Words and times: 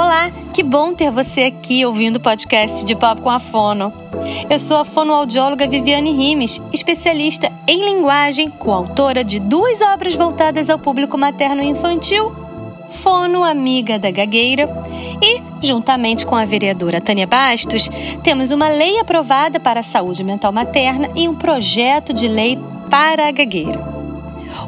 Olá, 0.00 0.30
que 0.54 0.62
bom 0.62 0.94
ter 0.94 1.10
você 1.10 1.42
aqui 1.42 1.84
ouvindo 1.84 2.16
o 2.16 2.20
podcast 2.20 2.84
de 2.84 2.94
Papo 2.94 3.20
com 3.20 3.30
a 3.30 3.40
Fono. 3.40 3.92
Eu 4.48 4.60
sou 4.60 4.76
a 4.76 4.84
fonoaudióloga 4.84 5.68
Viviane 5.68 6.12
Rimes, 6.12 6.62
especialista 6.72 7.50
em 7.66 7.84
linguagem, 7.84 8.48
coautora 8.48 9.24
de 9.24 9.40
duas 9.40 9.80
obras 9.80 10.14
voltadas 10.14 10.70
ao 10.70 10.78
público 10.78 11.18
materno 11.18 11.64
e 11.64 11.66
infantil, 11.66 12.32
Fono 12.88 13.42
Amiga 13.42 13.98
da 13.98 14.12
Gagueira, 14.12 14.70
e, 15.20 15.42
juntamente 15.66 16.24
com 16.24 16.36
a 16.36 16.44
vereadora 16.44 17.00
Tânia 17.00 17.26
Bastos, 17.26 17.90
temos 18.22 18.52
uma 18.52 18.68
lei 18.68 19.00
aprovada 19.00 19.58
para 19.58 19.80
a 19.80 19.82
saúde 19.82 20.22
mental 20.22 20.52
materna 20.52 21.10
e 21.16 21.28
um 21.28 21.34
projeto 21.34 22.12
de 22.12 22.28
lei 22.28 22.56
para 22.88 23.26
a 23.26 23.32
gagueira. 23.32 23.80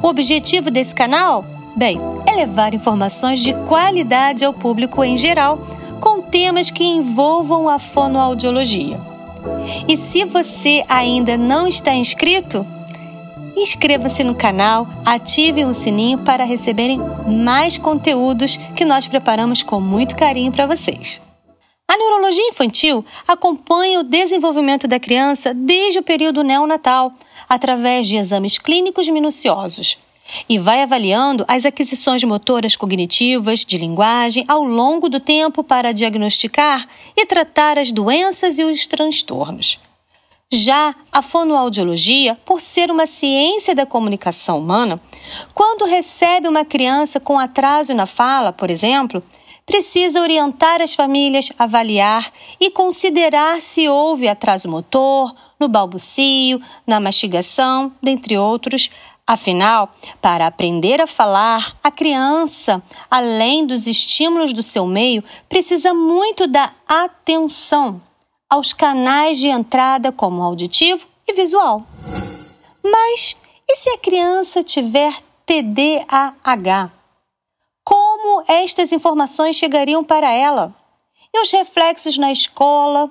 O 0.03 0.09
objetivo 0.09 0.73
desse 0.73 0.93
canal? 0.93 1.60
Bem, 1.81 1.99
é 2.27 2.33
levar 2.33 2.75
informações 2.75 3.41
de 3.41 3.55
qualidade 3.67 4.45
ao 4.45 4.53
público 4.53 5.03
em 5.03 5.17
geral, 5.17 5.59
com 5.99 6.21
temas 6.21 6.71
que 6.71 6.85
envolvam 6.85 7.71
a 7.71 7.79
fonoaudiologia. 7.79 9.01
E 9.89 9.97
se 9.97 10.27
você 10.27 10.85
ainda 10.87 11.39
não 11.39 11.67
está 11.67 11.95
inscrito, 11.95 12.67
inscreva-se 13.57 14.23
no 14.23 14.35
canal, 14.35 14.87
ative 15.07 15.65
o 15.65 15.73
sininho 15.73 16.19
para 16.19 16.45
receberem 16.45 17.01
mais 17.27 17.79
conteúdos 17.79 18.59
que 18.77 18.85
nós 18.85 19.09
preparamos 19.09 19.63
com 19.63 19.81
muito 19.81 20.15
carinho 20.17 20.53
para 20.53 20.67
vocês. 20.67 21.19
A 21.89 21.97
neurologia 21.97 22.47
infantil 22.47 23.03
acompanha 23.27 24.01
o 24.01 24.05
desenvolvimento 24.05 24.87
da 24.87 25.01
criança 25.01 25.55
desde 25.55 25.99
o 25.99 26.03
período 26.03 26.45
neonatal, 26.45 27.11
através 27.49 28.07
de 28.07 28.19
exames 28.19 28.59
clínicos 28.59 29.09
minuciosos 29.09 29.97
e 30.49 30.59
vai 30.59 30.83
avaliando 30.83 31.45
as 31.49 31.65
aquisições 31.65 32.23
motoras 32.25 32.77
cognitivas 32.77 33.65
de 33.65 33.79
linguagem 33.79 34.45
ao 34.49 34.63
longo 34.63 35.09
do 35.09 35.21
tempo 35.21 35.63
para 35.63 35.93
diagnosticar 35.93 36.87
e 37.17 37.27
tratar 37.27 37.79
as 37.79 37.93
doenças 37.93 38.59
e 38.59 38.65
os 38.65 38.87
transtornos. 38.87 39.79
Já 40.53 40.95
a 41.13 41.23
fonoaudiologia, 41.23 42.37
por 42.45 42.61
ser 42.61 42.91
uma 42.91 43.07
ciência 43.07 43.73
da 43.73 43.87
comunicação 43.87 44.59
humana, 44.59 45.01
quando 45.55 45.85
recebe 45.85 46.49
uma 46.49 46.65
criança 46.65 47.21
com 47.21 47.39
atraso 47.39 47.95
na 47.95 48.05
fala, 48.05 48.53
por 48.53 48.69
exemplo, 48.69 49.23
precisa 49.65 50.21
orientar 50.21 50.83
as 50.83 50.95
famílias, 50.95 51.53
avaliar 51.57 52.33
e 52.59 52.69
considerar 52.69 53.61
se 53.61 53.89
houve 53.89 54.27
atraso 54.27 54.69
motor, 54.69 55.33
no 55.61 55.69
balbucio, 55.69 56.61
na 56.85 56.99
mastigação, 56.99 57.93
dentre 58.03 58.37
outros, 58.37 58.91
Afinal, 59.31 59.89
para 60.21 60.49
aprender 60.49 61.01
a 61.01 61.07
falar, 61.07 61.77
a 61.85 61.89
criança, 61.89 62.83
além 63.09 63.65
dos 63.65 63.87
estímulos 63.87 64.53
do 64.53 64.61
seu 64.61 64.89
meio, 64.89 65.23
precisa 65.49 65.95
muito 65.95 66.49
da 66.49 66.73
atenção 66.89 68.03
aos 68.49 68.73
canais 68.73 69.39
de 69.39 69.47
entrada, 69.47 70.11
como 70.11 70.43
auditivo 70.43 71.07
e 71.29 71.33
visual. 71.33 71.81
Mas 72.83 73.37
e 73.69 73.77
se 73.77 73.91
a 73.91 73.99
criança 73.99 74.65
tiver 74.65 75.17
TDAH? 75.47 76.91
Como 77.85 78.43
estas 78.49 78.91
informações 78.91 79.55
chegariam 79.55 80.03
para 80.03 80.33
ela? 80.33 80.75
E 81.33 81.41
os 81.41 81.53
reflexos 81.53 82.19
na 82.19 82.33
escola, 82.33 83.09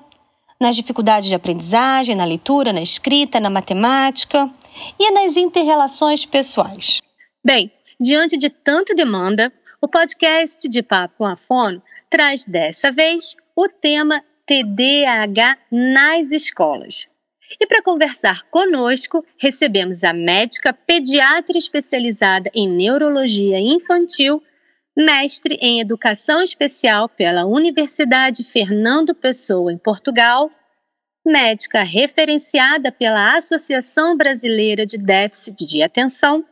nas 0.59 0.75
dificuldades 0.75 1.29
de 1.29 1.35
aprendizagem, 1.35 2.13
na 2.13 2.25
leitura, 2.25 2.73
na 2.73 2.81
escrita, 2.81 3.39
na 3.39 3.49
matemática? 3.49 4.53
E 4.99 5.11
nas 5.11 5.37
interrelações 5.37 6.25
pessoais. 6.25 7.01
Bem, 7.43 7.71
diante 7.99 8.37
de 8.37 8.49
tanta 8.49 8.93
demanda, 8.93 9.51
o 9.81 9.87
podcast 9.87 10.67
de 10.67 10.83
Papo 10.83 11.15
com 11.17 11.25
a 11.25 11.35
Fono 11.35 11.81
traz 12.09 12.45
dessa 12.45 12.91
vez 12.91 13.35
o 13.55 13.67
tema 13.67 14.23
TDAH 14.45 15.57
nas 15.71 16.31
escolas. 16.31 17.07
E 17.59 17.65
para 17.65 17.81
conversar 17.81 18.43
conosco, 18.49 19.25
recebemos 19.37 20.03
a 20.03 20.13
médica 20.13 20.73
pediatra 20.73 21.57
especializada 21.57 22.51
em 22.53 22.67
neurologia 22.67 23.59
infantil, 23.59 24.41
mestre 24.95 25.55
em 25.61 25.79
educação 25.79 26.43
especial 26.43 27.09
pela 27.09 27.45
Universidade 27.45 28.43
Fernando 28.43 29.15
Pessoa, 29.15 29.71
em 29.71 29.77
Portugal, 29.77 30.51
médica 31.29 31.83
referenciada 31.83 32.91
pela 32.91 33.37
Associação 33.37 34.17
Brasileira 34.17 34.85
de 34.85 34.97
Déficit 34.97 35.65
de 35.65 35.81
Atenção, 35.81 36.43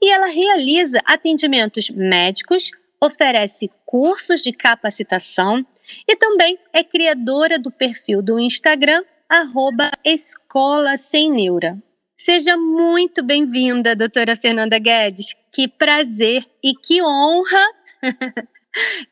e 0.00 0.10
ela 0.10 0.26
realiza 0.26 1.00
atendimentos 1.04 1.88
médicos, 1.90 2.70
oferece 3.00 3.70
cursos 3.84 4.42
de 4.42 4.52
capacitação 4.52 5.66
e 6.06 6.16
também 6.16 6.58
é 6.72 6.84
criadora 6.84 7.58
do 7.58 7.70
perfil 7.70 8.22
do 8.22 8.38
Instagram 8.38 9.02
arroba 9.28 9.90
Escola 10.04 10.96
Sem 10.96 11.30
Neura. 11.30 11.82
Seja 12.16 12.56
muito 12.56 13.24
bem-vinda, 13.24 13.96
doutora 13.96 14.36
Fernanda 14.36 14.78
Guedes. 14.78 15.34
Que 15.50 15.66
prazer 15.66 16.46
e 16.62 16.74
que 16.74 17.02
honra 17.02 17.66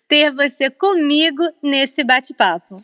ter 0.07 0.31
você 0.31 0.71
comigo 0.71 1.43
nesse 1.63 2.05
bate-papo. 2.05 2.77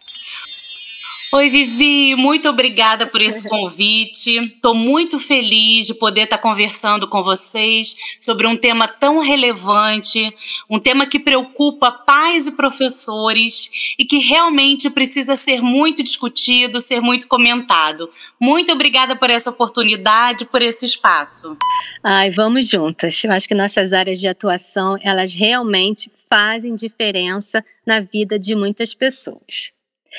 Oi, 1.32 1.50
Vivi, 1.50 2.14
muito 2.14 2.48
obrigada 2.48 3.04
por 3.04 3.20
esse 3.20 3.48
convite. 3.48 4.36
Estou 4.36 4.74
muito 4.74 5.18
feliz 5.18 5.88
de 5.88 5.94
poder 5.94 6.22
estar 6.22 6.38
conversando 6.38 7.08
com 7.08 7.20
vocês 7.20 7.96
sobre 8.20 8.46
um 8.46 8.56
tema 8.56 8.86
tão 8.86 9.18
relevante, 9.18 10.32
um 10.70 10.78
tema 10.78 11.04
que 11.04 11.18
preocupa 11.18 11.90
pais 11.90 12.46
e 12.46 12.52
professores 12.52 13.94
e 13.98 14.04
que 14.04 14.18
realmente 14.18 14.88
precisa 14.88 15.34
ser 15.34 15.60
muito 15.60 16.00
discutido, 16.00 16.80
ser 16.80 17.00
muito 17.00 17.26
comentado. 17.26 18.08
Muito 18.38 18.70
obrigada 18.70 19.16
por 19.16 19.28
essa 19.28 19.50
oportunidade, 19.50 20.44
por 20.44 20.62
esse 20.62 20.86
espaço. 20.86 21.56
Ai, 22.04 22.30
vamos 22.30 22.68
juntas. 22.68 23.24
Eu 23.24 23.32
acho 23.32 23.48
que 23.48 23.54
nossas 23.54 23.92
áreas 23.92 24.20
de 24.20 24.28
atuação, 24.28 24.96
elas 25.02 25.34
realmente 25.34 26.08
fazem 26.30 26.74
diferença 26.76 27.64
na 27.84 27.98
vida 27.98 28.38
de 28.38 28.54
muitas 28.54 28.94
pessoas. 28.94 29.75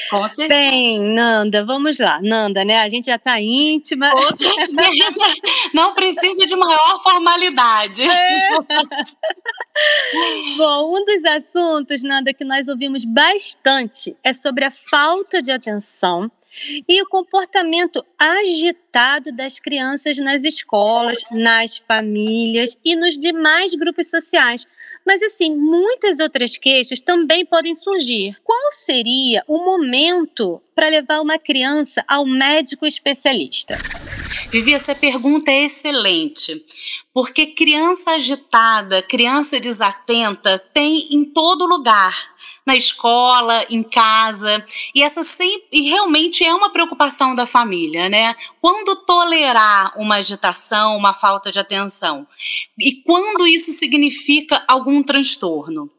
Com 0.09 0.27
certeza. 0.27 0.47
Bem, 0.47 0.99
Nanda, 0.99 1.65
vamos 1.65 1.99
lá. 1.99 2.19
Nanda, 2.21 2.63
né? 2.63 2.79
A 2.79 2.89
gente 2.89 3.05
já 3.05 3.15
está 3.15 3.39
íntima. 3.41 4.09
Com 4.11 4.37
certeza. 4.37 5.25
Não 5.73 5.93
precisa 5.93 6.45
de 6.45 6.55
maior 6.55 7.03
formalidade. 7.03 8.03
É. 8.03 8.49
Bom, 10.57 10.97
um 10.97 11.05
dos 11.05 11.25
assuntos, 11.25 12.03
Nanda, 12.03 12.33
que 12.33 12.45
nós 12.45 12.67
ouvimos 12.67 13.05
bastante 13.05 14.15
é 14.23 14.33
sobre 14.33 14.65
a 14.65 14.71
falta 14.71 15.41
de 15.41 15.51
atenção 15.51 16.31
e 16.87 17.01
o 17.01 17.07
comportamento 17.07 18.03
agitado 18.17 19.31
das 19.31 19.59
crianças 19.59 20.17
nas 20.17 20.43
escolas, 20.43 21.19
nas 21.31 21.77
famílias 21.77 22.75
e 22.83 22.95
nos 22.95 23.17
demais 23.17 23.73
grupos 23.75 24.09
sociais. 24.09 24.65
Mas, 25.07 25.21
assim, 25.21 25.55
muitas 25.55 26.19
outras 26.19 26.57
queixas 26.57 26.99
também 26.99 27.45
podem 27.45 27.73
surgir. 27.73 28.35
Qual 28.43 28.73
seria 28.73 29.41
o 29.47 29.59
momento 29.63 30.61
para 30.75 30.89
levar 30.89 31.21
uma 31.21 31.39
criança 31.39 32.03
ao 32.09 32.25
médico 32.25 32.85
especialista? 32.85 33.77
Vivi, 34.49 34.73
essa 34.73 34.95
pergunta 34.95 35.51
é 35.51 35.65
excelente, 35.65 36.65
porque 37.13 37.47
criança 37.47 38.11
agitada, 38.11 39.01
criança 39.01 39.59
desatenta 39.59 40.57
tem 40.73 41.09
em 41.11 41.25
todo 41.25 41.65
lugar 41.65 42.15
na 42.65 42.73
escola, 42.73 43.65
em 43.69 43.83
casa, 43.83 44.63
e 44.95 45.03
essa 45.03 45.23
sempre, 45.23 45.67
e 45.71 45.89
realmente 45.89 46.45
é 46.45 46.53
uma 46.53 46.69
preocupação 46.69 47.35
da 47.35 47.45
família, 47.45 48.07
né? 48.07 48.35
Quando 48.61 48.95
tolerar 49.05 49.93
uma 49.97 50.15
agitação, 50.15 50.95
uma 50.95 51.13
falta 51.13 51.51
de 51.51 51.59
atenção, 51.59 52.25
e 52.79 53.01
quando 53.03 53.45
isso 53.45 53.73
significa 53.73 54.63
algum 54.65 55.03
transtorno. 55.03 55.91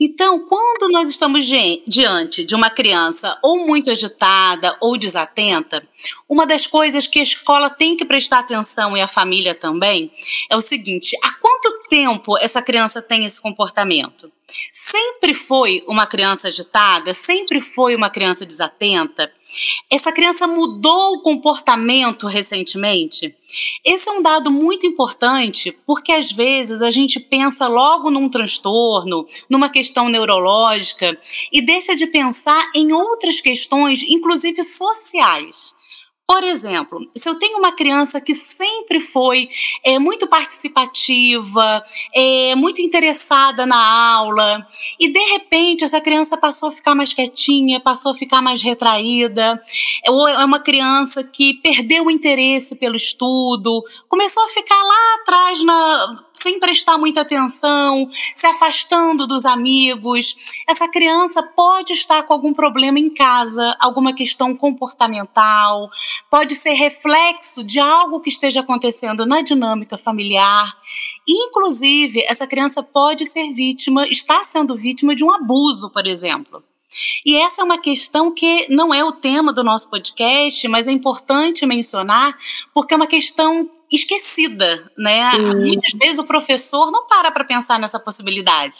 Então, 0.00 0.40
quando 0.46 0.90
nós 0.90 1.08
estamos 1.08 1.46
diante 1.86 2.44
de 2.44 2.54
uma 2.54 2.68
criança 2.68 3.38
ou 3.42 3.66
muito 3.66 3.90
agitada 3.90 4.76
ou 4.80 4.98
desatenta, 4.98 5.86
uma 6.28 6.44
das 6.46 6.66
coisas 6.66 7.06
que 7.06 7.20
a 7.20 7.22
escola 7.22 7.70
tem 7.70 7.96
que 7.96 8.04
prestar 8.04 8.40
atenção 8.40 8.96
e 8.96 9.00
a 9.00 9.06
família 9.06 9.54
também 9.54 10.10
é 10.50 10.56
o 10.56 10.60
seguinte: 10.60 11.16
há 11.22 11.32
quanto 11.34 11.88
tempo 11.88 12.36
essa 12.38 12.60
criança 12.60 13.00
tem 13.00 13.24
esse 13.24 13.40
comportamento? 13.40 14.30
Sempre 14.72 15.34
foi 15.34 15.82
uma 15.86 16.06
criança 16.06 16.48
agitada? 16.48 17.14
Sempre 17.14 17.60
foi 17.60 17.94
uma 17.94 18.10
criança 18.10 18.44
desatenta? 18.44 19.32
Essa 19.90 20.12
criança 20.12 20.46
mudou 20.46 21.14
o 21.14 21.20
comportamento 21.20 22.26
recentemente? 22.26 23.34
Esse 23.84 24.08
é 24.08 24.12
um 24.12 24.22
dado 24.22 24.50
muito 24.50 24.86
importante 24.86 25.76
porque 25.86 26.12
às 26.12 26.32
vezes 26.32 26.80
a 26.80 26.90
gente 26.90 27.20
pensa 27.20 27.68
logo 27.68 28.10
num 28.10 28.28
transtorno, 28.28 29.26
numa 29.48 29.68
questão 29.68 30.08
neurológica 30.08 31.18
e 31.52 31.60
deixa 31.60 31.94
de 31.94 32.06
pensar 32.06 32.70
em 32.74 32.92
outras 32.92 33.40
questões, 33.40 34.02
inclusive 34.02 34.64
sociais. 34.64 35.74
Por 36.26 36.44
exemplo, 36.44 36.98
se 37.14 37.28
eu 37.28 37.34
tenho 37.34 37.58
uma 37.58 37.72
criança 37.72 38.20
que 38.20 38.34
sempre 38.34 39.00
foi 39.00 39.48
é, 39.84 39.98
muito 39.98 40.26
participativa, 40.26 41.84
é, 42.14 42.54
muito 42.54 42.80
interessada 42.80 43.66
na 43.66 44.12
aula, 44.14 44.66
e 44.98 45.12
de 45.12 45.20
repente 45.32 45.84
essa 45.84 46.00
criança 46.00 46.36
passou 46.36 46.70
a 46.70 46.72
ficar 46.72 46.94
mais 46.94 47.12
quietinha, 47.12 47.80
passou 47.80 48.12
a 48.12 48.14
ficar 48.14 48.40
mais 48.40 48.62
retraída, 48.62 49.60
ou 50.08 50.26
é 50.26 50.44
uma 50.44 50.60
criança 50.60 51.22
que 51.22 51.54
perdeu 51.54 52.06
o 52.06 52.10
interesse 52.10 52.76
pelo 52.76 52.96
estudo, 52.96 53.82
começou 54.08 54.42
a 54.44 54.48
ficar 54.48 54.82
lá 54.82 55.14
atrás 55.20 55.64
na 55.64 56.24
sem 56.42 56.58
prestar 56.58 56.98
muita 56.98 57.20
atenção, 57.20 58.08
se 58.34 58.46
afastando 58.46 59.26
dos 59.26 59.44
amigos. 59.44 60.34
Essa 60.68 60.88
criança 60.88 61.42
pode 61.42 61.92
estar 61.92 62.24
com 62.24 62.32
algum 62.32 62.52
problema 62.52 62.98
em 62.98 63.08
casa, 63.08 63.76
alguma 63.80 64.12
questão 64.12 64.56
comportamental, 64.56 65.88
pode 66.30 66.54
ser 66.56 66.72
reflexo 66.72 67.62
de 67.62 67.78
algo 67.78 68.20
que 68.20 68.30
esteja 68.30 68.60
acontecendo 68.60 69.26
na 69.26 69.42
dinâmica 69.42 69.96
familiar. 69.96 70.76
Inclusive, 71.26 72.22
essa 72.28 72.46
criança 72.46 72.82
pode 72.82 73.26
ser 73.26 73.52
vítima, 73.52 74.06
está 74.08 74.44
sendo 74.44 74.76
vítima 74.76 75.14
de 75.14 75.24
um 75.24 75.32
abuso, 75.32 75.90
por 75.90 76.06
exemplo. 76.06 76.62
E 77.24 77.36
essa 77.36 77.62
é 77.62 77.64
uma 77.64 77.78
questão 77.78 78.30
que 78.30 78.66
não 78.68 78.92
é 78.92 79.04
o 79.04 79.12
tema 79.12 79.52
do 79.52 79.64
nosso 79.64 79.88
podcast, 79.88 80.66
mas 80.68 80.86
é 80.86 80.92
importante 80.92 81.64
mencionar, 81.64 82.36
porque 82.74 82.94
é 82.94 82.96
uma 82.96 83.06
questão 83.06 83.68
esquecida, 83.96 84.90
né? 84.96 85.32
Muitas 85.38 85.92
vezes 85.92 86.18
o 86.18 86.24
professor 86.24 86.90
não 86.90 87.06
para 87.06 87.30
para 87.30 87.44
pensar 87.44 87.78
nessa 87.78 87.98
possibilidade. 87.98 88.78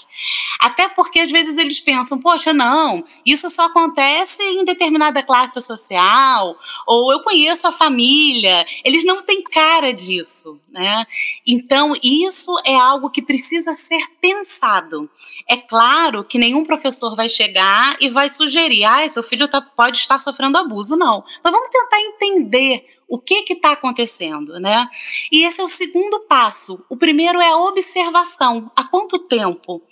Até 0.59 0.89
porque 0.89 1.21
às 1.21 1.31
vezes 1.31 1.59
eles 1.59 1.81
pensam, 1.81 2.19
poxa, 2.19 2.53
não, 2.53 3.03
isso 3.27 3.49
só 3.51 3.67
acontece 3.67 4.43
em 4.43 4.65
determinada 4.65 5.23
classe 5.23 5.61
social, 5.61 6.57
ou 6.87 7.13
eu 7.13 7.23
conheço 7.23 7.67
a 7.67 7.73
família. 7.73 8.65
Eles 8.85 9.05
não 9.05 9.23
têm 9.23 9.43
cara 9.43 9.93
disso, 9.93 10.61
né? 10.71 11.05
Então, 11.47 11.95
isso 12.03 12.55
é 12.65 12.75
algo 12.75 13.11
que 13.11 13.23
precisa 13.23 13.73
ser 13.75 14.03
pensado. 14.21 15.11
É 15.49 15.57
claro 15.57 16.25
que 16.25 16.39
nenhum 16.39 16.65
professor 16.65 17.15
vai 17.15 17.29
chegar 17.29 17.97
e 18.01 18.09
vai 18.09 18.29
sugerir, 18.31 18.85
ah, 18.85 19.09
seu 19.09 19.23
filho 19.23 19.49
tá, 19.49 19.61
pode 19.61 19.99
estar 19.99 20.19
sofrendo 20.19 20.59
abuso, 20.59 20.97
não. 20.97 21.25
Mas 21.43 21.53
vamos 21.53 21.71
tentar 21.71 22.01
entender 22.01 22.85
o 23.13 23.19
que 23.19 23.45
está 23.53 23.73
acontecendo, 23.73 24.59
né? 24.59 24.89
E 25.31 25.45
esse 25.45 25.61
é 25.61 25.65
o 25.65 25.69
segundo 25.69 26.21
passo. 26.21 26.85
O 26.89 26.97
primeiro 26.97 27.41
é 27.41 27.49
a 27.49 27.57
observação. 27.57 28.71
Há 28.77 28.85
quanto 28.85 29.19
tempo? 29.21 29.83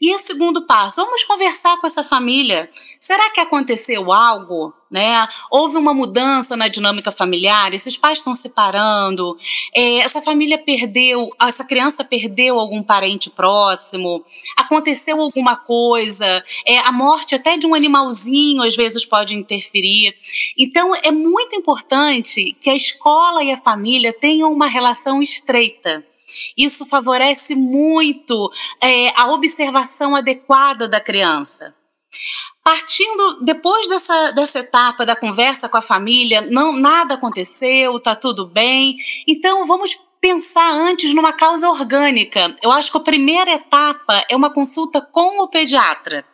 E 0.00 0.14
o 0.14 0.18
segundo 0.18 0.66
passo, 0.66 1.04
vamos 1.04 1.24
conversar 1.24 1.80
com 1.80 1.86
essa 1.86 2.04
família. 2.04 2.70
Será 3.00 3.30
que 3.30 3.40
aconteceu 3.40 4.12
algo? 4.12 4.74
Né? 4.92 5.26
Houve 5.50 5.78
uma 5.78 5.94
mudança 5.94 6.54
na 6.54 6.68
dinâmica 6.68 7.10
familiar, 7.10 7.72
esses 7.72 7.96
pais 7.96 8.18
estão 8.18 8.34
separando, 8.34 9.38
é, 9.74 10.00
essa 10.00 10.20
família 10.20 10.58
perdeu, 10.58 11.30
essa 11.40 11.64
criança 11.64 12.04
perdeu 12.04 12.60
algum 12.60 12.82
parente 12.82 13.30
próximo, 13.30 14.22
aconteceu 14.54 15.18
alguma 15.18 15.56
coisa, 15.56 16.44
é, 16.66 16.76
a 16.80 16.92
morte 16.92 17.34
até 17.34 17.56
de 17.56 17.66
um 17.66 17.74
animalzinho 17.74 18.62
às 18.62 18.76
vezes 18.76 19.06
pode 19.06 19.34
interferir. 19.34 20.14
Então 20.58 20.94
é 20.94 21.10
muito 21.10 21.56
importante 21.56 22.54
que 22.60 22.68
a 22.68 22.76
escola 22.76 23.42
e 23.42 23.50
a 23.50 23.56
família 23.56 24.12
tenham 24.12 24.52
uma 24.52 24.66
relação 24.66 25.22
estreita. 25.22 26.04
Isso 26.54 26.84
favorece 26.84 27.54
muito 27.54 28.50
é, 28.78 29.08
a 29.18 29.32
observação 29.32 30.14
adequada 30.14 30.86
da 30.86 31.00
criança. 31.00 31.74
Partindo 32.64 33.40
depois 33.42 33.88
dessa, 33.88 34.30
dessa 34.30 34.60
etapa 34.60 35.04
da 35.04 35.16
conversa 35.16 35.68
com 35.68 35.76
a 35.76 35.82
família, 35.82 36.40
não 36.42 36.72
nada 36.72 37.14
aconteceu, 37.14 37.98
tá 37.98 38.14
tudo 38.14 38.46
bem. 38.46 38.96
Então 39.26 39.66
vamos 39.66 39.98
pensar 40.20 40.70
antes 40.72 41.12
numa 41.12 41.32
causa 41.32 41.68
orgânica. 41.68 42.56
Eu 42.62 42.70
acho 42.70 42.92
que 42.92 42.96
a 42.96 43.00
primeira 43.00 43.52
etapa 43.52 44.24
é 44.28 44.36
uma 44.36 44.50
consulta 44.50 45.00
com 45.00 45.42
o 45.42 45.48
pediatra. 45.48 46.24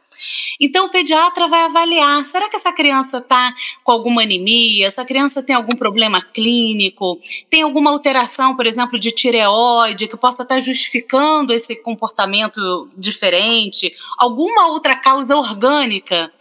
Então, 0.60 0.86
o 0.86 0.90
pediatra 0.90 1.46
vai 1.48 1.62
avaliar: 1.62 2.22
será 2.24 2.48
que 2.48 2.56
essa 2.56 2.72
criança 2.72 3.18
está 3.18 3.54
com 3.82 3.92
alguma 3.92 4.22
anemia? 4.22 4.86
Essa 4.86 5.04
criança 5.04 5.42
tem 5.42 5.54
algum 5.54 5.76
problema 5.76 6.22
clínico? 6.22 7.18
Tem 7.48 7.62
alguma 7.62 7.90
alteração, 7.90 8.56
por 8.56 8.66
exemplo, 8.66 8.98
de 8.98 9.12
tireoide 9.12 10.08
que 10.08 10.16
possa 10.16 10.42
estar 10.42 10.56
tá 10.56 10.60
justificando 10.60 11.52
esse 11.52 11.76
comportamento 11.76 12.88
diferente? 12.96 13.94
Alguma 14.18 14.68
outra 14.68 14.96
causa 14.96 15.36
orgânica? 15.36 16.32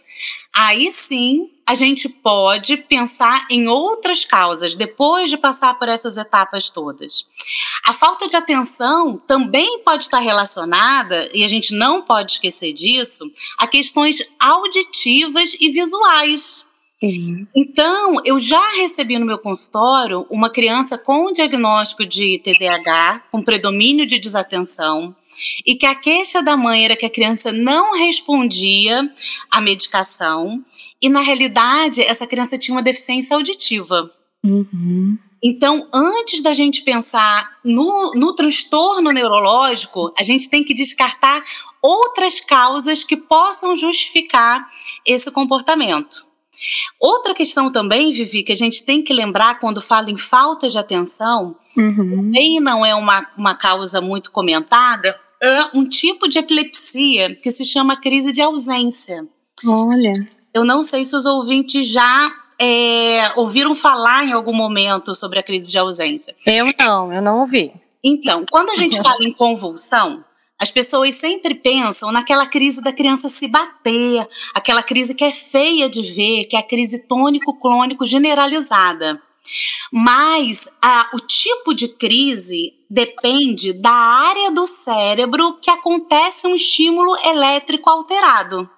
Aí 0.54 0.90
sim 0.90 1.50
a 1.66 1.74
gente 1.74 2.08
pode 2.08 2.76
pensar 2.78 3.46
em 3.50 3.68
outras 3.68 4.24
causas 4.24 4.74
depois 4.74 5.28
de 5.28 5.36
passar 5.36 5.78
por 5.78 5.88
essas 5.88 6.16
etapas 6.16 6.70
todas. 6.70 7.26
A 7.86 7.92
falta 7.92 8.26
de 8.26 8.36
atenção 8.36 9.18
também 9.18 9.82
pode 9.82 10.04
estar 10.04 10.18
relacionada, 10.18 11.28
e 11.32 11.44
a 11.44 11.48
gente 11.48 11.74
não 11.74 12.02
pode 12.02 12.32
esquecer 12.32 12.72
disso, 12.72 13.24
a 13.58 13.66
questões 13.66 14.18
auditivas 14.38 15.54
e 15.60 15.68
visuais. 15.68 16.67
Sim. 17.00 17.46
Então, 17.54 18.20
eu 18.24 18.40
já 18.40 18.76
recebi 18.76 19.18
no 19.18 19.26
meu 19.26 19.38
consultório 19.38 20.26
uma 20.28 20.50
criança 20.50 20.98
com 20.98 21.32
diagnóstico 21.32 22.04
de 22.04 22.40
TDAH, 22.40 23.22
com 23.30 23.40
predomínio 23.40 24.04
de 24.04 24.18
desatenção, 24.18 25.14
e 25.64 25.76
que 25.76 25.86
a 25.86 25.94
queixa 25.94 26.42
da 26.42 26.56
mãe 26.56 26.84
era 26.84 26.96
que 26.96 27.06
a 27.06 27.10
criança 27.10 27.52
não 27.52 27.96
respondia 27.96 29.08
à 29.48 29.60
medicação, 29.60 30.64
e 31.00 31.08
na 31.08 31.20
realidade 31.20 32.02
essa 32.02 32.26
criança 32.26 32.58
tinha 32.58 32.74
uma 32.74 32.82
deficiência 32.82 33.36
auditiva. 33.36 34.12
Uhum. 34.44 35.16
Então, 35.40 35.88
antes 35.94 36.42
da 36.42 36.52
gente 36.52 36.82
pensar 36.82 37.58
no, 37.64 38.12
no 38.16 38.34
transtorno 38.34 39.12
neurológico, 39.12 40.12
a 40.18 40.24
gente 40.24 40.50
tem 40.50 40.64
que 40.64 40.74
descartar 40.74 41.44
outras 41.80 42.40
causas 42.40 43.04
que 43.04 43.16
possam 43.16 43.76
justificar 43.76 44.66
esse 45.06 45.30
comportamento. 45.30 46.27
Outra 47.00 47.34
questão 47.34 47.70
também, 47.70 48.12
Vivi, 48.12 48.42
que 48.42 48.52
a 48.52 48.56
gente 48.56 48.84
tem 48.84 49.02
que 49.02 49.12
lembrar 49.12 49.60
quando 49.60 49.80
fala 49.80 50.10
em 50.10 50.18
falta 50.18 50.68
de 50.68 50.78
atenção, 50.78 51.56
uhum. 51.76 52.16
também 52.16 52.60
não 52.60 52.84
é 52.84 52.94
uma, 52.94 53.26
uma 53.36 53.54
causa 53.54 54.00
muito 54.00 54.30
comentada, 54.32 55.16
é 55.40 55.66
um 55.74 55.88
tipo 55.88 56.28
de 56.28 56.38
epilepsia 56.38 57.34
que 57.36 57.50
se 57.50 57.64
chama 57.64 58.00
crise 58.00 58.32
de 58.32 58.42
ausência. 58.42 59.26
Olha. 59.64 60.28
Eu 60.52 60.64
não 60.64 60.82
sei 60.82 61.04
se 61.04 61.14
os 61.14 61.24
ouvintes 61.24 61.88
já 61.88 62.32
é, 62.58 63.32
ouviram 63.36 63.74
falar 63.74 64.24
em 64.24 64.32
algum 64.32 64.52
momento 64.52 65.14
sobre 65.14 65.38
a 65.38 65.42
crise 65.42 65.70
de 65.70 65.78
ausência. 65.78 66.34
Eu 66.44 66.72
não, 66.78 67.12
eu 67.12 67.22
não 67.22 67.40
ouvi. 67.40 67.72
Então, 68.02 68.44
quando 68.50 68.70
a 68.70 68.76
gente 68.76 68.96
fala 69.02 69.22
em 69.22 69.32
convulsão, 69.32 70.24
as 70.58 70.70
pessoas 70.70 71.14
sempre 71.14 71.54
pensam 71.54 72.10
naquela 72.10 72.46
crise 72.46 72.80
da 72.82 72.92
criança 72.92 73.28
se 73.28 73.46
bater, 73.46 74.28
aquela 74.52 74.82
crise 74.82 75.14
que 75.14 75.24
é 75.24 75.30
feia 75.30 75.88
de 75.88 76.02
ver, 76.02 76.46
que 76.46 76.56
é 76.56 76.58
a 76.58 76.66
crise 76.66 76.98
tônico-clônico 77.06 78.04
generalizada. 78.04 79.22
Mas 79.92 80.68
a, 80.82 81.08
o 81.14 81.20
tipo 81.20 81.72
de 81.72 81.88
crise 81.88 82.74
depende 82.90 83.72
da 83.72 83.90
área 83.90 84.50
do 84.50 84.66
cérebro 84.66 85.58
que 85.60 85.70
acontece 85.70 86.46
um 86.46 86.54
estímulo 86.54 87.16
elétrico 87.24 87.88
alterado. 87.88 88.68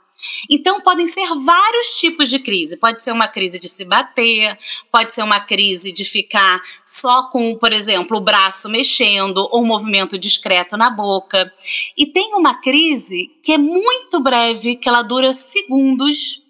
Então, 0.49 0.81
podem 0.81 1.07
ser 1.07 1.27
vários 1.45 1.99
tipos 1.99 2.29
de 2.29 2.39
crise. 2.39 2.77
Pode 2.77 3.03
ser 3.03 3.13
uma 3.13 3.29
crise 3.29 3.59
de 3.59 3.69
se 3.69 3.85
bater, 3.85 4.59
pode 4.91 5.13
ser 5.13 5.23
uma 5.23 5.41
crise 5.41 5.93
de 5.93 6.05
ficar 6.05 6.61
só 6.85 7.25
com, 7.31 7.57
por 7.57 7.73
exemplo, 7.73 8.17
o 8.17 8.21
braço 8.21 8.69
mexendo 8.69 9.49
ou 9.51 9.63
um 9.63 9.67
movimento 9.67 10.19
discreto 10.19 10.77
na 10.77 10.91
boca. 10.91 11.53
E 11.97 12.07
tem 12.07 12.35
uma 12.35 12.55
crise 12.55 13.31
que 13.43 13.53
é 13.53 13.59
muito 13.59 14.21
breve, 14.21 14.77
que 14.77 14.89
ela 14.89 15.03
dura 15.03 15.33
segundos 15.33 16.43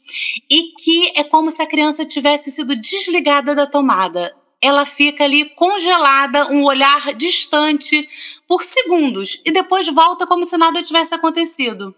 e 0.50 0.72
que 0.78 1.12
é 1.14 1.24
como 1.24 1.50
se 1.50 1.62
a 1.62 1.66
criança 1.66 2.04
tivesse 2.04 2.50
sido 2.50 2.74
desligada 2.76 3.54
da 3.54 3.66
tomada. 3.66 4.34
Ela 4.62 4.84
fica 4.84 5.24
ali 5.24 5.48
congelada, 5.54 6.48
um 6.48 6.64
olhar 6.64 7.14
distante 7.14 8.06
por 8.46 8.62
segundos 8.62 9.40
e 9.44 9.50
depois 9.50 9.86
volta 9.88 10.26
como 10.26 10.44
se 10.44 10.56
nada 10.58 10.82
tivesse 10.82 11.14
acontecido. 11.14 11.94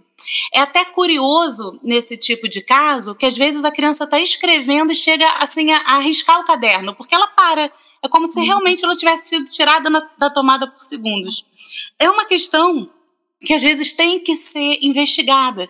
É 0.53 0.61
até 0.61 0.85
curioso 0.85 1.79
nesse 1.83 2.17
tipo 2.17 2.49
de 2.49 2.63
caso 2.63 3.15
que 3.15 3.27
às 3.27 3.37
vezes 3.37 3.65
a 3.65 3.71
criança 3.71 4.05
está 4.05 4.21
escrevendo 4.21 4.93
e 4.93 4.97
chega 4.97 5.29
assim 5.39 5.71
a, 5.71 5.79
a 5.79 5.97
arriscar 5.97 6.41
o 6.41 6.45
caderno, 6.45 6.95
porque 6.95 7.15
ela 7.15 7.29
para. 7.29 7.71
É 8.03 8.09
como 8.09 8.27
se 8.27 8.39
uhum. 8.39 8.45
realmente 8.45 8.85
ela 8.85 8.97
tivesse 8.97 9.29
sido 9.29 9.45
tirada 9.45 9.89
na, 9.89 10.09
da 10.19 10.29
tomada 10.29 10.67
por 10.67 10.81
segundos. 10.81 11.47
É 11.99 12.11
uma 12.11 12.25
questão 12.25 12.91
que 13.45 13.53
às 13.53 13.63
vezes 13.63 13.93
tem 13.93 14.21
que 14.21 14.37
ser 14.37 14.79
investigada, 14.83 15.69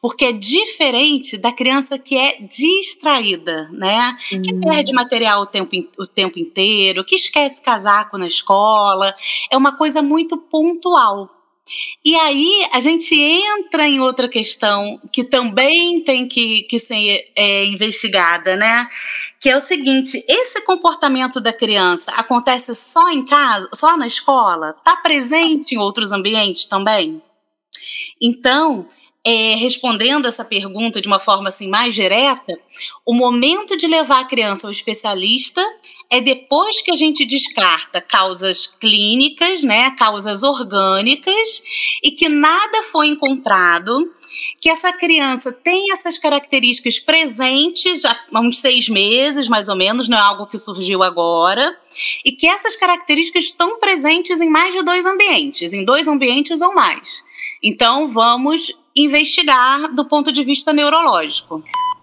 porque 0.00 0.24
é 0.24 0.32
diferente 0.32 1.38
da 1.38 1.52
criança 1.52 1.98
que 1.98 2.16
é 2.16 2.38
distraída, 2.40 3.68
né? 3.72 4.16
Uhum. 4.32 4.42
Que 4.42 4.54
perde 4.54 4.92
material 4.92 5.42
o 5.42 5.46
tempo, 5.46 5.70
o 5.98 6.06
tempo 6.06 6.38
inteiro, 6.38 7.04
que 7.04 7.14
esquece 7.14 7.62
casaco 7.62 8.18
na 8.18 8.26
escola. 8.26 9.14
É 9.50 9.56
uma 9.56 9.76
coisa 9.76 10.02
muito 10.02 10.36
pontual. 10.36 11.28
E 12.04 12.14
aí 12.16 12.68
a 12.72 12.80
gente 12.80 13.14
entra 13.14 13.86
em 13.86 14.00
outra 14.00 14.28
questão 14.28 15.00
que 15.12 15.22
também 15.22 16.02
tem 16.02 16.26
que, 16.26 16.64
que 16.64 16.78
ser 16.78 17.30
é, 17.36 17.64
investigada, 17.66 18.56
né? 18.56 18.88
Que 19.40 19.48
é 19.48 19.56
o 19.56 19.64
seguinte: 19.64 20.24
esse 20.28 20.60
comportamento 20.62 21.40
da 21.40 21.52
criança 21.52 22.10
acontece 22.12 22.74
só 22.74 23.08
em 23.10 23.24
casa, 23.24 23.68
só 23.74 23.96
na 23.96 24.06
escola? 24.06 24.74
Está 24.76 24.96
presente 24.96 25.74
em 25.74 25.78
outros 25.78 26.10
ambientes 26.10 26.66
também? 26.66 27.22
Então, 28.20 28.88
é, 29.24 29.54
respondendo 29.54 30.26
essa 30.26 30.44
pergunta 30.44 31.00
de 31.00 31.06
uma 31.06 31.20
forma 31.20 31.48
assim 31.48 31.68
mais 31.68 31.94
direta, 31.94 32.58
o 33.06 33.14
momento 33.14 33.76
de 33.76 33.86
levar 33.86 34.20
a 34.20 34.24
criança 34.24 34.66
ao 34.66 34.72
especialista 34.72 35.64
é 36.12 36.20
depois 36.20 36.82
que 36.82 36.90
a 36.90 36.94
gente 36.94 37.24
descarta 37.24 37.98
causas 37.98 38.66
clínicas, 38.66 39.64
né, 39.64 39.92
causas 39.92 40.42
orgânicas, 40.42 41.62
e 42.02 42.10
que 42.10 42.28
nada 42.28 42.82
foi 42.92 43.08
encontrado, 43.08 44.12
que 44.60 44.68
essa 44.68 44.92
criança 44.92 45.50
tem 45.50 45.90
essas 45.90 46.18
características 46.18 46.98
presentes 46.98 48.04
há 48.04 48.14
uns 48.34 48.60
seis 48.60 48.90
meses, 48.90 49.48
mais 49.48 49.70
ou 49.70 49.74
menos, 49.74 50.06
não 50.06 50.18
é 50.18 50.20
algo 50.20 50.46
que 50.46 50.58
surgiu 50.58 51.02
agora, 51.02 51.74
e 52.22 52.30
que 52.30 52.46
essas 52.46 52.76
características 52.76 53.44
estão 53.44 53.78
presentes 53.80 54.38
em 54.38 54.50
mais 54.50 54.74
de 54.74 54.82
dois 54.82 55.06
ambientes, 55.06 55.72
em 55.72 55.82
dois 55.82 56.06
ambientes 56.06 56.60
ou 56.60 56.74
mais. 56.74 57.24
Então, 57.62 58.08
vamos 58.08 58.70
investigar 58.94 59.90
do 59.94 60.04
ponto 60.04 60.30
de 60.30 60.44
vista 60.44 60.74
neurológico. 60.74 61.62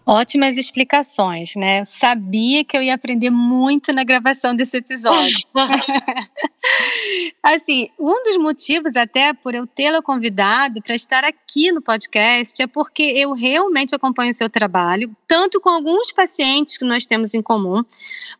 Ótimas 0.09 0.57
explicações, 0.57 1.53
né? 1.55 1.85
Sabia 1.85 2.63
que 2.63 2.75
eu 2.75 2.81
ia 2.81 2.95
aprender 2.95 3.29
muito 3.29 3.93
na 3.93 4.03
gravação 4.03 4.55
desse 4.55 4.77
episódio. 4.77 5.45
assim, 7.43 7.89
um 7.99 8.23
dos 8.23 8.37
motivos 8.37 8.95
até 8.95 9.35
por 9.35 9.53
eu 9.53 9.67
tê-la 9.67 10.01
convidado 10.01 10.81
para 10.81 10.95
estar 10.95 11.23
aqui 11.23 11.71
no 11.71 11.79
podcast 11.79 12.59
é 12.59 12.65
porque 12.65 13.03
eu 13.03 13.33
realmente 13.33 13.93
acompanho 13.93 14.31
o 14.31 14.33
seu 14.33 14.49
trabalho, 14.49 15.15
tanto 15.27 15.61
com 15.61 15.69
alguns 15.69 16.11
pacientes 16.11 16.75
que 16.75 16.85
nós 16.85 17.05
temos 17.05 17.35
em 17.35 17.41
comum, 17.43 17.83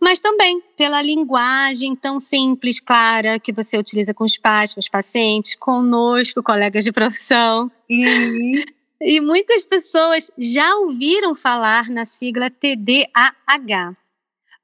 mas 0.02 0.20
também 0.20 0.64
pela 0.76 1.04
linguagem 1.04 1.96
tão 1.96 2.20
simples, 2.20 2.80
clara, 2.80 3.38
que 3.38 3.54
você 3.54 3.78
utiliza 3.78 4.12
com 4.12 4.24
os 4.24 4.38
pais, 4.38 4.74
com 4.74 4.80
os 4.80 4.90
pacientes, 4.90 5.54
conosco, 5.54 6.42
colegas 6.42 6.84
de 6.84 6.92
profissão. 6.92 7.72
Uhum. 7.88 8.79
E 9.02 9.22
muitas 9.22 9.64
pessoas 9.64 10.30
já 10.38 10.76
ouviram 10.76 11.34
falar 11.34 11.90
na 11.90 12.06
sigla 12.06 12.50
TDAH. 12.50 13.96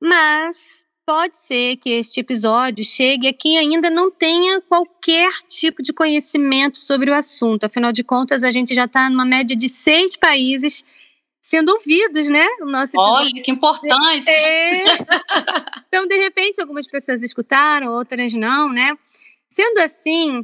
Mas 0.01 0.85
pode 1.05 1.37
ser 1.37 1.77
que 1.77 1.89
este 1.89 2.19
episódio 2.19 2.83
chegue 2.83 3.27
a 3.27 3.33
quem 3.33 3.57
ainda 3.57 3.89
não 3.89 4.11
tenha 4.11 4.59
qualquer 4.61 5.31
tipo 5.47 5.81
de 5.81 5.93
conhecimento 5.93 6.79
sobre 6.79 7.11
o 7.11 7.13
assunto. 7.13 7.65
Afinal 7.65 7.91
de 7.91 8.03
contas, 8.03 8.43
a 8.43 8.51
gente 8.51 8.73
já 8.73 8.85
está 8.85 9.09
numa 9.09 9.25
média 9.25 9.55
de 9.55 9.69
seis 9.69 10.17
países 10.17 10.83
sendo 11.39 11.71
ouvidos, 11.73 12.27
né? 12.27 12.45
O 12.61 12.65
nosso 12.65 12.97
episódio. 12.97 13.27
Olha, 13.27 13.43
que 13.43 13.51
importante! 13.51 14.29
É. 14.29 14.83
Então, 15.87 16.07
de 16.07 16.17
repente, 16.17 16.59
algumas 16.59 16.87
pessoas 16.87 17.21
escutaram, 17.21 17.93
outras 17.93 18.33
não, 18.33 18.67
né? 18.73 18.97
Sendo 19.47 19.79
assim, 19.79 20.43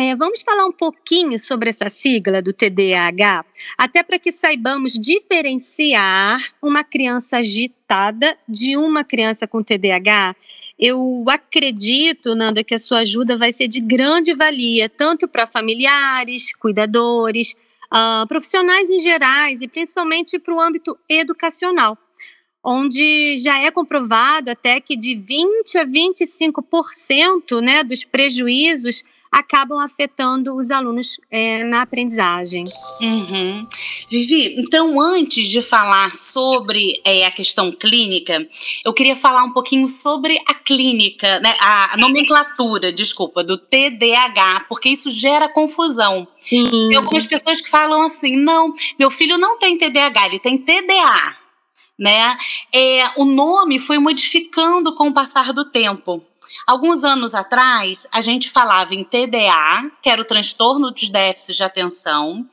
é, 0.00 0.14
vamos 0.14 0.42
falar 0.42 0.64
um 0.64 0.72
pouquinho 0.72 1.38
sobre 1.40 1.70
essa 1.70 1.90
sigla 1.90 2.40
do 2.40 2.52
TDAH, 2.52 3.44
até 3.76 4.02
para 4.04 4.18
que 4.18 4.30
saibamos 4.30 4.92
diferenciar 4.92 6.40
uma 6.62 6.84
criança 6.84 7.38
agitada 7.38 8.38
de 8.48 8.76
uma 8.76 9.02
criança 9.02 9.46
com 9.48 9.60
TDAH. 9.60 10.36
Eu 10.78 11.24
acredito, 11.28 12.36
Nanda, 12.36 12.62
que 12.62 12.74
a 12.74 12.78
sua 12.78 13.00
ajuda 13.00 13.36
vai 13.36 13.52
ser 13.52 13.66
de 13.66 13.80
grande 13.80 14.34
valia, 14.34 14.88
tanto 14.88 15.26
para 15.26 15.48
familiares, 15.48 16.54
cuidadores, 16.54 17.56
uh, 17.92 18.24
profissionais 18.28 18.88
em 18.90 19.00
gerais 19.00 19.62
e 19.62 19.66
principalmente 19.66 20.38
para 20.38 20.54
o 20.54 20.60
âmbito 20.60 20.96
educacional 21.08 21.98
onde 22.62 23.36
já 23.38 23.58
é 23.60 23.70
comprovado 23.70 24.50
até 24.50 24.80
que 24.80 24.96
de 24.96 25.14
20 25.14 25.78
a 25.78 25.86
25% 25.86 27.60
né, 27.62 27.82
dos 27.82 28.04
prejuízos 28.04 29.04
acabam 29.30 29.78
afetando 29.78 30.56
os 30.56 30.70
alunos 30.70 31.18
é, 31.30 31.64
na 31.64 31.82
aprendizagem. 31.82 32.64
Uhum. 33.00 33.66
Vivi, 34.10 34.54
então 34.58 35.00
antes 35.00 35.48
de 35.48 35.60
falar 35.60 36.10
sobre 36.12 37.00
é, 37.04 37.26
a 37.26 37.30
questão 37.30 37.70
clínica, 37.70 38.46
eu 38.84 38.92
queria 38.92 39.14
falar 39.14 39.44
um 39.44 39.52
pouquinho 39.52 39.86
sobre 39.88 40.38
a 40.46 40.54
clínica, 40.54 41.40
né, 41.40 41.56
a 41.60 41.96
nomenclatura, 41.96 42.92
desculpa, 42.92 43.44
do 43.44 43.58
TDAH, 43.58 44.66
porque 44.68 44.88
isso 44.88 45.10
gera 45.10 45.48
confusão. 45.48 46.26
Sim. 46.36 46.64
Tem 46.70 46.96
algumas 46.96 47.26
pessoas 47.26 47.60
que 47.60 47.68
falam 47.68 48.02
assim: 48.02 48.36
não, 48.36 48.72
meu 48.98 49.10
filho 49.10 49.36
não 49.36 49.58
tem 49.58 49.76
TDAH, 49.76 50.26
ele 50.26 50.38
tem 50.38 50.58
TDA. 50.58 51.36
Né? 51.98 52.36
É, 52.72 53.10
o 53.16 53.24
nome 53.24 53.78
foi 53.80 53.98
modificando 53.98 54.94
com 54.94 55.08
o 55.08 55.12
passar 55.12 55.52
do 55.52 55.64
tempo. 55.64 56.24
Alguns 56.68 57.02
anos 57.02 57.34
atrás, 57.34 58.06
a 58.12 58.20
gente 58.20 58.50
falava 58.50 58.94
em 58.94 59.02
TDA, 59.02 59.90
que 60.02 60.10
era 60.10 60.20
o 60.20 60.24
transtorno 60.26 60.92
de 60.92 61.10
déficit 61.10 61.56
de 61.56 61.62
atenção, 61.62 62.46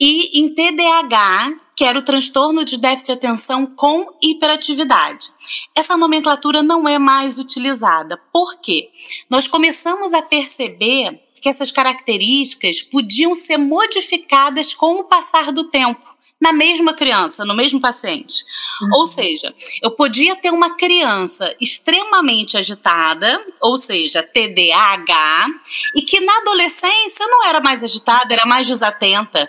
e 0.00 0.40
em 0.40 0.48
TDAH, 0.48 1.60
que 1.76 1.84
era 1.84 1.98
o 1.98 2.02
transtorno 2.02 2.64
de 2.64 2.78
déficit 2.78 3.08
de 3.08 3.12
atenção 3.12 3.66
com 3.66 4.06
hiperatividade. 4.22 5.30
Essa 5.74 5.98
nomenclatura 5.98 6.62
não 6.62 6.88
é 6.88 6.98
mais 6.98 7.36
utilizada. 7.36 8.16
Por 8.32 8.58
quê? 8.58 8.88
Nós 9.28 9.46
começamos 9.46 10.14
a 10.14 10.22
perceber 10.22 11.20
que 11.34 11.48
essas 11.50 11.70
características 11.70 12.80
podiam 12.80 13.34
ser 13.34 13.58
modificadas 13.58 14.72
com 14.72 15.00
o 15.00 15.04
passar 15.04 15.52
do 15.52 15.64
tempo 15.64 16.11
na 16.42 16.52
mesma 16.52 16.92
criança, 16.92 17.44
no 17.44 17.54
mesmo 17.54 17.80
paciente. 17.80 18.44
Uhum. 18.82 18.88
Ou 18.94 19.06
seja, 19.06 19.54
eu 19.80 19.92
podia 19.92 20.34
ter 20.34 20.50
uma 20.50 20.74
criança 20.74 21.54
extremamente 21.60 22.56
agitada, 22.56 23.40
ou 23.60 23.76
seja, 23.76 24.24
TDAH, 24.24 25.46
e 25.94 26.02
que 26.02 26.18
na 26.18 26.38
adolescência 26.38 27.24
não 27.28 27.46
era 27.46 27.60
mais 27.60 27.84
agitada, 27.84 28.34
era 28.34 28.44
mais 28.44 28.66
desatenta, 28.66 29.48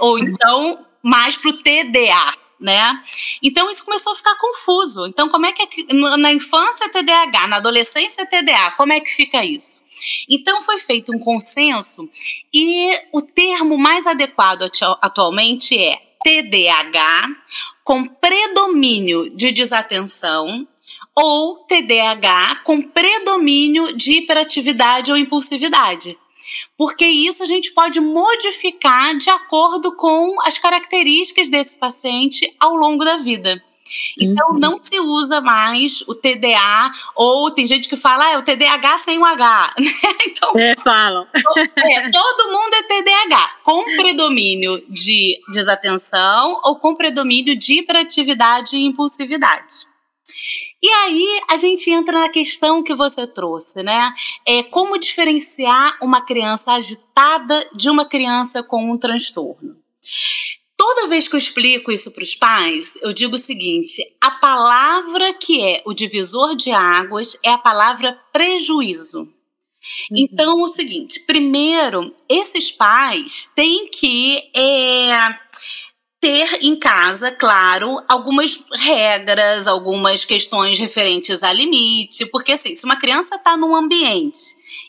ou 0.00 0.18
então 0.18 0.86
mais 1.02 1.36
para 1.36 1.50
o 1.50 1.58
TDA, 1.58 2.34
né? 2.58 2.98
Então 3.42 3.68
isso 3.70 3.84
começou 3.84 4.14
a 4.14 4.16
ficar 4.16 4.36
confuso. 4.36 5.06
Então, 5.06 5.28
como 5.28 5.44
é 5.44 5.52
que 5.52 5.62
é, 5.62 6.16
na 6.16 6.32
infância 6.32 6.86
é 6.86 6.88
TDAH, 6.88 7.46
na 7.48 7.56
adolescência 7.56 8.22
é 8.22 8.24
TDA, 8.24 8.70
como 8.78 8.94
é 8.94 9.00
que 9.00 9.10
fica 9.10 9.44
isso? 9.44 9.82
Então 10.30 10.62
foi 10.62 10.78
feito 10.78 11.14
um 11.14 11.18
consenso 11.18 12.08
e 12.54 12.98
o 13.12 13.20
termo 13.20 13.76
mais 13.76 14.06
adequado 14.06 14.70
atualmente 15.02 15.78
é 15.78 16.11
TDAH 16.24 17.28
com 17.84 18.06
predomínio 18.06 19.34
de 19.34 19.52
desatenção 19.52 20.66
ou 21.14 21.64
TDAH 21.64 22.62
com 22.64 22.82
predomínio 22.82 23.96
de 23.96 24.18
hiperatividade 24.18 25.10
ou 25.10 25.16
impulsividade. 25.16 26.18
Porque 26.76 27.06
isso 27.06 27.42
a 27.42 27.46
gente 27.46 27.72
pode 27.72 28.00
modificar 28.00 29.16
de 29.16 29.30
acordo 29.30 29.94
com 29.96 30.40
as 30.46 30.58
características 30.58 31.48
desse 31.48 31.76
paciente 31.76 32.54
ao 32.58 32.74
longo 32.74 33.04
da 33.04 33.18
vida. 33.18 33.62
Então 34.18 34.50
uhum. 34.50 34.58
não 34.58 34.82
se 34.82 34.98
usa 35.00 35.40
mais 35.40 36.02
o 36.02 36.14
TDA, 36.14 36.92
ou 37.14 37.50
tem 37.50 37.66
gente 37.66 37.88
que 37.88 37.96
fala, 37.96 38.26
ah, 38.26 38.30
é 38.32 38.38
o 38.38 38.42
TDAH 38.42 38.98
sem 38.98 39.18
o 39.18 39.24
H, 39.24 39.74
né? 39.78 39.92
Então, 40.26 40.52
é, 40.58 40.76
falam. 40.82 41.26
É, 41.34 42.10
todo 42.10 42.52
mundo 42.52 42.74
é 42.74 42.82
TDAH, 42.82 43.56
com 43.62 43.84
predomínio 43.96 44.82
de 44.88 45.40
desatenção 45.52 46.60
ou 46.64 46.76
com 46.76 46.94
predomínio 46.94 47.56
de 47.56 47.78
hiperatividade 47.80 48.76
e 48.76 48.84
impulsividade. 48.84 49.92
E 50.82 50.88
aí 50.88 51.40
a 51.48 51.56
gente 51.56 51.88
entra 51.90 52.18
na 52.18 52.28
questão 52.28 52.82
que 52.82 52.94
você 52.94 53.24
trouxe, 53.24 53.84
né? 53.84 54.12
É 54.44 54.64
como 54.64 54.98
diferenciar 54.98 55.96
uma 56.02 56.20
criança 56.20 56.72
agitada 56.72 57.68
de 57.72 57.88
uma 57.88 58.04
criança 58.04 58.64
com 58.64 58.90
um 58.90 58.98
transtorno. 58.98 59.76
Toda 60.84 61.06
vez 61.06 61.28
que 61.28 61.36
eu 61.36 61.38
explico 61.38 61.92
isso 61.92 62.10
para 62.10 62.24
os 62.24 62.34
pais, 62.34 62.98
eu 63.02 63.12
digo 63.12 63.36
o 63.36 63.38
seguinte: 63.38 64.02
a 64.20 64.32
palavra 64.32 65.32
que 65.32 65.62
é 65.62 65.80
o 65.86 65.94
divisor 65.94 66.56
de 66.56 66.72
águas 66.72 67.38
é 67.40 67.50
a 67.50 67.56
palavra 67.56 68.18
prejuízo. 68.32 69.20
Uhum. 69.20 69.28
Então, 70.10 70.58
é 70.58 70.64
o 70.64 70.66
seguinte: 70.66 71.20
primeiro, 71.20 72.12
esses 72.28 72.72
pais 72.72 73.46
têm 73.54 73.86
que 73.90 74.42
é, 74.56 75.38
ter 76.20 76.64
em 76.64 76.74
casa, 76.74 77.30
claro, 77.30 78.02
algumas 78.08 78.60
regras, 78.72 79.68
algumas 79.68 80.24
questões 80.24 80.80
referentes 80.80 81.44
a 81.44 81.52
limite, 81.52 82.26
porque 82.26 82.54
assim, 82.54 82.74
se 82.74 82.84
uma 82.84 82.96
criança 82.96 83.36
está 83.36 83.56
num 83.56 83.76
ambiente 83.76 84.40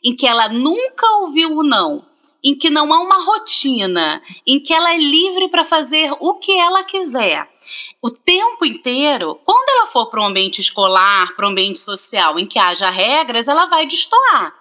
em 0.04 0.16
que 0.16 0.26
ela 0.26 0.50
nunca 0.50 1.06
ouviu 1.18 1.56
o 1.56 1.62
não, 1.62 2.04
em 2.44 2.56
que 2.56 2.70
não 2.70 2.92
há 2.94 3.00
uma 3.00 3.24
rotina, 3.24 4.22
em 4.46 4.60
que 4.60 4.74
ela 4.74 4.94
é 4.94 4.98
livre 4.98 5.48
para 5.48 5.64
fazer 5.64 6.12
o 6.20 6.36
que 6.36 6.52
ela 6.52 6.84
quiser. 6.84 7.48
O 8.02 8.12
tempo 8.12 8.66
inteiro, 8.66 9.40
quando 9.46 9.70
ela 9.70 9.88
for 9.88 10.08
para 10.08 10.22
um 10.22 10.26
ambiente 10.26 10.60
escolar, 10.60 11.36
para 11.36 11.48
um 11.48 11.52
ambiente 11.52 11.80
social 11.80 12.38
em 12.38 12.46
que 12.46 12.60
haja 12.60 12.90
regras, 12.90 13.48
ela 13.48 13.66
vai 13.68 13.86
destoar. 13.86 14.54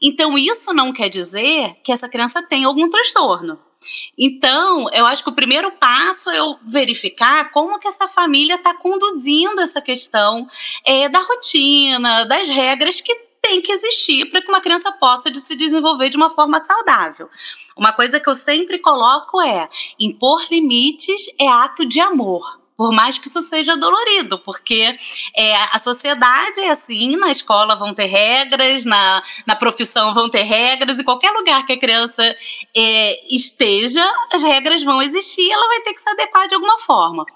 Então, 0.00 0.38
isso 0.38 0.72
não 0.72 0.92
quer 0.92 1.08
dizer 1.08 1.74
que 1.82 1.92
essa 1.92 2.08
criança 2.08 2.42
tem 2.42 2.64
algum 2.64 2.88
transtorno. 2.88 3.58
Então, 4.16 4.88
eu 4.92 5.06
acho 5.06 5.22
que 5.22 5.30
o 5.30 5.34
primeiro 5.34 5.70
passo 5.72 6.30
é 6.30 6.38
eu 6.38 6.56
verificar 6.64 7.50
como 7.50 7.78
que 7.78 7.88
essa 7.88 8.08
família 8.08 8.54
está 8.54 8.74
conduzindo 8.74 9.60
essa 9.60 9.80
questão 9.80 10.46
é, 10.84 11.08
da 11.08 11.20
rotina, 11.20 12.24
das 12.24 12.48
regras 12.48 13.00
que 13.00 13.27
tem 13.48 13.62
que 13.62 13.72
existir 13.72 14.26
para 14.26 14.42
que 14.42 14.48
uma 14.48 14.60
criança 14.60 14.92
possa 14.92 15.32
se 15.34 15.56
desenvolver 15.56 16.10
de 16.10 16.18
uma 16.18 16.28
forma 16.28 16.60
saudável. 16.60 17.30
Uma 17.74 17.92
coisa 17.94 18.20
que 18.20 18.28
eu 18.28 18.34
sempre 18.34 18.78
coloco 18.78 19.40
é: 19.40 19.68
impor 19.98 20.46
limites 20.50 21.34
é 21.40 21.48
ato 21.48 21.86
de 21.86 21.98
amor. 21.98 22.57
Por 22.78 22.92
mais 22.92 23.18
que 23.18 23.26
isso 23.26 23.42
seja 23.42 23.76
dolorido, 23.76 24.38
porque 24.38 24.94
é, 25.36 25.56
a 25.72 25.80
sociedade 25.80 26.60
é 26.60 26.70
assim, 26.70 27.16
na 27.16 27.32
escola 27.32 27.74
vão 27.74 27.92
ter 27.92 28.04
regras, 28.04 28.84
na, 28.84 29.20
na 29.44 29.56
profissão 29.56 30.14
vão 30.14 30.30
ter 30.30 30.44
regras, 30.44 30.96
em 30.96 31.02
qualquer 31.02 31.32
lugar 31.32 31.66
que 31.66 31.72
a 31.72 31.78
criança 31.78 32.22
é, 32.76 33.34
esteja, 33.34 34.04
as 34.32 34.44
regras 34.44 34.84
vão 34.84 35.02
existir, 35.02 35.50
ela 35.50 35.66
vai 35.66 35.80
ter 35.80 35.92
que 35.92 35.98
se 35.98 36.08
adequar 36.08 36.46
de 36.46 36.54
alguma 36.54 36.78
forma. 36.78 37.26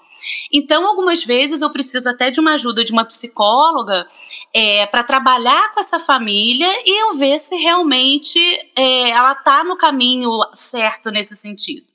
Então, 0.49 0.87
algumas 0.87 1.25
vezes 1.25 1.61
eu 1.61 1.69
preciso 1.69 2.07
até 2.07 2.31
de 2.31 2.39
uma 2.39 2.53
ajuda 2.53 2.81
de 2.81 2.93
uma 2.93 3.03
psicóloga 3.03 4.07
é, 4.53 4.85
para 4.85 5.03
trabalhar 5.03 5.73
com 5.73 5.81
essa 5.81 5.99
família 5.99 6.71
e 6.85 7.01
eu 7.01 7.17
ver 7.17 7.37
se 7.39 7.53
realmente 7.57 8.39
é, 8.77 9.09
ela 9.09 9.33
está 9.33 9.61
no 9.65 9.75
caminho 9.75 10.29
certo 10.53 11.11
nesse 11.11 11.35
sentido. 11.35 11.92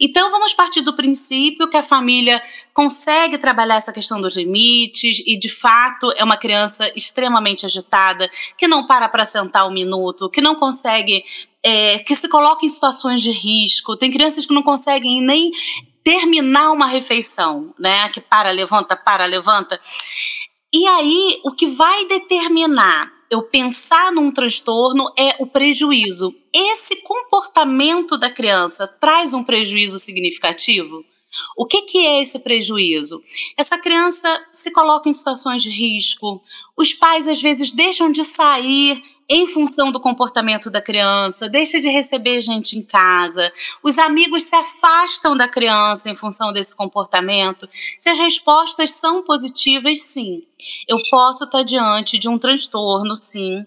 Então, 0.00 0.30
vamos 0.30 0.54
partir 0.54 0.80
do 0.80 0.94
princípio 0.94 1.68
que 1.68 1.76
a 1.76 1.82
família 1.82 2.42
consegue 2.72 3.38
trabalhar 3.38 3.76
essa 3.76 3.92
questão 3.92 4.20
dos 4.20 4.36
limites 4.36 5.22
e, 5.26 5.36
de 5.38 5.48
fato, 5.48 6.12
é 6.16 6.24
uma 6.24 6.36
criança 6.36 6.90
extremamente 6.96 7.64
agitada, 7.64 8.28
que 8.56 8.68
não 8.68 8.86
para 8.86 9.08
para 9.08 9.24
sentar 9.24 9.66
um 9.66 9.72
minuto, 9.72 10.28
que 10.28 10.40
não 10.40 10.54
consegue, 10.54 11.24
é, 11.62 11.98
que 12.00 12.14
se 12.14 12.28
coloca 12.28 12.66
em 12.66 12.68
situações 12.68 13.22
de 13.22 13.30
risco. 13.30 13.96
Tem 13.96 14.10
crianças 14.10 14.46
que 14.46 14.54
não 14.54 14.62
conseguem 14.62 15.20
nem 15.20 15.50
terminar 16.02 16.70
uma 16.70 16.86
refeição, 16.86 17.74
né? 17.78 18.08
Que 18.10 18.20
para, 18.20 18.50
levanta, 18.50 18.94
para, 18.94 19.24
levanta. 19.24 19.80
E 20.72 20.86
aí, 20.86 21.40
o 21.44 21.52
que 21.52 21.68
vai 21.68 22.06
determinar 22.06 23.13
eu 23.34 23.42
pensar 23.42 24.12
num 24.12 24.30
transtorno 24.30 25.12
é 25.18 25.34
o 25.40 25.46
prejuízo. 25.46 26.34
Esse 26.52 26.96
comportamento 27.02 28.16
da 28.16 28.30
criança 28.30 28.86
traz 28.86 29.34
um 29.34 29.42
prejuízo 29.42 29.98
significativo? 29.98 31.04
O 31.56 31.66
que, 31.66 31.82
que 31.82 32.06
é 32.06 32.22
esse 32.22 32.38
prejuízo? 32.38 33.20
Essa 33.56 33.76
criança 33.76 34.40
se 34.52 34.70
coloca 34.70 35.08
em 35.08 35.12
situações 35.12 35.64
de 35.64 35.70
risco, 35.70 36.40
os 36.76 36.94
pais 36.94 37.26
às 37.26 37.42
vezes 37.42 37.72
deixam 37.72 38.08
de 38.08 38.22
sair 38.22 39.02
em 39.28 39.46
função 39.46 39.90
do 39.90 40.00
comportamento 40.00 40.70
da 40.70 40.82
criança, 40.82 41.48
deixa 41.48 41.80
de 41.80 41.88
receber 41.88 42.40
gente 42.40 42.76
em 42.76 42.82
casa, 42.82 43.52
os 43.82 43.98
amigos 43.98 44.44
se 44.44 44.54
afastam 44.54 45.36
da 45.36 45.48
criança 45.48 46.10
em 46.10 46.14
função 46.14 46.52
desse 46.52 46.76
comportamento. 46.76 47.68
Se 47.98 48.10
as 48.10 48.18
respostas 48.18 48.92
são 48.92 49.22
positivas, 49.22 50.02
sim. 50.02 50.42
Eu 50.88 50.98
posso 51.10 51.44
estar 51.44 51.62
diante 51.62 52.18
de 52.18 52.28
um 52.28 52.38
transtorno, 52.38 53.14
sim. 53.14 53.64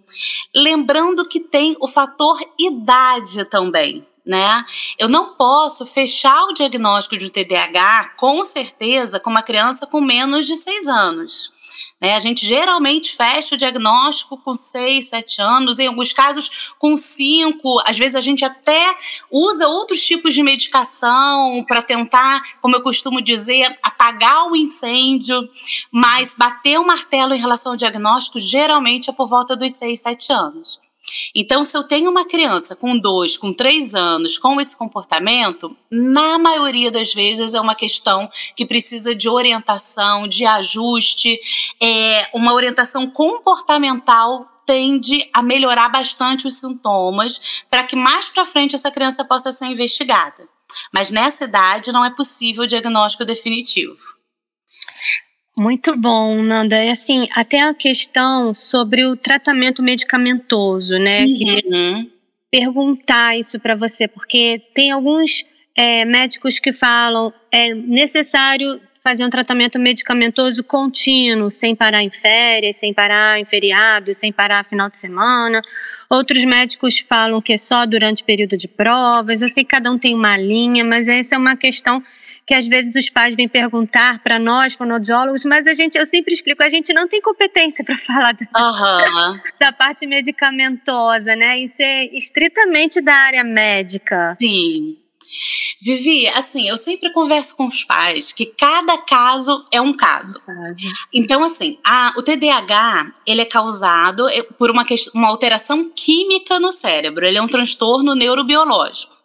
Lembrando 0.55 1.27
que 1.27 1.39
tem 1.39 1.75
o 1.79 1.87
fator 1.87 2.39
idade 2.59 3.45
também. 3.45 4.05
Né? 4.25 4.65
Eu 4.99 5.07
não 5.07 5.35
posso 5.35 5.85
fechar 5.85 6.43
o 6.43 6.53
diagnóstico 6.53 7.17
de 7.17 7.29
TDAH 7.29 8.15
com 8.17 8.43
certeza 8.43 9.21
com 9.21 9.29
uma 9.29 9.41
criança 9.41 9.87
com 9.87 10.01
menos 10.01 10.45
de 10.45 10.57
seis 10.57 10.85
anos. 10.85 11.56
Né? 11.99 12.13
A 12.13 12.19
gente 12.19 12.45
geralmente 12.45 13.15
fecha 13.15 13.55
o 13.55 13.57
diagnóstico 13.57 14.37
com 14.37 14.55
6, 14.55 15.09
7 15.09 15.41
anos, 15.41 15.79
em 15.79 15.87
alguns 15.87 16.13
casos 16.13 16.73
com 16.77 16.95
5. 16.95 17.81
Às 17.85 17.97
vezes 17.97 18.15
a 18.15 18.21
gente 18.21 18.45
até 18.45 18.95
usa 19.31 19.67
outros 19.67 20.05
tipos 20.05 20.33
de 20.33 20.43
medicação 20.43 21.63
para 21.67 21.81
tentar, 21.81 22.41
como 22.61 22.75
eu 22.75 22.83
costumo 22.83 23.21
dizer, 23.21 23.77
apagar 23.81 24.47
o 24.47 24.55
incêndio, 24.55 25.49
mas 25.91 26.35
bater 26.37 26.79
o 26.79 26.85
martelo 26.85 27.33
em 27.33 27.39
relação 27.39 27.71
ao 27.71 27.77
diagnóstico 27.77 28.39
geralmente 28.39 29.09
é 29.09 29.13
por 29.13 29.27
volta 29.27 29.55
dos 29.55 29.73
6, 29.73 30.01
7 30.01 30.31
anos. 30.31 30.86
Então, 31.35 31.63
se 31.63 31.75
eu 31.77 31.83
tenho 31.83 32.09
uma 32.09 32.27
criança 32.27 32.75
com 32.75 32.97
dois, 32.97 33.37
com 33.37 33.53
três 33.53 33.93
anos, 33.93 34.37
com 34.37 34.59
esse 34.59 34.75
comportamento, 34.75 35.75
na 35.89 36.37
maioria 36.37 36.91
das 36.91 37.13
vezes 37.13 37.53
é 37.53 37.61
uma 37.61 37.75
questão 37.75 38.29
que 38.55 38.65
precisa 38.65 39.15
de 39.15 39.29
orientação, 39.29 40.27
de 40.27 40.45
ajuste, 40.45 41.39
é, 41.81 42.29
uma 42.33 42.53
orientação 42.53 43.09
comportamental 43.09 44.47
tende 44.65 45.27
a 45.33 45.41
melhorar 45.41 45.87
bastante 45.89 46.45
os 46.45 46.59
sintomas 46.59 47.63
para 47.69 47.85
que 47.85 47.95
mais 47.95 48.27
para 48.27 48.45
frente 48.45 48.75
essa 48.75 48.91
criança 48.91 49.23
possa 49.23 49.51
ser 49.51 49.65
investigada. 49.65 50.47
Mas 50.93 51.09
nessa 51.09 51.45
idade 51.45 51.91
não 51.91 52.03
é 52.03 52.09
possível 52.09 52.63
o 52.63 52.67
diagnóstico 52.67 53.23
definitivo. 53.23 54.16
Muito 55.57 55.97
bom, 55.97 56.43
Nanda. 56.43 56.83
E 56.83 56.91
assim, 56.91 57.27
até 57.33 57.61
a 57.61 57.73
questão 57.73 58.53
sobre 58.53 59.05
o 59.05 59.15
tratamento 59.15 59.81
medicamentoso, 59.81 60.99
né? 60.99 61.25
Uhum. 61.25 62.11
perguntar 62.51 63.37
isso 63.37 63.59
para 63.59 63.75
você, 63.75 64.07
porque 64.07 64.61
tem 64.73 64.91
alguns 64.91 65.43
é, 65.75 66.05
médicos 66.05 66.59
que 66.59 66.71
falam 66.71 67.33
é 67.51 67.73
necessário 67.73 68.79
fazer 69.03 69.25
um 69.25 69.29
tratamento 69.29 69.79
medicamentoso 69.79 70.63
contínuo, 70.63 71.49
sem 71.49 71.75
parar 71.75 72.03
em 72.03 72.09
férias, 72.09 72.77
sem 72.77 72.93
parar 72.93 73.39
em 73.39 73.45
feriado, 73.45 74.13
sem 74.13 74.31
parar 74.31 74.63
final 74.65 74.89
de 74.89 74.97
semana. 74.97 75.61
Outros 76.09 76.43
médicos 76.45 76.99
falam 76.99 77.41
que 77.41 77.53
é 77.53 77.57
só 77.57 77.85
durante 77.85 78.23
período 78.23 78.57
de 78.57 78.67
provas. 78.67 79.41
Eu 79.41 79.49
sei 79.49 79.63
que 79.63 79.71
cada 79.71 79.89
um 79.91 79.97
tem 79.97 80.13
uma 80.13 80.37
linha, 80.37 80.83
mas 80.83 81.07
essa 81.07 81.35
é 81.35 81.37
uma 81.37 81.55
questão 81.55 82.03
que 82.47 82.53
às 82.53 82.65
vezes 82.65 82.95
os 82.95 83.09
pais 83.09 83.35
vêm 83.35 83.49
perguntar 83.49 84.23
para 84.23 84.39
nós, 84.39 84.73
fonoaudiólogos, 84.73 85.43
mas 85.43 85.67
a 85.67 85.73
gente, 85.73 85.97
eu 85.97 86.05
sempre 86.05 86.33
explico, 86.33 86.63
a 86.63 86.69
gente 86.69 86.93
não 86.93 87.05
tem 87.05 87.21
competência 87.21 87.83
para 87.83 87.97
falar 87.97 88.33
da, 88.33 88.47
uhum. 88.57 89.39
da, 89.59 89.73
parte 89.73 90.07
medicamentosa, 90.07 91.35
né? 91.35 91.59
Isso 91.59 91.81
é 91.81 92.05
estritamente 92.15 93.01
da 93.01 93.13
área 93.13 93.43
médica. 93.43 94.33
Sim. 94.35 94.95
Vivi, 95.81 96.25
assim, 96.29 96.69
eu 96.69 96.77
sempre 96.77 97.11
converso 97.11 97.53
com 97.57 97.67
os 97.67 97.83
pais 97.83 98.31
que 98.31 98.45
cada 98.45 98.97
caso 98.99 99.65
é 99.69 99.81
um 99.81 99.91
caso. 99.91 100.41
Então, 101.13 101.43
assim, 101.43 101.77
a, 101.85 102.13
o 102.15 102.23
TDAH, 102.23 103.11
ele 103.27 103.41
é 103.41 103.45
causado 103.45 104.29
eh, 104.29 104.41
por 104.41 104.71
uma, 104.71 104.85
uma 105.13 105.27
alteração 105.27 105.91
química 105.93 106.61
no 106.61 106.71
cérebro. 106.71 107.25
Ele 107.25 107.37
é 107.37 107.41
um 107.41 107.47
transtorno 107.47 108.15
neurobiológico. 108.15 109.16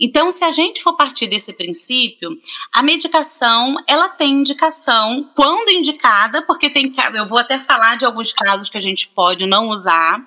Então, 0.00 0.30
se 0.32 0.44
a 0.44 0.50
gente 0.50 0.82
for 0.82 0.96
partir 0.96 1.26
desse 1.26 1.52
princípio, 1.52 2.30
a 2.72 2.82
medicação, 2.82 3.76
ela 3.86 4.08
tem 4.08 4.32
indicação 4.32 5.28
quando 5.34 5.70
indicada, 5.70 6.42
porque 6.42 6.70
tem, 6.70 6.92
eu 7.14 7.26
vou 7.26 7.38
até 7.38 7.58
falar 7.58 7.96
de 7.96 8.04
alguns 8.04 8.32
casos 8.32 8.68
que 8.68 8.76
a 8.76 8.80
gente 8.80 9.08
pode 9.08 9.46
não 9.46 9.68
usar. 9.68 10.20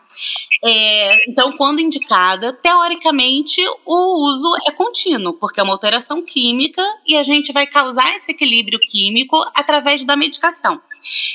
É, 0.63 1.29
então, 1.29 1.51
quando 1.51 1.79
indicada, 1.79 2.53
teoricamente, 2.53 3.62
o 3.86 4.29
uso 4.29 4.56
é 4.65 4.71
contínuo, 4.71 5.34
porque 5.34 5.60
é 5.60 5.63
uma 5.63 5.73
alteração 5.73 6.21
química 6.21 6.82
e 7.06 7.17
a 7.17 7.23
gente 7.23 7.51
vai 7.51 7.67
causar 7.67 8.15
esse 8.15 8.32
equilíbrio 8.32 8.79
químico 8.79 9.43
através 9.53 10.06
da 10.06 10.15
medicação. 10.15 10.82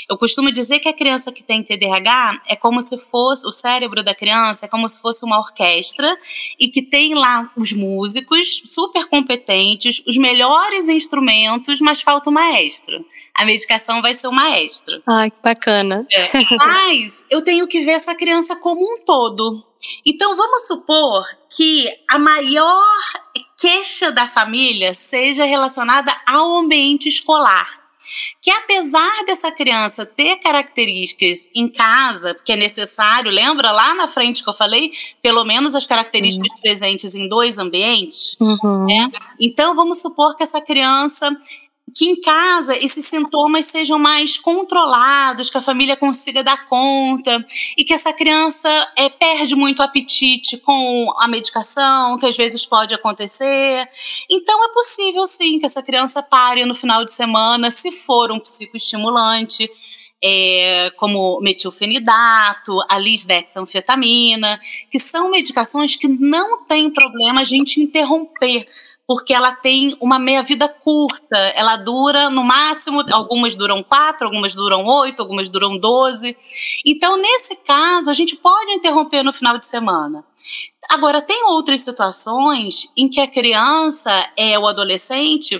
Eu 0.08 0.16
costumo 0.16 0.50
dizer 0.50 0.78
que 0.80 0.88
a 0.88 0.92
criança 0.92 1.32
que 1.32 1.42
tem 1.42 1.62
TDAH 1.62 2.42
é 2.46 2.56
como 2.56 2.80
se 2.82 2.96
fosse, 2.96 3.46
o 3.46 3.50
cérebro 3.50 4.02
da 4.02 4.14
criança 4.14 4.66
é 4.66 4.68
como 4.68 4.88
se 4.88 5.00
fosse 5.00 5.24
uma 5.24 5.38
orquestra 5.38 6.16
e 6.58 6.68
que 6.68 6.82
tem 6.82 7.14
lá 7.14 7.50
os 7.56 7.72
músicos 7.72 8.62
super 8.64 9.06
competentes, 9.06 10.02
os 10.06 10.16
melhores 10.16 10.88
instrumentos, 10.88 11.80
mas 11.80 12.00
falta 12.00 12.30
o 12.30 12.32
maestro. 12.32 13.04
A 13.34 13.44
medicação 13.44 14.02
vai 14.02 14.14
ser 14.14 14.26
o 14.26 14.32
maestro. 14.32 15.02
Ai, 15.06 15.30
que 15.30 15.36
bacana. 15.42 16.06
É. 16.10 16.28
Mas 16.56 17.24
eu 17.30 17.42
tenho 17.42 17.68
que 17.68 17.80
ver 17.80 17.92
essa 17.92 18.14
criança 18.14 18.56
como 18.56 18.80
um 18.80 19.04
todo. 19.04 19.64
Então 20.04 20.36
vamos 20.36 20.66
supor 20.66 21.24
que 21.56 21.88
a 22.10 22.18
maior 22.18 22.84
queixa 23.56 24.10
da 24.10 24.26
família 24.26 24.92
seja 24.94 25.44
relacionada 25.44 26.14
ao 26.26 26.56
ambiente 26.56 27.08
escolar 27.08 27.77
que 28.40 28.50
apesar 28.50 29.24
dessa 29.24 29.50
criança 29.50 30.06
ter 30.06 30.36
características 30.36 31.50
em 31.54 31.68
casa, 31.68 32.34
que 32.44 32.52
é 32.52 32.56
necessário, 32.56 33.30
lembra 33.30 33.70
lá 33.70 33.94
na 33.94 34.08
frente 34.08 34.42
que 34.42 34.50
eu 34.50 34.54
falei, 34.54 34.90
pelo 35.22 35.44
menos 35.44 35.74
as 35.74 35.86
características 35.86 36.52
uhum. 36.52 36.60
presentes 36.60 37.14
em 37.14 37.28
dois 37.28 37.58
ambientes, 37.58 38.36
uhum. 38.40 38.86
né? 38.86 39.10
Então 39.40 39.74
vamos 39.74 40.00
supor 40.00 40.36
que 40.36 40.42
essa 40.42 40.60
criança 40.60 41.30
que 41.94 42.06
em 42.06 42.20
casa 42.20 42.76
esses 42.76 43.06
sintomas 43.06 43.66
sejam 43.66 43.98
mais 43.98 44.36
controlados, 44.38 45.50
que 45.50 45.58
a 45.58 45.62
família 45.62 45.96
consiga 45.96 46.42
dar 46.42 46.66
conta 46.66 47.44
e 47.76 47.84
que 47.84 47.94
essa 47.94 48.12
criança 48.12 48.68
é, 48.96 49.08
perde 49.08 49.54
muito 49.54 49.82
apetite 49.82 50.56
com 50.58 51.12
a 51.18 51.28
medicação, 51.28 52.18
que 52.18 52.26
às 52.26 52.36
vezes 52.36 52.64
pode 52.64 52.94
acontecer. 52.94 53.88
Então 54.28 54.64
é 54.64 54.72
possível 54.72 55.26
sim 55.26 55.58
que 55.58 55.66
essa 55.66 55.82
criança 55.82 56.22
pare 56.22 56.64
no 56.64 56.74
final 56.74 57.04
de 57.04 57.12
semana, 57.12 57.70
se 57.70 57.90
for 57.90 58.30
um 58.30 58.40
psicoestimulante. 58.40 59.68
é, 60.22 60.90
como 60.96 61.40
metilfenidato, 61.40 62.80
a 62.88 62.98
lisdexanfetamina, 62.98 64.60
que 64.90 64.98
são 64.98 65.30
medicações 65.30 65.94
que 65.94 66.08
não 66.08 66.64
tem 66.64 66.90
problema 66.90 67.40
a 67.40 67.44
gente 67.44 67.80
interromper 67.80 68.66
porque 69.08 69.32
ela 69.32 69.52
tem 69.52 69.96
uma 70.02 70.18
meia-vida 70.18 70.68
curta. 70.68 71.38
Ela 71.56 71.76
dura, 71.76 72.28
no 72.28 72.44
máximo, 72.44 73.02
algumas 73.10 73.56
duram 73.56 73.82
quatro, 73.82 74.26
algumas 74.26 74.54
duram 74.54 74.84
oito, 74.84 75.22
algumas 75.22 75.48
duram 75.48 75.78
doze. 75.78 76.36
Então, 76.84 77.16
nesse 77.16 77.56
caso, 77.56 78.10
a 78.10 78.12
gente 78.12 78.36
pode 78.36 78.70
interromper 78.72 79.22
no 79.22 79.32
final 79.32 79.56
de 79.56 79.66
semana. 79.66 80.22
Agora, 80.90 81.22
tem 81.22 81.42
outras 81.44 81.80
situações 81.80 82.92
em 82.94 83.08
que 83.08 83.18
a 83.18 83.26
criança 83.26 84.10
é 84.36 84.58
o 84.58 84.66
adolescente 84.66 85.58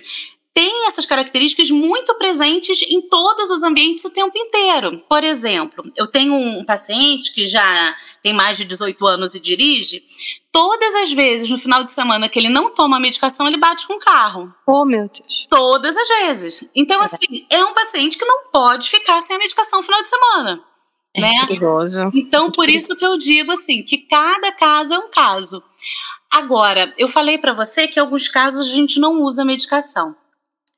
tem 0.59 0.89
essas 0.89 1.07
características 1.07 1.71
muito 1.71 2.13
presentes 2.17 2.83
em 2.83 3.01
todos 3.01 3.49
os 3.49 3.63
ambientes 3.63 4.05
o 4.05 4.11
tempo 4.11 4.37
inteiro. 4.37 4.99
Por 5.09 5.23
exemplo, 5.23 5.85
eu 5.95 6.05
tenho 6.05 6.35
um 6.35 6.65
paciente 6.65 7.33
que 7.33 7.47
já 7.47 7.97
tem 8.25 8.35
mais 8.35 8.57
de 8.57 8.65
18 8.65 9.07
anos 9.07 9.37
e 9.37 9.41
dirige. 9.41 10.03
Todas 10.51 10.97
as 10.97 11.13
vezes 11.13 11.49
no 11.49 11.61
final 11.61 11.85
de 11.85 11.93
semana 11.93 12.29
que 12.29 12.37
ele 12.37 12.49
não 12.49 12.75
toma 12.75 12.97
a 12.97 13.01
medicação, 13.01 13.47
ele 13.47 13.57
bate 13.57 13.87
com 13.87 13.95
o 13.95 14.01
carro. 14.01 14.53
Oh, 14.67 14.85
meu 14.85 15.09
Deus. 15.09 15.47
Todas 15.49 15.97
as 15.97 16.09
vezes. 16.09 16.69
Então, 16.75 17.01
é. 17.01 17.05
assim, 17.05 17.47
é 17.49 17.65
um 17.65 17.73
paciente 17.73 18.19
que 18.19 18.25
não 18.25 18.49
pode 18.51 18.91
ficar 18.91 19.21
sem 19.21 19.37
a 19.37 19.39
medicação 19.39 19.79
no 19.79 19.85
final 19.85 20.03
de 20.03 20.09
semana. 20.09 20.61
É 21.15 21.21
né? 21.21 21.47
perigoso. 21.47 22.11
Então, 22.13 22.51
por 22.51 22.69
isso 22.69 22.97
que 22.97 23.07
eu 23.07 23.17
digo 23.17 23.53
assim, 23.53 23.85
que 23.85 23.99
cada 23.99 24.51
caso 24.51 24.93
é 24.93 24.99
um 24.99 25.09
caso. 25.09 25.63
Agora, 26.29 26.93
eu 26.99 27.07
falei 27.07 27.39
para 27.39 27.53
você 27.53 27.87
que 27.87 28.01
em 28.01 28.03
alguns 28.03 28.27
casos 28.27 28.69
a 28.69 28.75
gente 28.75 28.99
não 28.99 29.23
usa 29.23 29.45
medicação 29.45 30.17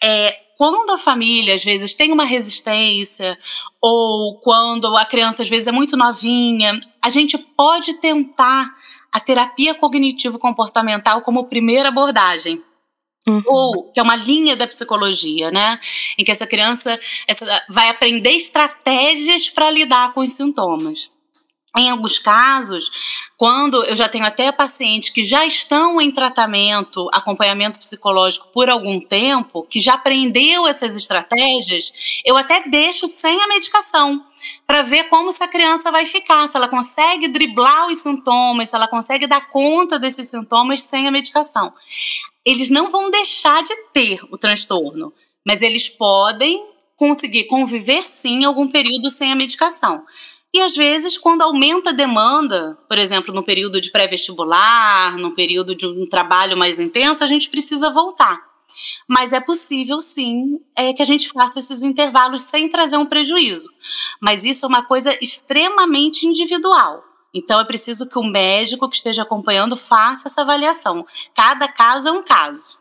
é, 0.02 0.38
quando 0.56 0.90
a 0.90 0.98
família 0.98 1.54
às 1.54 1.64
vezes 1.64 1.94
tem 1.94 2.12
uma 2.12 2.24
resistência 2.24 3.38
ou 3.80 4.38
quando 4.40 4.94
a 4.96 5.06
criança 5.06 5.42
às 5.42 5.48
vezes 5.48 5.66
é 5.66 5.72
muito 5.72 5.96
novinha, 5.96 6.78
a 7.00 7.08
gente 7.08 7.38
pode 7.38 7.94
tentar 7.94 8.74
a 9.10 9.18
terapia 9.18 9.74
cognitivo 9.74 10.38
comportamental 10.38 11.22
como 11.22 11.46
primeira 11.46 11.88
abordagem. 11.88 12.62
Uhum. 13.26 13.42
Ou 13.46 13.92
que 13.92 14.00
é 14.00 14.02
uma 14.02 14.16
linha 14.16 14.56
da 14.56 14.66
psicologia, 14.66 15.50
né? 15.50 15.78
Em 16.18 16.24
que 16.24 16.30
essa 16.30 16.46
criança 16.46 16.98
essa, 17.26 17.62
vai 17.68 17.88
aprender 17.88 18.30
estratégias 18.30 19.48
para 19.48 19.70
lidar 19.70 20.12
com 20.12 20.20
os 20.20 20.32
sintomas. 20.32 21.10
Em 21.76 21.88
alguns 21.88 22.18
casos, 22.18 22.90
quando 23.37 23.85
eu 23.85 23.94
já 23.94 24.09
tenho 24.09 24.24
até 24.24 24.50
pacientes 24.50 25.09
que 25.11 25.22
já 25.22 25.46
estão 25.46 26.00
em 26.00 26.11
tratamento, 26.11 27.09
acompanhamento 27.12 27.78
psicológico 27.78 28.48
por 28.52 28.68
algum 28.68 29.00
tempo, 29.00 29.62
que 29.70 29.80
já 29.80 29.94
aprendeu 29.94 30.66
essas 30.66 30.96
estratégias, 30.96 32.20
eu 32.24 32.37
até 32.37 32.68
deixo 32.68 33.06
sem 33.06 33.40
a 33.40 33.46
medicação, 33.46 34.24
para 34.66 34.83
ver 34.83 35.04
como 35.04 35.30
essa 35.30 35.46
criança 35.46 35.92
vai 35.92 36.06
ficar, 36.06 36.48
se 36.48 36.56
ela 36.56 36.68
consegue 36.68 37.28
driblar 37.28 37.87
os 37.87 37.98
sintomas, 37.98 38.68
se 38.68 38.74
ela 38.74 38.88
consegue 38.88 39.28
dar 39.28 39.48
conta 39.48 39.96
desses 39.96 40.28
sintomas 40.28 40.83
sem 40.83 41.06
a 41.06 41.11
medicação. 41.11 41.72
Eles 42.44 42.68
não 42.68 42.90
vão 42.90 43.12
deixar 43.12 43.62
de 43.62 43.76
ter 43.92 44.20
o 44.30 44.37
transtorno, 44.37 45.12
mas 45.46 45.62
eles 45.62 45.88
podem 45.88 46.64
conseguir 46.96 47.44
conviver 47.44 48.02
sim 48.02 48.44
algum 48.44 48.66
período 48.66 49.09
sem 49.09 49.30
a 49.30 49.37
medicação. 49.37 50.04
E 50.52 50.60
às 50.60 50.74
vezes, 50.74 51.16
quando 51.16 51.42
aumenta 51.42 51.90
a 51.90 51.92
demanda, 51.92 52.76
por 52.88 52.98
exemplo, 52.98 53.32
no 53.32 53.44
período 53.44 53.80
de 53.80 53.90
pré-vestibular, 53.90 55.16
no 55.16 55.32
período 55.32 55.74
de 55.76 55.86
um 55.86 56.08
trabalho 56.08 56.56
mais 56.56 56.80
intenso, 56.80 57.22
a 57.22 57.26
gente 57.26 57.48
precisa 57.48 57.90
voltar. 57.90 58.50
Mas 59.08 59.32
é 59.32 59.40
possível, 59.40 60.00
sim, 60.00 60.60
é, 60.76 60.92
que 60.92 61.02
a 61.02 61.06
gente 61.06 61.28
faça 61.28 61.60
esses 61.60 61.82
intervalos 61.82 62.42
sem 62.42 62.68
trazer 62.68 62.96
um 62.96 63.06
prejuízo. 63.06 63.68
Mas 64.20 64.44
isso 64.44 64.64
é 64.64 64.68
uma 64.68 64.84
coisa 64.84 65.16
extremamente 65.22 66.26
individual. 66.26 67.04
Então 67.32 67.60
é 67.60 67.64
preciso 67.64 68.08
que 68.08 68.18
o 68.18 68.24
médico 68.24 68.88
que 68.88 68.96
esteja 68.96 69.22
acompanhando 69.22 69.76
faça 69.76 70.28
essa 70.28 70.42
avaliação. 70.42 71.06
Cada 71.34 71.68
caso 71.68 72.08
é 72.08 72.12
um 72.12 72.22
caso. 72.22 72.78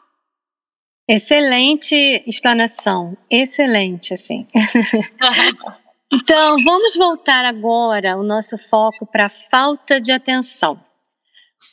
Excelente 1.07 1.95
explanação, 2.27 3.17
excelente, 3.29 4.13
assim. 4.13 4.45
Então, 6.11 6.55
vamos 6.63 6.95
voltar 6.95 7.45
agora 7.45 8.17
o 8.17 8.23
nosso 8.23 8.57
foco 8.57 9.05
para 9.05 9.27
a 9.27 9.29
falta 9.29 10.01
de 10.01 10.11
atenção. 10.11 10.79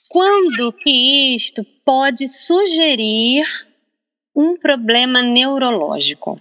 Quando 0.09 0.73
que 0.73 1.35
isto 1.35 1.65
pode 1.85 2.29
sugerir 2.29 3.47
um 4.35 4.57
problema 4.57 5.23
neurológico? 5.23 6.39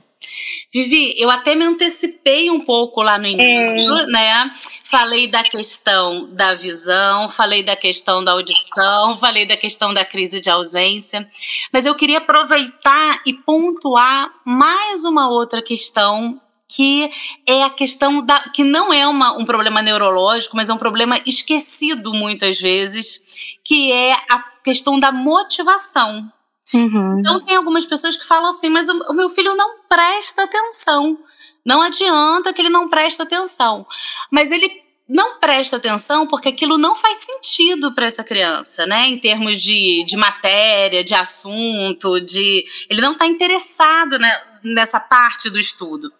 Vivi, 0.73 1.13
eu 1.17 1.29
até 1.29 1.55
me 1.55 1.63
antecipei 1.63 2.49
um 2.49 2.59
pouco 2.59 3.01
lá 3.01 3.17
no 3.17 3.27
início, 3.27 3.93
é. 3.97 4.05
né? 4.07 4.53
Falei 4.83 5.27
da 5.27 5.43
questão 5.43 6.27
da 6.33 6.53
visão, 6.53 7.29
falei 7.29 7.63
da 7.63 7.75
questão 7.77 8.23
da 8.23 8.33
audição, 8.33 9.17
falei 9.17 9.45
da 9.45 9.55
questão 9.55 9.93
da 9.93 10.03
crise 10.03 10.41
de 10.41 10.49
ausência, 10.49 11.29
mas 11.71 11.85
eu 11.85 11.95
queria 11.95 12.17
aproveitar 12.17 13.21
e 13.25 13.33
pontuar 13.33 14.29
mais 14.43 15.05
uma 15.05 15.29
outra 15.29 15.61
questão 15.61 16.39
que 16.75 17.09
é 17.47 17.63
a 17.63 17.69
questão 17.69 18.23
da 18.23 18.49
que 18.49 18.61
não 18.61 18.91
é 18.91 19.07
uma, 19.07 19.31
um 19.37 19.45
problema 19.45 19.81
neurológico, 19.81 20.57
mas 20.57 20.69
é 20.69 20.73
um 20.73 20.77
problema 20.77 21.21
esquecido 21.25 22.13
muitas 22.13 22.59
vezes, 22.59 23.57
que 23.63 23.93
é 23.93 24.13
a 24.29 24.39
questão 24.61 24.99
da 24.99 25.09
motivação. 25.09 26.29
Uhum. 26.73 27.19
Então 27.19 27.39
tem 27.39 27.55
algumas 27.55 27.85
pessoas 27.85 28.17
que 28.17 28.25
falam 28.25 28.49
assim, 28.49 28.67
mas 28.67 28.89
o, 28.89 28.97
o 29.09 29.13
meu 29.13 29.29
filho 29.29 29.55
não 29.55 29.83
presta 29.87 30.43
atenção. 30.43 31.17
Não 31.65 31.81
adianta 31.81 32.51
que 32.51 32.61
ele 32.61 32.69
não 32.69 32.89
presta 32.89 33.23
atenção. 33.23 33.87
Mas 34.29 34.51
ele 34.51 34.69
não 35.07 35.39
presta 35.39 35.77
atenção 35.77 36.27
porque 36.27 36.49
aquilo 36.49 36.77
não 36.77 36.95
faz 36.97 37.19
sentido 37.19 37.93
para 37.93 38.07
essa 38.07 38.23
criança, 38.23 38.85
né? 38.85 39.07
Em 39.07 39.17
termos 39.17 39.61
de, 39.61 40.03
de 40.05 40.17
matéria, 40.17 41.03
de 41.05 41.13
assunto, 41.13 42.19
de. 42.19 42.65
Ele 42.89 43.01
não 43.01 43.13
está 43.13 43.25
interessado 43.25 44.19
né, 44.19 44.41
nessa 44.65 44.99
parte 44.99 45.49
do 45.49 45.59
estudo. 45.59 46.11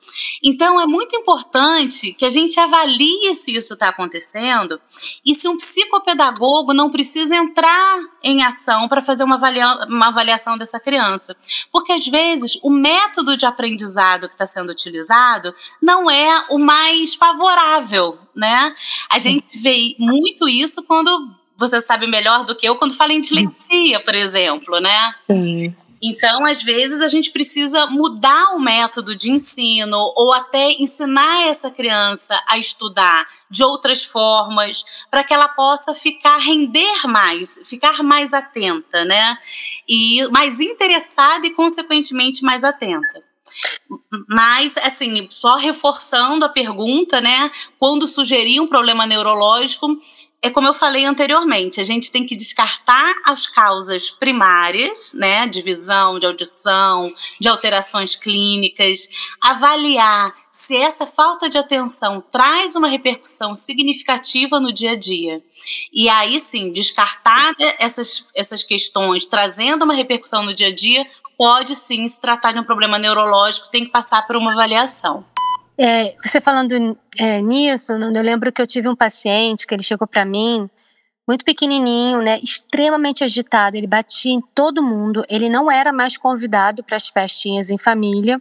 Então, 0.43 0.79
é 0.79 0.85
muito 0.85 1.15
importante 1.15 2.13
que 2.13 2.25
a 2.25 2.29
gente 2.29 2.59
avalie 2.59 3.33
se 3.33 3.55
isso 3.55 3.73
está 3.73 3.89
acontecendo 3.89 4.79
e 5.25 5.33
se 5.33 5.47
um 5.47 5.57
psicopedagogo 5.57 6.73
não 6.73 6.91
precisa 6.91 7.35
entrar 7.35 7.97
em 8.23 8.43
ação 8.43 8.87
para 8.87 9.01
fazer 9.01 9.23
uma, 9.23 9.35
avalia 9.35 9.85
uma 9.87 10.07
avaliação 10.07 10.57
dessa 10.57 10.79
criança. 10.79 11.35
Porque, 11.71 11.91
às 11.91 12.05
vezes, 12.05 12.59
o 12.61 12.69
método 12.69 13.35
de 13.35 13.45
aprendizado 13.45 14.27
que 14.27 14.35
está 14.35 14.45
sendo 14.45 14.69
utilizado 14.69 15.53
não 15.81 16.09
é 16.09 16.45
o 16.49 16.59
mais 16.59 17.15
favorável, 17.15 18.19
né? 18.35 18.75
A 19.09 19.17
gente 19.17 19.47
vê 19.59 19.95
muito 19.97 20.47
isso 20.47 20.83
quando 20.83 21.33
você 21.57 21.81
sabe 21.81 22.05
melhor 22.05 22.45
do 22.45 22.55
que 22.55 22.67
eu 22.67 22.75
quando 22.75 22.95
fala 22.95 23.13
em 23.13 23.21
dislexia, 23.21 23.99
por 24.01 24.13
exemplo, 24.13 24.79
né? 24.79 25.15
Sim. 25.25 25.73
Então, 26.01 26.45
às 26.45 26.61
vezes, 26.61 27.01
a 27.01 27.07
gente 27.07 27.31
precisa 27.31 27.87
mudar 27.87 28.53
o 28.55 28.59
método 28.59 29.15
de 29.15 29.31
ensino 29.31 29.97
ou 30.15 30.33
até 30.33 30.71
ensinar 30.73 31.47
essa 31.47 31.71
criança 31.71 32.39
a 32.47 32.57
estudar 32.57 33.25
de 33.49 33.63
outras 33.63 34.03
formas 34.03 34.83
para 35.09 35.23
que 35.23 35.33
ela 35.33 35.47
possa 35.47 35.93
ficar 35.93 36.37
render 36.37 37.07
mais, 37.07 37.61
ficar 37.67 38.03
mais 38.03 38.33
atenta, 38.33 39.05
né? 39.05 39.37
E 39.87 40.27
mais 40.29 40.59
interessada 40.59 41.47
e, 41.47 41.51
consequentemente, 41.51 42.43
mais 42.43 42.63
atenta. 42.63 43.23
Mas, 44.27 44.75
assim, 44.77 45.27
só 45.29 45.55
reforçando 45.55 46.45
a 46.45 46.49
pergunta, 46.49 47.21
né? 47.21 47.51
Quando 47.79 48.07
sugerir 48.07 48.59
um 48.59 48.67
problema 48.67 49.05
neurológico, 49.05 49.95
é 50.45 50.49
como 50.51 50.67
eu 50.67 50.75
falei 50.75 51.05
anteriormente, 51.05 51.81
a 51.81 51.83
gente 51.83 52.11
tem 52.11 52.23
que 52.23 52.35
descartar 52.35 53.15
as 53.25 53.47
causas 53.47 54.11
primárias, 54.11 55.11
né, 55.15 55.47
de 55.47 55.59
visão, 55.59 56.19
de 56.19 56.27
audição, 56.27 57.11
de 57.39 57.47
alterações 57.47 58.15
clínicas, 58.15 59.09
avaliar 59.41 60.35
se 60.51 60.77
essa 60.77 61.07
falta 61.07 61.49
de 61.49 61.57
atenção 61.57 62.23
traz 62.31 62.75
uma 62.75 62.87
repercussão 62.87 63.55
significativa 63.55 64.59
no 64.59 64.71
dia 64.71 64.91
a 64.91 64.95
dia. 64.95 65.41
E 65.91 66.07
aí 66.07 66.39
sim, 66.39 66.71
descartar 66.71 67.55
essas, 67.79 68.29
essas 68.35 68.63
questões, 68.63 69.25
trazendo 69.25 69.83
uma 69.83 69.95
repercussão 69.95 70.45
no 70.45 70.53
dia 70.53 70.67
a 70.67 70.75
dia, 70.75 71.07
pode 71.35 71.75
sim 71.75 72.07
se 72.07 72.21
tratar 72.21 72.51
de 72.51 72.59
um 72.59 72.63
problema 72.63 72.99
neurológico, 72.99 73.71
tem 73.71 73.83
que 73.83 73.91
passar 73.91 74.27
por 74.27 74.35
uma 74.35 74.51
avaliação. 74.51 75.25
É, 75.77 76.15
você 76.23 76.39
falando 76.39 76.97
é, 77.17 77.41
nisso, 77.41 77.91
eu 77.93 78.21
lembro 78.21 78.51
que 78.51 78.61
eu 78.61 78.67
tive 78.67 78.87
um 78.87 78.95
paciente 78.95 79.67
que 79.67 79.73
ele 79.73 79.83
chegou 79.83 80.07
para 80.07 80.23
mim 80.23 80.69
muito 81.27 81.43
pequenininho, 81.43 82.21
né, 82.21 82.39
extremamente 82.43 83.23
agitado, 83.23 83.75
ele 83.75 83.87
batia 83.87 84.31
em 84.31 84.41
todo 84.53 84.83
mundo, 84.83 85.25
ele 85.27 85.49
não 85.49 85.71
era 85.71 85.91
mais 85.91 86.17
convidado 86.17 86.83
para 86.83 86.95
as 86.95 87.07
festinhas 87.07 87.71
em 87.71 87.77
família. 87.77 88.39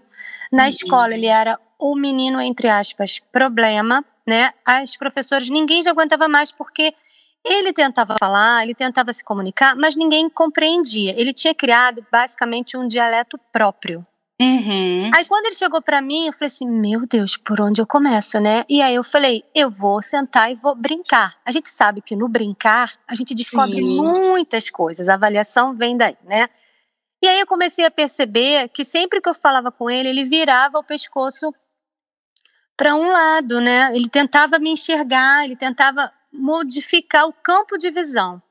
Na 0.53 0.65
uhum. 0.65 0.69
escola 0.69 1.15
ele 1.15 1.27
era 1.27 1.59
o 1.79 1.97
menino 1.97 2.41
entre 2.41 2.69
aspas 2.69 3.21
problema, 3.33 4.05
né? 4.27 4.53
As 4.65 4.97
professoras 4.97 5.49
ninguém 5.49 5.83
já 5.83 5.91
aguentava 5.91 6.29
mais 6.29 6.53
porque 6.53 6.95
ele 7.45 7.73
tentava 7.73 8.17
falar, 8.19 8.63
ele 8.63 8.75
tentava 8.75 9.13
se 9.13 9.25
comunicar, 9.25 9.75
mas 9.77 9.97
ninguém 9.97 10.29
compreendia. 10.29 11.19
Ele 11.19 11.33
tinha 11.33 11.55
criado 11.55 12.07
basicamente 12.13 12.77
um 12.77 12.87
dialeto 12.87 13.39
próprio 13.51 14.03
Uhum. 14.41 15.11
Aí 15.15 15.25
quando 15.27 15.47
ele 15.47 15.55
chegou 15.55 15.81
para 15.81 16.03
mim, 16.03 16.27
eu 16.27 16.33
falei 16.33 16.49
assim: 16.49 16.69
"Meu 16.69 17.07
Deus, 17.07 17.37
por 17.37 17.61
onde 17.61 17.81
eu 17.81 17.87
começo, 17.87 18.41
né?" 18.41 18.65
E 18.69 18.83
aí 18.83 18.95
eu 18.95 19.05
falei: 19.05 19.45
"Eu 19.55 19.71
vou 19.71 20.03
sentar 20.03 20.51
e 20.51 20.57
vou 20.57 20.75
brincar". 20.75 21.37
A 21.45 21.53
gente 21.53 21.69
sabe 21.69 22.03
que 22.03 22.17
no 22.17 22.29
brincar 22.29 22.93
a 23.07 23.15
gente 23.15 23.33
descobre 23.33 23.79
Sim. 23.79 23.97
muitas 23.97 24.69
coisas. 24.71 25.09
A 25.09 25.15
avaliação 25.15 25.75
vem 25.77 25.97
daí, 25.97 26.17
né? 26.25 26.49
E 27.23 27.29
aí 27.29 27.39
eu 27.39 27.47
comecei 27.47 27.85
a 27.85 27.91
perceber 27.91 28.69
que 28.71 28.85
sempre 28.85 29.21
que 29.21 29.29
eu 29.29 29.35
falava 29.35 29.71
com 29.71 29.89
ele, 29.89 30.09
ele 30.09 30.25
virava 30.25 30.79
o 30.79 30.85
pescoço 30.85 31.55
para 32.77 32.95
um 32.95 33.09
lado, 33.09 33.61
né? 33.61 33.95
Ele 33.95 34.09
tentava 34.09 34.59
me 34.59 34.71
enxergar, 34.71 35.45
ele 35.45 35.57
tentava 35.57 36.13
modificar 36.33 37.27
o 37.27 37.33
campo 37.33 37.79
de 37.79 37.91
visão. 37.91 38.43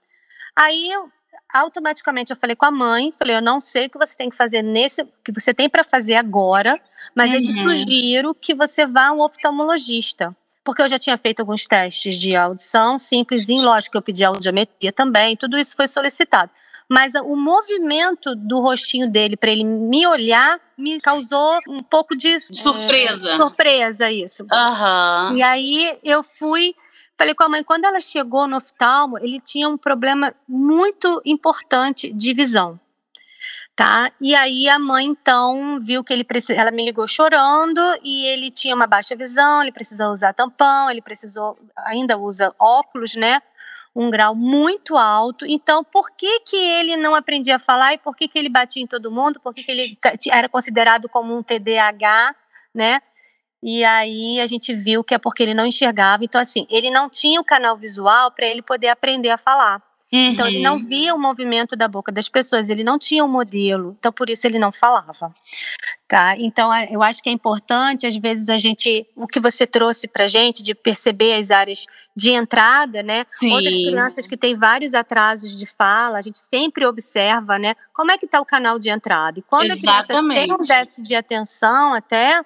Aí 0.55 0.89
eu 0.89 1.11
automaticamente 1.53 2.31
eu 2.31 2.35
falei 2.37 2.55
com 2.55 2.65
a 2.65 2.71
mãe, 2.71 3.11
falei, 3.11 3.35
eu 3.35 3.41
não 3.41 3.61
sei 3.61 3.85
o 3.85 3.89
que 3.89 3.97
você 3.97 4.15
tem 4.17 4.29
que 4.29 4.35
fazer 4.35 4.61
nesse, 4.61 5.05
que 5.23 5.31
você 5.31 5.53
tem 5.53 5.69
para 5.69 5.83
fazer 5.83 6.15
agora, 6.15 6.79
mas 7.15 7.33
eu 7.33 7.43
te 7.43 7.51
Uhum. 7.51 7.67
sugiro 7.69 8.33
que 8.33 8.53
você 8.55 8.85
vá 8.85 9.07
a 9.07 9.11
um 9.13 9.21
oftalmologista. 9.21 10.35
Porque 10.63 10.81
eu 10.81 10.87
já 10.89 10.97
tinha 10.97 11.17
feito 11.17 11.41
alguns 11.41 11.65
testes 11.65 12.15
de 12.17 12.35
audição, 12.35 12.97
simplesinho, 12.97 13.63
lógico 13.63 13.91
que 13.91 13.97
eu 13.97 14.01
pedi 14.01 14.23
audiometria 14.23 14.91
também, 14.93 15.35
tudo 15.35 15.57
isso 15.57 15.75
foi 15.75 15.87
solicitado. 15.87 16.49
Mas 16.89 17.13
o 17.15 17.35
movimento 17.35 18.35
do 18.35 18.59
rostinho 18.61 19.09
dele 19.09 19.35
para 19.37 19.49
ele 19.51 19.63
me 19.63 20.05
olhar 20.05 20.59
me 20.77 20.99
causou 21.01 21.57
um 21.67 21.79
pouco 21.79 22.15
de 22.15 22.39
Surpresa. 22.39 23.35
surpresa 23.37 24.11
isso. 24.11 24.45
Aham. 24.51 25.33
E 25.35 25.41
aí 25.41 25.97
eu 26.03 26.21
fui, 26.23 26.75
falei 27.17 27.33
com 27.33 27.43
a 27.43 27.49
mãe, 27.49 27.63
quando 27.63 27.85
ela 27.85 28.01
chegou 28.01 28.47
no 28.47 28.57
oftalmo, 28.57 29.17
ele 29.17 29.39
tinha 29.39 29.67
um 29.69 29.77
problema 29.77 30.33
muito 30.47 31.21
importante 31.25 32.11
de 32.11 32.33
visão. 32.33 32.79
Tá? 33.75 34.11
E 34.21 34.35
aí 34.35 34.69
a 34.69 34.77
mãe 34.77 35.03
então 35.03 35.79
viu 35.79 36.03
que 36.03 36.13
ele 36.13 36.23
precisa, 36.23 36.59
ela 36.59 36.69
me 36.69 36.85
ligou 36.85 37.07
chorando 37.07 37.81
e 38.03 38.27
ele 38.27 38.51
tinha 38.51 38.75
uma 38.75 38.85
baixa 38.85 39.15
visão, 39.15 39.63
ele 39.63 39.71
precisou 39.71 40.11
usar 40.11 40.31
tampão, 40.31 40.91
ele 40.91 41.01
precisou 41.01 41.57
ainda 41.77 42.15
usa 42.15 42.53
óculos, 42.59 43.15
né? 43.15 43.41
Um 43.95 44.11
grau 44.11 44.35
muito 44.35 44.95
alto. 44.95 45.43
Então, 45.47 45.83
por 45.83 46.11
que 46.11 46.41
que 46.41 46.55
ele 46.55 46.95
não 46.97 47.15
aprendia 47.15 47.55
a 47.55 47.59
falar 47.59 47.95
e 47.95 47.97
por 47.97 48.15
que 48.15 48.27
que 48.27 48.37
ele 48.37 48.49
batia 48.49 48.83
em 48.83 48.87
todo 48.87 49.11
mundo? 49.11 49.39
Por 49.39 49.55
que 49.55 49.63
que 49.63 49.71
ele 49.71 49.97
era 50.29 50.47
considerado 50.47 51.09
como 51.09 51.35
um 51.35 51.41
TDAH, 51.41 52.35
né? 52.75 53.01
E 53.63 53.83
aí 53.85 54.41
a 54.41 54.47
gente 54.47 54.73
viu 54.75 55.03
que 55.03 55.13
é 55.13 55.17
porque 55.17 55.41
ele 55.41 55.53
não 55.53 55.65
enxergava. 55.65 56.23
Então, 56.25 56.39
assim, 56.41 56.67
ele 56.69 56.91
não 56.91 57.09
tinha 57.09 57.39
o 57.39 57.45
canal 57.45 57.77
visual 57.77 58.29
para 58.31 58.45
ele 58.45 58.61
poder 58.61 58.89
aprender 58.89 59.29
a 59.29 59.37
falar. 59.37 59.81
Então, 60.15 60.45
ele 60.45 60.59
não 60.61 60.73
Uhum. 60.75 60.85
via 60.87 61.15
o 61.15 61.19
movimento 61.19 61.75
da 61.75 61.87
boca 61.87 62.11
das 62.11 62.29
pessoas, 62.29 62.69
ele 62.69 62.83
não 62.83 62.99
tinha 62.99 63.25
um 63.25 63.27
modelo. 63.27 63.95
Então, 63.97 64.11
por 64.11 64.29
isso 64.29 64.45
ele 64.45 64.59
não 64.59 64.71
falava. 64.71 65.33
Tá? 66.07 66.35
Então, 66.37 66.71
eu 66.91 67.01
acho 67.01 67.23
que 67.23 67.29
é 67.29 67.31
importante, 67.31 68.05
às 68.05 68.15
vezes, 68.15 68.47
a 68.49 68.57
gente. 68.59 69.07
O 69.15 69.25
que 69.25 69.39
você 69.39 69.65
trouxe 69.65 70.07
pra 70.07 70.27
gente, 70.27 70.61
de 70.61 70.75
perceber 70.75 71.33
as 71.39 71.49
áreas 71.49 71.87
de 72.15 72.29
entrada, 72.29 73.01
né? 73.01 73.25
Outras 73.51 73.73
Sim. 73.73 73.85
crianças 73.87 74.27
que 74.27 74.37
têm 74.37 74.55
vários 74.55 74.93
atrasos 74.93 75.57
de 75.57 75.65
fala, 75.65 76.19
a 76.19 76.21
gente 76.21 76.37
sempre 76.37 76.85
observa, 76.85 77.57
né? 77.57 77.73
Como 77.91 78.11
é 78.11 78.17
que 78.19 78.25
está 78.25 78.39
o 78.39 78.45
canal 78.45 78.77
de 78.77 78.89
entrada. 78.91 79.39
E 79.39 79.41
quando 79.41 79.71
a 79.71 79.75
criança 79.75 80.03
tem 80.05 80.21
um 80.21 80.31
Exatamente. 80.31 80.67
déficit 80.67 81.07
de 81.07 81.15
atenção, 81.15 81.95
até 81.95 82.43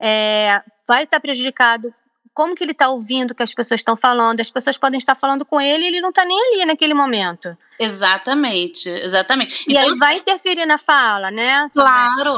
é, 0.00 0.62
vai 0.86 1.04
estar 1.04 1.20
prejudicado. 1.20 1.92
Como 2.32 2.54
que 2.54 2.64
ele 2.64 2.72
está 2.72 2.88
ouvindo 2.88 3.30
o 3.30 3.34
que 3.34 3.44
as 3.44 3.54
pessoas 3.54 3.78
estão 3.78 3.96
falando? 3.96 4.40
As 4.40 4.50
pessoas 4.50 4.76
podem 4.76 4.98
estar 4.98 5.14
falando 5.14 5.44
com 5.44 5.60
ele 5.60 5.84
e 5.84 5.86
ele 5.86 6.00
não 6.00 6.08
está 6.08 6.24
nem 6.24 6.36
ali 6.36 6.64
naquele 6.64 6.92
momento. 6.92 7.56
Exatamente, 7.78 8.88
exatamente. 8.88 9.64
E 9.68 9.72
Então, 9.72 9.84
aí 9.84 9.98
vai 9.98 10.16
interferir 10.16 10.66
na 10.66 10.76
fala, 10.76 11.30
né? 11.30 11.70
Claro, 11.72 12.34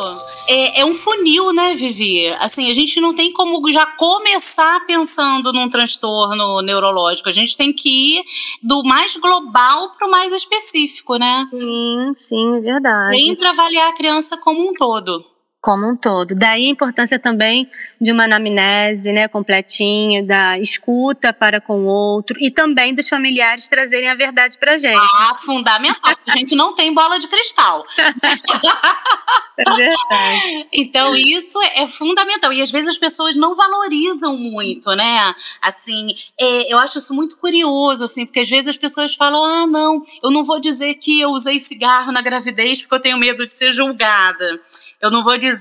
é, 0.49 0.81
é 0.81 0.85
um 0.85 0.95
funil, 0.95 1.51
né, 1.53 1.75
Vivi? 1.75 2.29
Assim, 2.41 2.71
a 2.71 2.75
gente 2.75 3.01
não 3.01 3.15
tem 3.15 3.33
como 3.33 3.73
já 3.73 3.87
começar 3.87 4.85
pensando 4.87 5.51
num 5.51 5.71
transtorno 5.71 6.61
neurológico. 6.61 7.31
A 7.31 7.33
gente 7.33 7.57
tem 7.57 7.73
que 7.73 8.19
ir 8.19 8.25
do 8.63 8.83
mais 8.85 9.17
global 9.17 9.93
para 9.93 10.07
o 10.07 10.11
mais 10.11 10.31
específico, 10.33 11.17
né? 11.17 11.49
Sim, 11.51 12.13
sim, 12.15 12.61
verdade. 12.61 13.17
Sempre 13.17 13.47
avaliar 13.47 13.89
a 13.89 13.97
criança 13.97 14.37
como 14.37 14.69
um 14.69 14.75
todo. 14.75 15.25
Como 15.67 15.91
um 15.91 15.97
todo. 15.97 16.33
Daí 16.33 16.67
a 16.67 16.71
importância 16.71 17.19
também 17.19 17.69
de 18.01 18.13
uma 18.13 18.23
anamnese, 18.23 19.11
né, 19.11 19.27
completinha, 19.27 20.23
da 20.23 20.57
escuta 20.61 21.33
para 21.33 21.61
com 21.61 21.81
o 21.81 21.87
outro 21.87 22.37
e 22.41 22.53
também 22.53 22.95
dos 22.95 23.09
familiares 23.09 23.67
trazerem 23.67 24.09
a 24.09 24.15
verdade 24.15 24.57
pra 24.59 24.79
gente. 24.79 25.05
Ah, 25.19 25.35
fundamental. 25.35 26.15
A 26.29 26.37
gente 26.37 26.55
não 26.55 26.73
tem 26.73 26.95
bola 26.95 27.19
de 27.19 27.27
cristal. 27.27 27.85
É 29.59 29.65
verdade. 29.65 30.69
Então, 30.71 31.17
isso 31.17 31.59
é 31.75 31.89
fundamental. 31.89 32.53
E 32.53 32.61
às 32.61 32.71
vezes 32.71 32.91
as 32.91 32.99
pessoas 32.99 33.35
não 33.35 33.57
valorizam 33.57 34.37
muito, 34.37 34.95
né? 34.95 35.35
Assim, 35.63 36.15
é, 36.39 36.71
eu 36.71 36.79
acho 36.79 36.99
isso 36.99 37.15
muito 37.15 37.39
curioso, 37.39 38.05
assim, 38.05 38.27
porque 38.27 38.41
às 38.41 38.51
vezes 38.51 38.69
as 38.69 38.77
pessoas 38.77 39.15
falam: 39.15 39.43
ah, 39.43 39.67
não, 39.67 40.03
eu 40.23 40.31
não 40.31 40.45
vou 40.45 40.61
dizer 40.61 40.97
que 40.97 41.23
eu 41.23 41.31
usei 41.31 41.59
cigarro 41.59 42.13
na 42.13 42.21
gravidez 42.21 42.83
porque 42.83 42.97
eu 42.97 43.01
tenho 43.01 43.17
medo 43.17 43.47
de 43.47 43.55
ser 43.55 43.73
julgada. 43.73 44.61
Eu 45.01 45.11
não 45.11 45.25
vou 45.25 45.39
dizer 45.39 45.56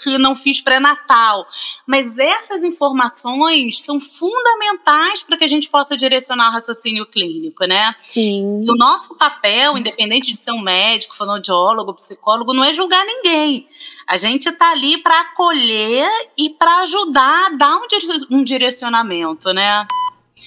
que 0.00 0.18
não 0.18 0.34
fiz 0.34 0.60
pré-natal. 0.60 1.46
Mas 1.86 2.18
essas 2.18 2.62
informações 2.62 3.80
são 3.82 3.98
fundamentais 4.00 5.22
para 5.22 5.36
que 5.36 5.44
a 5.44 5.48
gente 5.48 5.68
possa 5.68 5.96
direcionar 5.96 6.48
o 6.48 6.52
raciocínio 6.52 7.06
clínico, 7.06 7.64
né? 7.64 7.94
Sim. 8.00 8.62
E 8.64 8.70
o 8.70 8.74
nosso 8.76 9.16
papel, 9.16 9.76
independente 9.76 10.30
de 10.30 10.36
ser 10.36 10.52
um 10.52 10.60
médico, 10.60 11.16
fonoaudiólogo, 11.16 11.94
psicólogo, 11.94 12.52
não 12.52 12.64
é 12.64 12.72
julgar 12.72 13.04
ninguém. 13.04 13.66
A 14.06 14.16
gente 14.16 14.48
está 14.48 14.70
ali 14.70 14.98
para 14.98 15.20
acolher 15.20 16.08
e 16.36 16.50
para 16.50 16.82
ajudar 16.82 17.46
a 17.46 17.56
dar 17.56 17.76
um, 17.76 17.86
dire- 17.86 18.44
direcionamento, 18.44 19.52
né? 19.52 19.86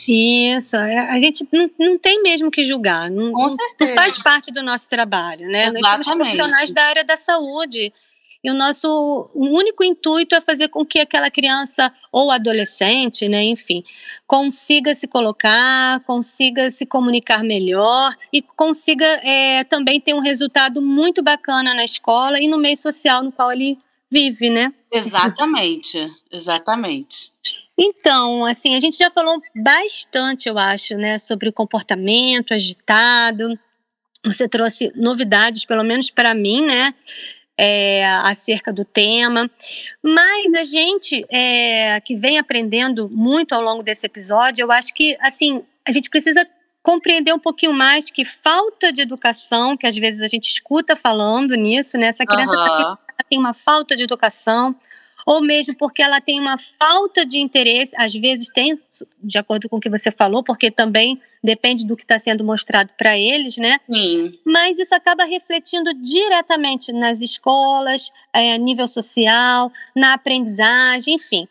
Isso, 0.07 0.75
é, 0.77 0.99
a 1.11 1.19
gente 1.19 1.47
não, 1.51 1.69
não 1.77 1.97
tem 1.97 2.23
mesmo 2.23 2.49
que 2.49 2.63
julgar. 2.63 3.09
Não, 3.09 3.31
Com 3.31 3.49
certeza. 3.49 3.91
não 3.91 3.95
faz 3.95 4.17
parte 4.17 4.51
do 4.51 4.63
nosso 4.63 4.89
trabalho, 4.89 5.47
né? 5.47 5.65
Nós 5.69 5.79
somos 5.79 5.85
Exatamente. 5.99 6.17
profissionais 6.17 6.71
da 6.71 6.83
área 6.85 7.03
da 7.03 7.17
saúde. 7.17 7.93
E 8.43 8.49
o 8.49 8.55
nosso 8.55 9.29
único 9.35 9.83
intuito 9.83 10.33
é 10.33 10.41
fazer 10.41 10.69
com 10.69 10.83
que 10.83 10.99
aquela 10.99 11.29
criança 11.29 11.93
ou 12.11 12.31
adolescente, 12.31 13.29
né, 13.29 13.43
enfim, 13.43 13.83
consiga 14.25 14.95
se 14.95 15.07
colocar, 15.07 15.99
consiga 16.05 16.71
se 16.71 16.85
comunicar 16.85 17.43
melhor 17.43 18.15
e 18.33 18.41
consiga 18.41 19.05
é, 19.23 19.63
também 19.63 20.01
ter 20.01 20.15
um 20.15 20.21
resultado 20.21 20.81
muito 20.81 21.21
bacana 21.21 21.75
na 21.75 21.83
escola 21.83 22.39
e 22.39 22.47
no 22.47 22.57
meio 22.57 22.77
social 22.77 23.23
no 23.23 23.31
qual 23.31 23.51
ele 23.51 23.77
vive, 24.09 24.49
né? 24.49 24.73
Exatamente, 24.91 26.11
exatamente. 26.31 27.31
Então, 27.77 28.45
assim, 28.45 28.75
a 28.75 28.79
gente 28.79 28.97
já 28.97 29.09
falou 29.09 29.41
bastante, 29.55 30.49
eu 30.49 30.57
acho, 30.57 30.95
né, 30.95 31.17
sobre 31.17 31.47
o 31.47 31.53
comportamento 31.53 32.53
agitado. 32.53 33.57
Você 34.25 34.47
trouxe 34.47 34.91
novidades, 34.95 35.65
pelo 35.65 35.83
menos 35.83 36.11
para 36.11 36.35
mim, 36.35 36.65
né, 36.65 36.93
é, 37.63 38.03
acerca 38.23 38.73
do 38.73 38.83
tema. 38.83 39.47
Mas 40.01 40.51
a 40.55 40.63
gente 40.63 41.23
é, 41.29 42.01
que 42.01 42.15
vem 42.15 42.39
aprendendo 42.39 43.07
muito 43.07 43.53
ao 43.53 43.61
longo 43.61 43.83
desse 43.83 44.03
episódio, 44.03 44.63
eu 44.63 44.71
acho 44.71 44.91
que, 44.95 45.15
assim, 45.21 45.63
a 45.87 45.91
gente 45.91 46.09
precisa 46.09 46.43
compreender 46.81 47.31
um 47.31 47.37
pouquinho 47.37 47.71
mais 47.71 48.09
que 48.09 48.25
falta 48.25 48.91
de 48.91 49.03
educação, 49.03 49.77
que 49.77 49.85
às 49.85 49.95
vezes 49.95 50.21
a 50.21 50.27
gente 50.27 50.49
escuta 50.49 50.95
falando 50.95 51.53
nisso, 51.53 51.99
né? 51.99 52.07
Essa 52.07 52.25
criança 52.25 52.51
tá 52.51 52.61
Aham. 52.61 52.97
ela 53.07 53.27
tem 53.29 53.37
uma 53.37 53.53
falta 53.53 53.95
de 53.95 54.05
educação, 54.05 54.75
ou 55.25 55.41
mesmo 55.41 55.75
porque 55.77 56.01
ela 56.01 56.19
tem 56.21 56.39
uma 56.39 56.57
falta 56.57 57.25
de 57.25 57.39
interesse, 57.39 57.95
às 57.97 58.13
vezes 58.13 58.49
tem, 58.53 58.79
de 59.21 59.37
acordo 59.37 59.69
com 59.69 59.77
o 59.77 59.79
que 59.79 59.89
você 59.89 60.11
falou, 60.11 60.43
porque 60.43 60.71
também 60.71 61.19
depende 61.43 61.85
do 61.85 61.95
que 61.95 62.03
está 62.03 62.19
sendo 62.19 62.43
mostrado 62.43 62.93
para 62.97 63.17
eles, 63.17 63.57
né? 63.57 63.79
Sim, 63.91 64.33
Mas 64.45 64.77
isso 64.77 64.93
acaba 64.93 65.25
refletindo 65.25 65.93
diretamente 65.93 66.91
nas 66.91 67.21
escolas, 67.21 68.11
eh, 68.33 68.57
nível 68.57 68.87
social, 68.87 69.71
na 69.95 70.13
aprendizagem, 70.13 71.15
enfim. 71.15 71.47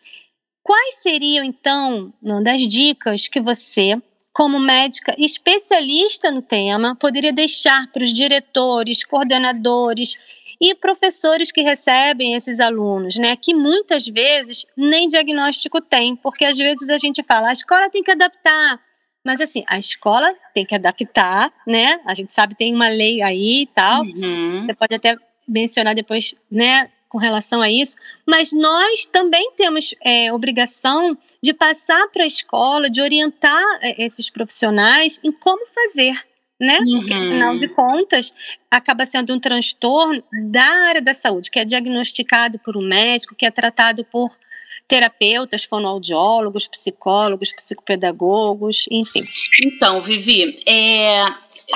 Quais 0.63 1.01
seriam, 1.01 1.43
então, 1.43 2.13
uma 2.21 2.41
das 2.41 2.61
dicas 2.61 3.27
que 3.27 3.41
você, 3.41 3.99
como 4.31 4.59
médica 4.59 5.15
especialista 5.17 6.29
no 6.31 6.41
tema, 6.41 6.95
poderia 6.95 7.33
deixar 7.33 7.91
para 7.91 8.03
os 8.03 8.13
diretores, 8.13 9.03
coordenadores 9.03 10.17
e 10.61 10.75
professores 10.75 11.51
que 11.51 11.63
recebem 11.63 12.35
esses 12.35 12.59
alunos, 12.59 13.15
né? 13.17 13.35
Que 13.35 13.51
muitas 13.55 14.05
vezes 14.05 14.63
nem 14.77 15.07
diagnóstico 15.07 15.81
tem, 15.81 16.15
porque 16.15 16.45
às 16.45 16.57
vezes 16.57 16.87
a 16.89 16.99
gente 16.99 17.23
fala, 17.23 17.49
a 17.49 17.53
escola 17.53 17.89
tem 17.89 18.03
que 18.03 18.11
adaptar. 18.11 18.79
Mas 19.25 19.41
assim, 19.41 19.63
a 19.67 19.79
escola 19.79 20.33
tem 20.53 20.63
que 20.63 20.75
adaptar, 20.75 21.51
né? 21.65 21.99
A 22.05 22.13
gente 22.13 22.31
sabe 22.31 22.55
tem 22.55 22.75
uma 22.75 22.87
lei 22.87 23.23
aí 23.23 23.63
e 23.63 23.67
tal. 23.67 24.03
Uhum. 24.03 24.65
Você 24.65 24.73
pode 24.75 24.95
até 24.95 25.15
mencionar 25.47 25.95
depois, 25.95 26.35
né, 26.49 26.89
com 27.09 27.17
relação 27.17 27.61
a 27.61 27.69
isso. 27.69 27.95
Mas 28.27 28.51
nós 28.51 29.05
também 29.05 29.51
temos 29.55 29.95
é, 30.03 30.31
obrigação 30.31 31.17
de 31.43 31.53
passar 31.53 32.07
para 32.09 32.23
a 32.23 32.27
escola, 32.27 32.89
de 32.89 33.01
orientar 33.01 33.63
é, 33.81 34.03
esses 34.03 34.29
profissionais 34.29 35.19
em 35.23 35.31
como 35.31 35.65
fazer, 35.67 36.17
né? 36.61 36.79
Uhum. 36.79 36.99
Porque, 36.99 37.13
afinal 37.13 37.57
de 37.57 37.67
contas, 37.67 38.31
acaba 38.69 39.03
sendo 39.05 39.33
um 39.33 39.39
transtorno 39.39 40.23
da 40.51 40.63
área 40.63 41.01
da 41.01 41.13
saúde, 41.13 41.49
que 41.49 41.59
é 41.59 41.65
diagnosticado 41.65 42.59
por 42.59 42.77
um 42.77 42.87
médico, 42.87 43.35
que 43.35 43.47
é 43.47 43.51
tratado 43.51 44.05
por 44.05 44.29
terapeutas, 44.87 45.63
fonoaudiólogos, 45.63 46.67
psicólogos, 46.67 47.51
psicopedagogos, 47.51 48.85
enfim. 48.91 49.23
Então, 49.63 50.01
Vivi, 50.01 50.61
é, 50.67 51.25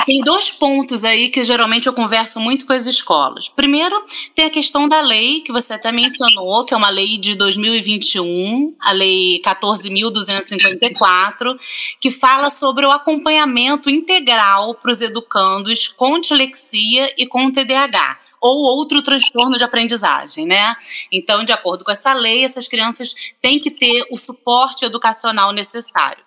tem 0.05 0.21
dois 0.21 0.51
pontos 0.51 1.03
aí 1.03 1.29
que 1.29 1.43
geralmente 1.43 1.87
eu 1.87 1.93
converso 1.93 2.39
muito 2.39 2.65
com 2.65 2.73
as 2.73 2.85
escolas. 2.85 3.47
Primeiro, 3.47 4.03
tem 4.33 4.45
a 4.45 4.49
questão 4.49 4.87
da 4.87 5.01
lei, 5.01 5.41
que 5.41 5.51
você 5.51 5.73
até 5.73 5.91
mencionou, 5.91 6.63
que 6.65 6.73
é 6.73 6.77
uma 6.77 6.89
lei 6.89 7.17
de 7.17 7.35
2021, 7.35 8.75
a 8.79 8.91
Lei 8.91 9.41
14.254, 9.43 11.57
que 11.99 12.11
fala 12.11 12.49
sobre 12.49 12.85
o 12.85 12.91
acompanhamento 12.91 13.89
integral 13.89 14.75
para 14.75 14.91
os 14.91 15.01
educandos 15.01 15.87
com 15.87 16.19
dislexia 16.19 17.13
e 17.17 17.27
com 17.27 17.51
TDAH 17.51 18.19
ou 18.41 18.77
outro 18.77 19.01
transtorno 19.01 19.57
de 19.57 19.63
aprendizagem, 19.63 20.45
né? 20.45 20.75
Então, 21.11 21.43
de 21.43 21.51
acordo 21.51 21.83
com 21.83 21.91
essa 21.91 22.13
lei, 22.13 22.43
essas 22.43 22.67
crianças 22.67 23.15
têm 23.41 23.59
que 23.59 23.71
ter 23.71 24.05
o 24.11 24.17
suporte 24.17 24.85
educacional 24.85 25.51
necessário. 25.51 26.23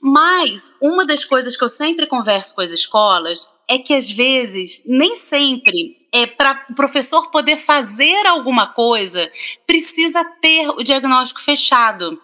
Mas 0.00 0.74
uma 0.80 1.04
das 1.04 1.24
coisas 1.24 1.56
que 1.56 1.64
eu 1.64 1.68
sempre 1.68 2.06
converso 2.06 2.54
com 2.54 2.60
as 2.60 2.70
escolas 2.70 3.52
é 3.68 3.78
que 3.78 3.94
às 3.94 4.10
vezes, 4.10 4.84
nem 4.86 5.14
sempre, 5.16 6.00
é 6.12 6.26
para 6.26 6.66
o 6.70 6.74
professor 6.74 7.30
poder 7.30 7.58
fazer 7.58 8.26
alguma 8.26 8.66
coisa, 8.66 9.30
precisa 9.66 10.24
ter 10.40 10.68
o 10.70 10.82
diagnóstico 10.82 11.40
fechado. 11.40 12.20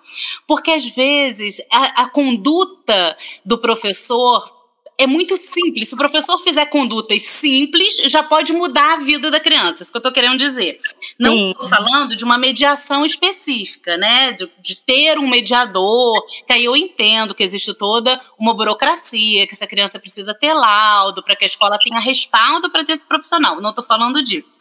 Porque 0.46 0.70
às 0.70 0.86
vezes 0.86 1.60
a, 1.70 2.02
a 2.02 2.10
conduta 2.10 3.16
do 3.44 3.58
professor 3.58 4.55
é 4.98 5.06
muito 5.06 5.36
simples. 5.36 5.88
Se 5.88 5.94
o 5.94 5.98
professor 5.98 6.38
fizer 6.38 6.66
condutas 6.66 7.22
simples, 7.22 7.96
já 8.10 8.22
pode 8.22 8.52
mudar 8.52 8.94
a 8.94 8.96
vida 8.96 9.30
da 9.30 9.38
criança. 9.38 9.82
Isso 9.82 9.90
que 9.90 9.96
eu 9.96 10.00
estou 10.00 10.12
querendo 10.12 10.38
dizer. 10.38 10.80
Não 11.18 11.50
estou 11.50 11.68
falando 11.68 12.16
de 12.16 12.24
uma 12.24 12.38
mediação 12.38 13.04
específica, 13.04 13.98
né? 13.98 14.32
De, 14.32 14.50
de, 14.58 14.76
ter 14.76 15.18
um 15.18 15.28
mediador, 15.28 16.24
que 16.46 16.52
aí 16.52 16.64
eu 16.64 16.74
entendo 16.74 17.34
que 17.34 17.42
existe 17.42 17.74
toda 17.74 18.18
uma 18.38 18.54
burocracia, 18.54 19.46
que 19.46 19.54
essa 19.54 19.66
criança 19.66 19.98
precisa 19.98 20.32
ter 20.32 20.54
laudo, 20.54 21.22
para 21.22 21.36
que 21.36 21.44
a 21.44 21.46
escola 21.46 21.78
tenha 21.78 22.00
respaldo 22.00 22.70
para 22.70 22.84
ter 22.84 22.94
esse 22.94 23.06
profissional. 23.06 23.60
Não 23.60 23.70
estou 23.70 23.84
falando 23.84 24.22
disso. 24.22 24.58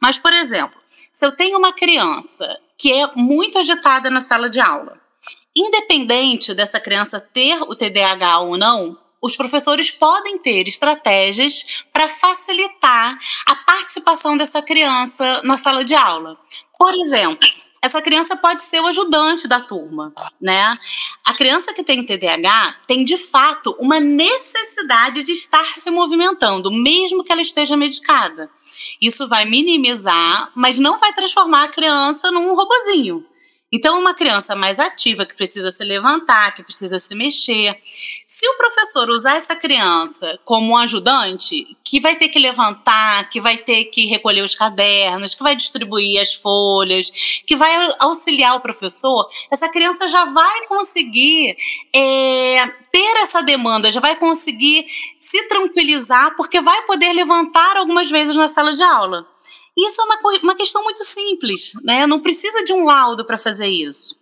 Mas, 0.00 0.18
por 0.18 0.34
exemplo, 0.34 0.78
se 1.10 1.24
eu 1.24 1.32
tenho 1.32 1.58
uma 1.58 1.72
criança 1.72 2.58
que 2.76 2.92
é 2.92 3.10
muito 3.16 3.58
agitada 3.58 4.10
na 4.10 4.20
sala 4.20 4.50
de 4.50 4.60
aula, 4.60 5.00
independente 5.56 6.52
dessa 6.52 6.78
criança 6.78 7.18
ter 7.18 7.62
o 7.62 7.74
TDAH 7.74 8.40
ou 8.40 8.58
não, 8.58 8.96
os 9.20 9.36
professores 9.36 9.90
podem 9.90 10.38
ter 10.38 10.68
estratégias 10.68 11.84
para 11.92 12.08
facilitar 12.08 13.18
a 13.46 13.54
participação 13.56 14.36
dessa 14.36 14.62
criança 14.62 15.42
na 15.44 15.56
sala 15.56 15.84
de 15.84 15.94
aula. 15.94 16.38
Por 16.78 16.94
exemplo, 16.94 17.48
essa 17.80 18.02
criança 18.02 18.36
pode 18.36 18.64
ser 18.64 18.80
o 18.80 18.86
ajudante 18.86 19.46
da 19.46 19.60
turma, 19.60 20.12
né? 20.40 20.78
A 21.24 21.32
criança 21.34 21.72
que 21.72 21.84
tem 21.84 22.04
TDAH 22.04 22.76
tem 22.86 23.04
de 23.04 23.16
fato 23.16 23.76
uma 23.78 24.00
necessidade 24.00 25.22
de 25.22 25.32
estar 25.32 25.64
se 25.74 25.90
movimentando, 25.90 26.72
mesmo 26.72 27.22
que 27.22 27.30
ela 27.30 27.42
esteja 27.42 27.76
medicada. 27.76 28.50
Isso 29.00 29.28
vai 29.28 29.44
minimizar, 29.44 30.50
mas 30.56 30.78
não 30.78 30.98
vai 30.98 31.12
transformar 31.12 31.64
a 31.64 31.68
criança 31.68 32.30
num 32.30 32.54
robozinho. 32.54 33.24
Então, 33.70 34.00
uma 34.00 34.14
criança 34.14 34.56
mais 34.56 34.78
ativa, 34.78 35.26
que 35.26 35.36
precisa 35.36 35.70
se 35.70 35.84
levantar, 35.84 36.54
que 36.54 36.62
precisa 36.62 36.98
se 36.98 37.14
mexer, 37.14 37.78
se 38.38 38.48
o 38.48 38.56
professor 38.56 39.10
usar 39.10 39.34
essa 39.34 39.56
criança 39.56 40.38
como 40.44 40.68
um 40.68 40.76
ajudante, 40.76 41.76
que 41.82 41.98
vai 41.98 42.14
ter 42.14 42.28
que 42.28 42.38
levantar, 42.38 43.28
que 43.30 43.40
vai 43.40 43.58
ter 43.58 43.86
que 43.86 44.06
recolher 44.06 44.44
os 44.44 44.54
cadernos, 44.54 45.34
que 45.34 45.42
vai 45.42 45.56
distribuir 45.56 46.20
as 46.20 46.32
folhas, 46.34 47.10
que 47.44 47.56
vai 47.56 47.96
auxiliar 47.98 48.54
o 48.54 48.60
professor, 48.60 49.28
essa 49.50 49.68
criança 49.68 50.06
já 50.06 50.24
vai 50.26 50.66
conseguir 50.68 51.56
é, 51.92 52.64
ter 52.92 53.16
essa 53.22 53.42
demanda, 53.42 53.90
já 53.90 53.98
vai 53.98 54.14
conseguir 54.14 54.86
se 55.18 55.42
tranquilizar, 55.48 56.36
porque 56.36 56.60
vai 56.60 56.82
poder 56.82 57.12
levantar 57.12 57.76
algumas 57.76 58.08
vezes 58.08 58.36
na 58.36 58.48
sala 58.48 58.72
de 58.72 58.84
aula. 58.84 59.26
Isso 59.76 60.00
é 60.00 60.04
uma, 60.04 60.18
uma 60.44 60.54
questão 60.54 60.84
muito 60.84 61.02
simples, 61.04 61.72
né? 61.82 62.06
Não 62.06 62.20
precisa 62.20 62.62
de 62.62 62.72
um 62.72 62.84
laudo 62.84 63.24
para 63.24 63.36
fazer 63.36 63.66
isso. 63.66 64.16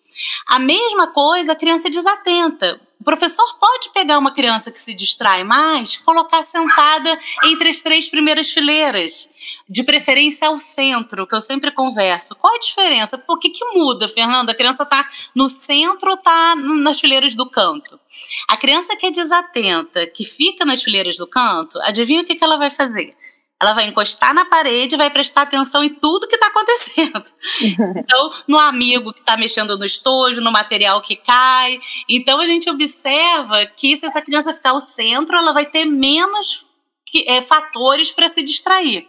A 0.46 0.59
mesma 0.59 1.09
coisa 1.09 1.52
a 1.52 1.57
criança 1.57 1.90
desatenta. 1.90 2.81
O 2.98 3.05
professor 3.05 3.59
pode 3.61 3.90
pegar 3.92 4.18
uma 4.18 4.33
criança 4.33 4.70
que 4.72 4.79
se 4.79 4.94
distrai 4.94 5.44
mais, 5.44 5.96
colocar 5.96 6.42
sentada 6.42 7.18
entre 7.44 7.68
as 7.68 7.83
três 7.83 8.09
primeiras 8.09 8.50
fileiras, 8.50 9.31
de 9.68 9.85
preferência 9.85 10.48
ao 10.48 10.59
centro, 10.59 11.26
que 11.26 11.35
eu 11.35 11.40
sempre 11.40 11.70
converso. 11.70 12.35
Qual 12.37 12.55
a 12.55 12.59
diferença? 12.59 13.18
Por 13.18 13.38
que, 13.38 13.50
que 13.50 13.64
muda, 13.66 14.09
Fernanda? 14.09 14.52
A 14.52 14.55
criança 14.55 14.83
está 14.83 15.09
no 15.35 15.48
centro 15.48 16.11
ou 16.11 16.16
está 16.16 16.57
nas 16.57 16.98
fileiras 16.98 17.37
do 17.37 17.48
canto? 17.48 18.00
A 18.48 18.57
criança 18.57 18.96
que 18.96 19.07
é 19.07 19.11
desatenta, 19.11 20.07
que 20.07 20.24
fica 20.24 20.64
nas 20.64 20.83
fileiras 20.83 21.16
do 21.16 21.26
canto, 21.26 21.79
adivinha 21.83 22.22
o 22.22 22.24
que, 22.24 22.35
que 22.35 22.42
ela 22.42 22.57
vai 22.57 22.70
fazer? 22.70 23.14
Ela 23.61 23.73
vai 23.73 23.87
encostar 23.87 24.35
na 24.35 24.45
parede 24.45 24.97
vai 24.97 25.09
prestar 25.09 25.42
atenção 25.42 25.83
em 25.83 25.88
tudo 25.88 26.29
que 26.29 26.35
está 26.35 26.49
acontecendo. 26.49 27.25
Então, 27.99 28.33
no 28.47 28.59
amigo 28.59 29.12
que 29.12 29.21
está 29.21 29.37
mexendo 29.37 29.79
no 29.79 29.85
estojo, 29.85 30.40
no 30.40 30.53
material 30.53 31.01
que 31.01 31.16
cai. 31.16 31.79
Então, 32.09 32.40
a 32.40 32.47
gente 32.47 32.69
observa 32.71 33.66
que 33.66 33.97
se 33.97 34.07
essa 34.07 34.23
criança 34.23 34.55
ficar 34.55 34.71
ao 34.71 34.81
centro, 34.81 35.37
ela 35.37 35.53
vai 35.53 35.66
ter 35.66 35.85
menos 35.85 36.69
que, 37.05 37.29
é, 37.29 37.42
fatores 37.42 38.11
para 38.11 38.29
se 38.29 38.42
distrair 38.42 39.09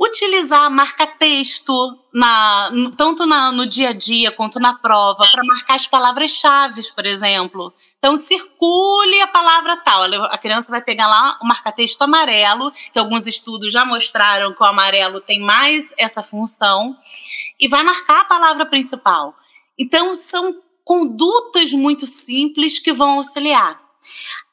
utilizar 0.00 0.70
marca-texto 0.70 1.98
na, 2.10 2.70
tanto 2.96 3.26
na, 3.26 3.52
no 3.52 3.66
dia 3.66 3.90
a 3.90 3.92
dia 3.92 4.32
quanto 4.32 4.58
na 4.58 4.72
prova 4.72 5.28
para 5.30 5.44
marcar 5.44 5.74
as 5.74 5.86
palavras-chave, 5.86 6.80
por 6.94 7.04
exemplo. 7.04 7.70
Então, 7.98 8.16
circule 8.16 9.20
a 9.20 9.26
palavra 9.26 9.76
tal. 9.76 10.04
A 10.04 10.38
criança 10.38 10.70
vai 10.70 10.80
pegar 10.80 11.06
lá 11.06 11.38
o 11.42 11.46
marca-texto 11.46 12.00
amarelo, 12.00 12.72
que 12.90 12.98
alguns 12.98 13.26
estudos 13.26 13.70
já 13.70 13.84
mostraram 13.84 14.54
que 14.54 14.62
o 14.62 14.66
amarelo 14.66 15.20
tem 15.20 15.38
mais 15.38 15.92
essa 15.98 16.22
função, 16.22 16.96
e 17.60 17.68
vai 17.68 17.82
marcar 17.82 18.22
a 18.22 18.24
palavra 18.24 18.64
principal. 18.64 19.34
Então, 19.78 20.16
são 20.16 20.62
condutas 20.82 21.72
muito 21.72 22.06
simples 22.06 22.78
que 22.78 22.90
vão 22.90 23.18
auxiliar. 23.18 23.78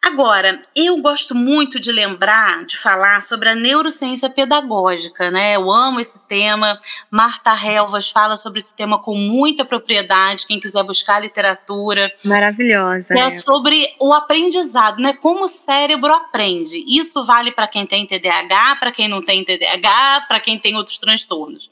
Agora, 0.08 0.62
eu 0.74 0.96
gosto 1.02 1.36
muito 1.36 1.82
de 1.82 1.91
lembrar, 1.91 2.63
de 2.65 2.78
falar 2.78 3.22
sobre 3.22 3.50
a 3.50 3.56
neurociência 3.56 4.30
pedagógica, 4.30 5.30
né? 5.30 5.58
Eu 5.58 5.70
amo 5.70 6.00
esse 6.00 6.26
tema. 6.28 6.80
Marta 7.12 7.54
Helvas 7.54 8.10
fala 8.10 8.38
sobre 8.38 8.60
esse 8.60 8.74
tema 8.74 9.02
com 9.02 9.17
muita 9.17 9.65
propriedade. 9.65 10.48
Quem 10.48 10.62
quiser 10.62 10.82
buscar 10.84 11.22
literatura. 11.22 12.10
Maravilhosa. 12.24 13.15
É, 13.15 13.20
é. 13.20 13.38
sobre 13.38 13.86
o 14.00 14.13
aprendizado, 14.13 15.02
né? 15.02 15.12
Como 15.12 15.43
o 15.43 15.50
cérebro 15.50 16.13
aprende. 16.13 16.86
Isso 16.88 17.26
vale 17.26 17.52
para 17.52 17.67
quem 17.67 17.86
tem 17.86 18.08
TDAH, 18.08 18.78
para 18.80 18.93
quem 18.93 19.10
não 19.10 19.22
tem 19.22 19.43
TDAH, 19.43 20.26
para 20.26 20.39
quem 20.39 20.58
tem 20.58 20.78
outros 20.78 21.00
transtornos. 21.00 21.70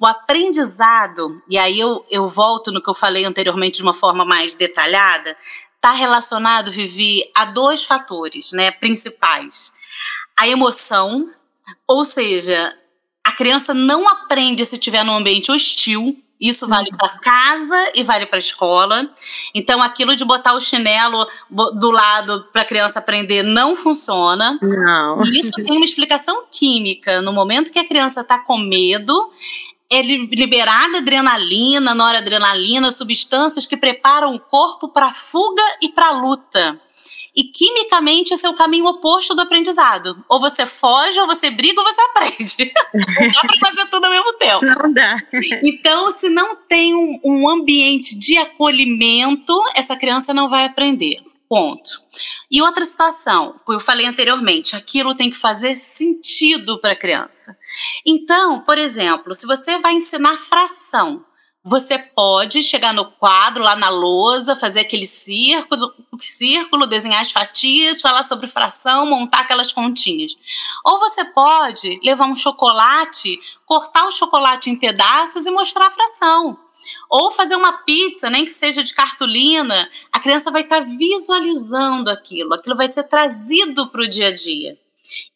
O 0.00 0.06
aprendizado, 0.06 1.42
e 1.50 1.58
aí 1.58 1.78
eu, 1.78 2.02
eu 2.10 2.28
volto 2.28 2.72
no 2.72 2.82
que 2.82 2.88
eu 2.88 2.94
falei 2.94 3.26
anteriormente 3.26 3.76
de 3.76 3.82
uma 3.82 3.94
forma 3.94 4.24
mais 4.24 4.54
detalhada, 4.54 5.36
está 5.84 5.92
relacionado, 5.92 6.70
Vivi, 6.70 7.30
a 7.34 7.44
dois 7.44 7.84
fatores 7.84 8.52
né, 8.52 8.70
principais. 8.70 9.70
A 10.34 10.48
emoção, 10.48 11.28
ou 11.86 12.06
seja, 12.06 12.74
a 13.22 13.32
criança 13.32 13.74
não 13.74 14.08
aprende 14.08 14.64
se 14.64 14.76
estiver 14.76 15.04
num 15.04 15.14
ambiente 15.14 15.52
hostil. 15.52 16.18
Isso 16.40 16.66
vale 16.66 16.90
para 16.96 17.10
casa 17.18 17.92
e 17.94 18.02
vale 18.02 18.24
para 18.24 18.38
escola. 18.38 19.08
Então, 19.54 19.82
aquilo 19.82 20.16
de 20.16 20.24
botar 20.24 20.54
o 20.54 20.60
chinelo 20.60 21.26
do 21.50 21.90
lado 21.90 22.48
para 22.50 22.62
a 22.62 22.66
criança 22.66 22.98
aprender 22.98 23.42
não 23.42 23.76
funciona. 23.76 24.58
Não. 24.62 25.20
Isso 25.22 25.52
tem 25.64 25.76
uma 25.76 25.84
explicação 25.84 26.44
química. 26.50 27.20
No 27.20 27.32
momento 27.32 27.70
que 27.70 27.78
a 27.78 27.86
criança 27.86 28.22
está 28.22 28.38
com 28.38 28.58
medo, 28.58 29.30
é 29.94 30.02
liberada 30.02 30.98
adrenalina, 30.98 31.94
noradrenalina, 31.94 32.90
substâncias 32.90 33.66
que 33.66 33.76
preparam 33.76 34.34
o 34.34 34.40
corpo 34.40 34.88
para 34.88 35.10
fuga 35.10 35.62
e 35.80 35.88
para 35.88 36.10
luta. 36.10 36.80
E 37.36 37.44
quimicamente 37.44 38.32
esse 38.32 38.46
é 38.46 38.48
o 38.48 38.54
caminho 38.54 38.86
oposto 38.86 39.34
do 39.34 39.42
aprendizado. 39.42 40.24
Ou 40.28 40.38
você 40.38 40.66
foge, 40.66 41.18
ou 41.18 41.26
você 41.26 41.50
briga, 41.50 41.80
ou 41.80 41.86
você 41.86 42.00
aprende. 42.02 42.72
não 42.94 43.28
dá 43.32 43.40
para 43.40 43.70
fazer 43.70 43.90
tudo 43.90 44.04
ao 44.04 44.10
mesmo 44.10 44.32
tempo. 44.34 44.64
Não 44.64 44.92
dá. 44.92 45.16
Então, 45.64 46.16
se 46.16 46.28
não 46.28 46.54
tem 46.54 46.94
um, 46.94 47.20
um 47.24 47.48
ambiente 47.48 48.16
de 48.16 48.38
acolhimento, 48.38 49.52
essa 49.74 49.96
criança 49.96 50.32
não 50.32 50.48
vai 50.48 50.64
aprender. 50.64 51.20
Ponto. 51.48 52.02
E 52.50 52.62
outra 52.62 52.84
situação, 52.84 53.60
que 53.64 53.72
eu 53.72 53.80
falei 53.80 54.06
anteriormente, 54.06 54.74
aquilo 54.74 55.14
tem 55.14 55.30
que 55.30 55.36
fazer 55.36 55.76
sentido 55.76 56.80
para 56.80 56.92
a 56.92 56.98
criança. 56.98 57.56
Então, 58.04 58.60
por 58.60 58.78
exemplo, 58.78 59.34
se 59.34 59.46
você 59.46 59.78
vai 59.78 59.94
ensinar 59.94 60.36
fração 60.38 61.24
você 61.66 61.98
pode 61.98 62.62
chegar 62.62 62.92
no 62.92 63.06
quadro, 63.06 63.62
lá 63.62 63.74
na 63.74 63.88
lousa, 63.88 64.54
fazer 64.54 64.80
aquele 64.80 65.06
círculo, 65.06 65.94
círculo, 66.20 66.86
desenhar 66.86 67.22
as 67.22 67.32
fatias, 67.32 68.02
falar 68.02 68.22
sobre 68.22 68.46
fração, 68.48 69.06
montar 69.06 69.40
aquelas 69.40 69.72
continhas. 69.72 70.36
Ou 70.84 70.98
você 70.98 71.24
pode 71.24 71.98
levar 72.04 72.26
um 72.26 72.34
chocolate, 72.34 73.40
cortar 73.64 74.06
o 74.06 74.10
chocolate 74.10 74.68
em 74.68 74.76
pedaços 74.76 75.46
e 75.46 75.50
mostrar 75.50 75.86
a 75.86 75.90
fração. 75.90 76.58
Ou 77.08 77.32
fazer 77.32 77.56
uma 77.56 77.72
pizza, 77.84 78.30
nem 78.30 78.44
que 78.44 78.50
seja 78.50 78.82
de 78.82 78.94
cartolina, 78.94 79.88
a 80.12 80.20
criança 80.20 80.50
vai 80.50 80.62
estar 80.62 80.80
tá 80.80 80.86
visualizando 80.86 82.10
aquilo, 82.10 82.54
aquilo 82.54 82.76
vai 82.76 82.88
ser 82.88 83.04
trazido 83.04 83.88
para 83.88 84.02
o 84.02 84.08
dia 84.08 84.28
a 84.28 84.34
dia. 84.34 84.78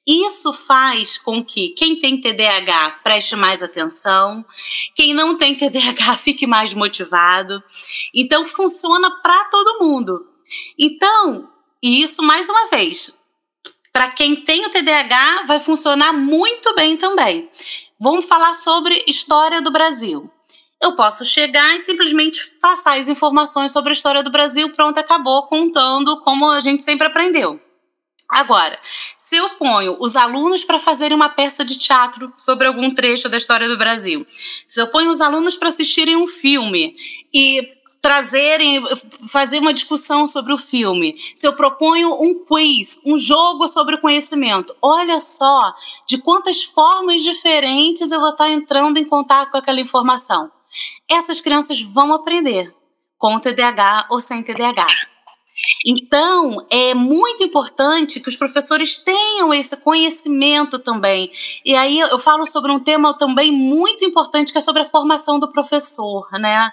Isso 0.07 0.53
faz 0.55 1.19
com 1.19 1.45
que 1.45 1.69
quem 1.71 1.97
tem 1.97 2.19
TDAH 2.19 3.01
preste 3.05 3.37
mais 3.37 3.63
atenção, 3.63 4.45
quem 4.95 5.13
não 5.13 5.37
tem 5.37 5.55
TDAH 5.55 6.17
fique 6.25 6.47
mais 6.47 6.73
motivado. 6.73 7.63
Então, 8.15 8.49
funciona 8.49 9.11
para 9.21 9.45
todo 9.47 9.85
mundo. 9.85 10.27
Então, 10.79 11.51
e 11.83 12.03
isso 12.03 12.23
mais 12.23 12.49
uma 12.49 12.69
vez, 12.71 13.19
para 13.93 14.11
quem 14.11 14.37
tem 14.37 14.65
o 14.65 14.71
TDAH, 14.71 15.45
vai 15.47 15.61
funcionar 15.61 16.13
muito 16.13 16.75
bem 16.75 16.97
também. 16.97 17.51
Vamos 18.01 18.25
falar 18.25 18.55
sobre 18.55 19.05
história 19.07 19.61
do 19.61 19.71
Brasil. 19.71 20.31
Eu 20.81 20.95
posso 20.95 21.25
chegar 21.25 21.75
e 21.75 21.81
simplesmente 21.81 22.49
passar 22.61 22.99
as 22.99 23.09
informações 23.09 23.73
sobre 23.73 23.91
a 23.91 23.93
história 23.93 24.23
do 24.23 24.31
Brasil, 24.31 24.73
pronto, 24.73 24.99
acabou, 24.99 25.47
contando 25.49 26.21
como 26.21 26.51
a 26.51 26.61
gente 26.61 26.85
sempre 26.85 27.07
aprendeu. 27.07 27.61
Agora, 28.29 28.79
se 29.17 29.37
eu 29.37 29.51
ponho 29.57 29.97
os 29.99 30.15
alunos 30.15 30.65
para 30.65 30.79
fazerem 30.79 31.17
uma 31.17 31.31
peça 31.31 31.65
de 31.65 31.79
teatro 31.79 32.33
sobre 32.37 32.67
algum 32.67 32.91
trecho 32.91 33.29
da 33.29 33.39
história 33.39 33.67
do 33.67 33.77
Brasil, 33.77 34.27
se 34.67 34.81
eu 34.81 34.87
ponho 34.87 35.11
os 35.11 35.21
alunos 35.21 35.57
para 35.57 35.71
assistirem 35.71 36.15
um 36.15 36.29
filme 36.29 36.95
e 37.33 37.67
trazerem, 38.01 38.85
fazer 39.29 39.59
uma 39.59 39.73
discussão 39.73 40.27
sobre 40.27 40.53
o 40.53 40.59
filme, 40.59 41.17
se 41.35 41.47
eu 41.47 41.55
proponho 41.55 42.15
um 42.23 42.45
quiz, 42.45 43.01
um 43.05 43.19
jogo 43.19 43.67
sobre 43.67 43.97
o 43.97 44.01
conhecimento, 44.01 44.77
olha 44.81 45.21
só 45.21 45.75
de 46.07 46.19
quantas 46.19 46.63
formas 46.63 47.23
diferentes 47.23 48.13
eu 48.13 48.21
vou 48.21 48.31
estar 48.31 48.51
entrando 48.51 48.99
em 48.99 49.05
contato 49.05 49.51
com 49.51 49.57
aquela 49.57 49.81
informação. 49.81 50.51
Essas 51.11 51.41
crianças 51.41 51.81
vão 51.81 52.13
aprender 52.13 52.73
com 53.17 53.39
TDAH 53.39 54.07
ou 54.11 54.21
sem 54.21 54.43
TDAH. 54.43 54.87
Então, 55.85 56.67
é 56.71 56.95
muito 56.95 57.43
importante 57.43 58.21
que 58.21 58.29
os 58.29 58.37
professores 58.37 58.99
tenham 58.99 59.53
esse 59.53 59.77
conhecimento 59.77 60.79
também. 60.79 61.31
E 61.65 61.75
aí 61.75 61.99
eu 61.99 62.19
falo 62.19 62.47
sobre 62.47 62.71
um 62.71 62.81
tema 62.81 63.15
também 63.15 63.51
muito 63.51 64.05
importante 64.05 64.53
que 64.53 64.59
é 64.59 64.61
sobre 64.61 64.83
a 64.83 64.89
formação 64.89 65.39
do 65.39 65.51
professor, 65.51 66.29
né? 66.33 66.71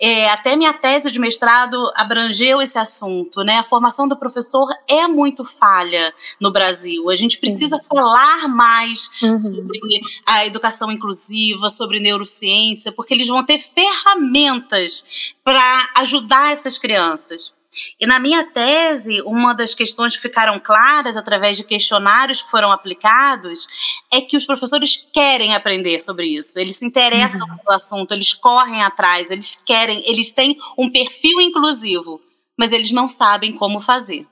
É, 0.00 0.30
até 0.30 0.56
minha 0.56 0.72
tese 0.72 1.10
de 1.10 1.18
mestrado 1.18 1.90
abrangeu 1.94 2.60
esse 2.62 2.78
assunto, 2.78 3.42
né? 3.42 3.58
A 3.58 3.62
formação 3.62 4.08
do 4.08 4.16
professor 4.16 4.68
é 4.88 5.06
muito 5.06 5.44
falha 5.44 6.12
no 6.40 6.50
Brasil. 6.50 7.10
A 7.10 7.16
gente 7.16 7.38
precisa 7.38 7.76
uhum. 7.76 7.96
falar 7.96 8.48
mais 8.48 9.10
uhum. 9.22 9.38
sobre 9.38 10.00
a 10.26 10.46
educação 10.46 10.90
inclusiva, 10.90 11.70
sobre 11.70 12.00
neurociência, 12.00 12.92
porque 12.92 13.14
eles 13.14 13.28
vão 13.28 13.44
ter 13.44 13.58
ferramentas 13.58 15.34
para 15.44 15.90
ajudar 15.96 16.52
essas 16.52 16.78
crianças. 16.78 17.52
E 18.00 18.06
na 18.06 18.18
minha 18.18 18.44
tese, 18.44 19.22
uma 19.22 19.54
das 19.54 19.74
questões 19.74 20.16
que 20.16 20.22
ficaram 20.22 20.58
claras 20.58 21.16
através 21.16 21.56
de 21.56 21.64
questionários 21.64 22.42
que 22.42 22.50
foram 22.50 22.72
aplicados 22.72 23.66
é 24.12 24.20
que 24.20 24.36
os 24.36 24.44
professores 24.44 25.08
querem 25.12 25.54
aprender 25.54 26.00
sobre 26.00 26.26
isso. 26.26 26.58
Eles 26.58 26.76
se 26.76 26.84
interessam 26.84 27.48
uhum. 27.48 27.56
pelo 27.58 27.76
assunto, 27.76 28.12
eles 28.12 28.34
correm 28.34 28.82
atrás, 28.82 29.30
eles 29.30 29.54
querem, 29.54 30.02
eles 30.10 30.32
têm 30.32 30.56
um 30.76 30.90
perfil 30.90 31.40
inclusivo, 31.40 32.20
mas 32.58 32.72
eles 32.72 32.90
não 32.90 33.06
sabem 33.06 33.52
como 33.52 33.80
fazer. 33.80 34.26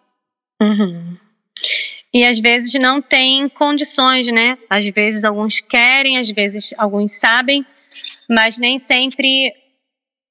Uhum. 0.61 1.17
E 2.13 2.25
às 2.25 2.41
vezes 2.41 2.73
não 2.75 3.01
tem 3.01 3.49
condições, 3.49 4.27
né? 4.29 4.59
Às 4.69 4.89
vezes 4.89 5.23
alguns 5.23 5.61
querem, 5.61 6.19
às 6.19 6.31
vezes 6.31 6.75
alguns 6.77 7.13
sabem, 7.21 7.65
mas 8.29 8.59
nem 8.59 8.79
sempre 8.79 9.53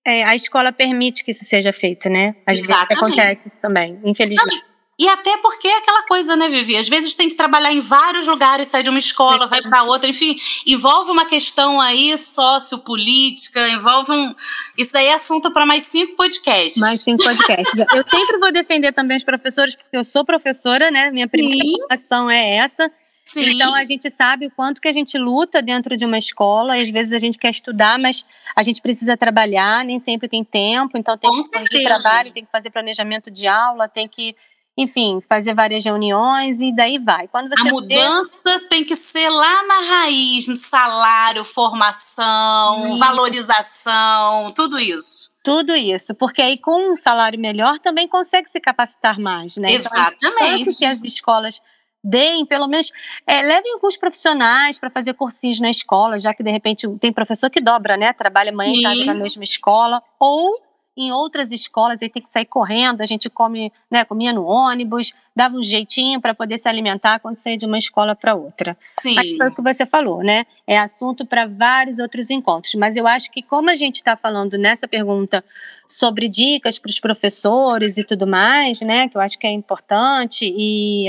é, 0.08 0.24
a 0.24 0.36
escola 0.36 0.72
permite 0.72 1.24
que 1.24 1.32
isso 1.32 1.44
seja 1.44 1.74
feito, 1.74 2.10
né? 2.10 2.36
Às 2.46 2.60
Exatamente. 2.60 2.88
vezes 2.88 3.04
acontece 3.04 3.48
isso 3.50 3.58
também, 3.60 4.00
infelizmente. 4.06 4.56
Não, 4.56 4.78
e 5.00 5.08
até 5.10 5.38
porque 5.38 5.68
é 5.68 5.78
aquela 5.78 6.04
coisa, 6.08 6.36
né, 6.36 6.50
Vivi? 6.50 6.76
Às 6.76 6.90
vezes 6.90 7.14
tem 7.14 7.30
que 7.30 7.36
trabalhar 7.36 7.72
em 7.72 7.82
vários 7.82 8.26
lugares, 8.26 8.70
sai 8.70 8.82
de 8.82 8.90
uma 8.90 8.98
escola, 8.98 9.46
vai 9.46 9.62
para 9.62 9.84
outra, 9.84 10.10
enfim, 10.10 10.36
envolve 10.66 11.12
uma 11.12 11.26
questão 11.26 11.80
aí 11.80 12.18
sociopolítica, 12.18 13.70
envolve 13.70 14.12
um. 14.12 14.34
Isso 14.76 14.98
aí 14.98 15.08
é 15.08 15.14
assunto 15.14 15.52
para 15.52 15.68
mais 15.68 15.86
cinco 15.86 16.16
podcasts. 16.16 16.78
Mais 16.78 17.04
cinco 17.04 17.24
podcasts. 17.24 17.86
eu 17.94 18.08
sempre 18.08 18.40
vou 18.40 18.52
defender 18.52 18.92
também 18.92 19.18
os 19.18 19.24
professores, 19.24 19.76
porque 19.76 19.96
eu 19.96 20.04
sou 20.04 20.26
professora, 20.26 20.90
né? 20.90 21.12
Minha 21.12 21.28
primeira 21.28 21.64
formação 21.80 22.32
é 22.32 22.56
essa. 22.56 22.92
Sim. 23.28 23.52
Então 23.52 23.76
a 23.76 23.84
gente 23.84 24.10
sabe 24.10 24.48
o 24.48 24.52
quanto 24.52 24.80
que 24.80 24.88
a 24.88 24.94
gente 24.94 25.18
luta 25.18 25.62
dentro 25.62 25.98
de 25.98 26.06
uma 26.06 26.18
escola, 26.18 26.78
e 26.78 26.82
às 26.82 26.90
vezes 26.90 27.12
a 27.12 27.20
gente 27.20 27.38
quer 27.38 27.50
estudar, 27.50 28.00
mas 28.00 28.26
a 28.56 28.64
gente 28.64 28.82
precisa 28.82 29.18
trabalhar, 29.18 29.84
nem 29.84 30.00
sempre 30.00 30.30
tem 30.30 30.46
tempo, 30.46 30.98
então 30.98 31.18
tem 31.18 31.30
Com 31.30 31.42
que 31.42 31.50
fazer 31.50 31.84
trabalho, 31.84 32.32
tem 32.32 32.46
que 32.46 32.52
fazer 32.52 32.70
planejamento 32.70 33.30
de 33.30 33.46
aula, 33.46 33.90
tem 33.90 34.08
que, 34.08 34.34
enfim, 34.78 35.20
fazer 35.28 35.54
várias 35.54 35.84
reuniões 35.84 36.62
e 36.62 36.74
daí 36.74 36.98
vai. 36.98 37.28
Quando 37.28 37.52
a 37.54 37.64
mudança 37.66 38.62
tem 38.70 38.86
que 38.86 38.96
ser 38.96 39.30
lá 39.30 39.64
na 39.64 39.80
raiz, 39.82 40.46
salário, 40.62 41.44
formação, 41.44 42.88
isso. 42.88 42.98
valorização, 42.98 44.54
tudo 44.56 44.80
isso. 44.80 45.36
Tudo 45.44 45.76
isso, 45.76 46.16
porque 46.16 46.42
aí 46.42 46.58
com 46.58 46.94
um 46.94 46.96
salário 46.96 47.40
melhor 47.40 47.78
também 47.80 48.08
consegue 48.08 48.50
se 48.50 48.60
capacitar 48.60 49.20
mais, 49.20 49.58
né? 49.58 49.72
Exatamente. 49.72 50.18
Então, 50.26 50.36
tanto 50.38 50.78
que 50.78 50.86
as 50.86 51.04
escolas 51.04 51.62
deem, 52.04 52.46
pelo 52.46 52.68
menos, 52.68 52.92
é, 53.26 53.42
levem 53.42 53.74
alguns 53.74 53.98
profissionais 53.98 54.80
para 54.80 54.90
fazer 54.90 55.14
cursinhos 55.14 55.60
na 55.60 55.70
escola, 55.70 56.20
já 56.20 56.34
que 56.34 56.44
de 56.44 56.52
repente 56.52 56.88
tem 57.00 57.12
professor 57.12 57.50
que 57.50 57.62
dobra, 57.62 57.98
né? 57.98 58.14
Trabalha 58.14 58.52
manhã 58.52 58.74
e 58.74 58.82
tarde 58.82 59.06
na 59.06 59.14
mesma 59.14 59.44
escola, 59.44 60.02
ou 60.20 60.62
em 60.98 61.12
outras 61.12 61.52
escolas 61.52 62.02
aí 62.02 62.10
tem 62.10 62.24
que 62.24 62.32
sair 62.32 62.46
correndo, 62.46 63.02
a 63.02 63.06
gente 63.06 63.30
come, 63.30 63.72
né, 63.90 64.04
comia 64.04 64.34
no 64.34 64.46
ônibus, 64.46 65.14
dava 65.36 65.56
um 65.56 65.62
jeitinho 65.62 66.20
para 66.20 66.34
poder 66.34 66.58
se 66.58 66.68
alimentar 66.68 67.20
quando 67.20 67.36
saía 67.36 67.56
de 67.56 67.68
uma 67.68 67.78
escola 67.78 68.16
para 68.16 68.34
outra. 68.34 68.76
Sim. 69.00 69.14
Mas 69.14 69.38
foi 69.38 69.48
o 69.50 69.54
que 69.54 69.62
você 69.62 69.86
falou, 69.86 70.24
né? 70.24 70.48
É 70.66 70.80
assunto 70.80 71.24
para 71.24 71.46
vários 71.46 72.00
outros 72.00 72.32
encontros. 72.32 72.74
Mas 72.74 72.96
eu 72.96 73.06
acho 73.06 73.32
que 73.32 73.44
como 73.44 73.70
a 73.70 73.76
gente 73.76 73.98
está 73.98 74.18
falando 74.18 74.58
nessa 74.58 74.88
pergunta 74.88 75.46
sobre 75.88 76.28
dicas 76.28 76.80
para 76.80 76.90
os 76.90 77.00
professores 77.00 78.00
e 78.00 78.04
tudo 78.04 78.26
mais, 78.26 78.82
né? 78.82 79.08
Que 79.08 79.16
eu 79.16 79.22
acho 79.22 79.38
que 79.38 79.46
é 79.46 79.52
importante 79.52 80.52
e 80.58 81.06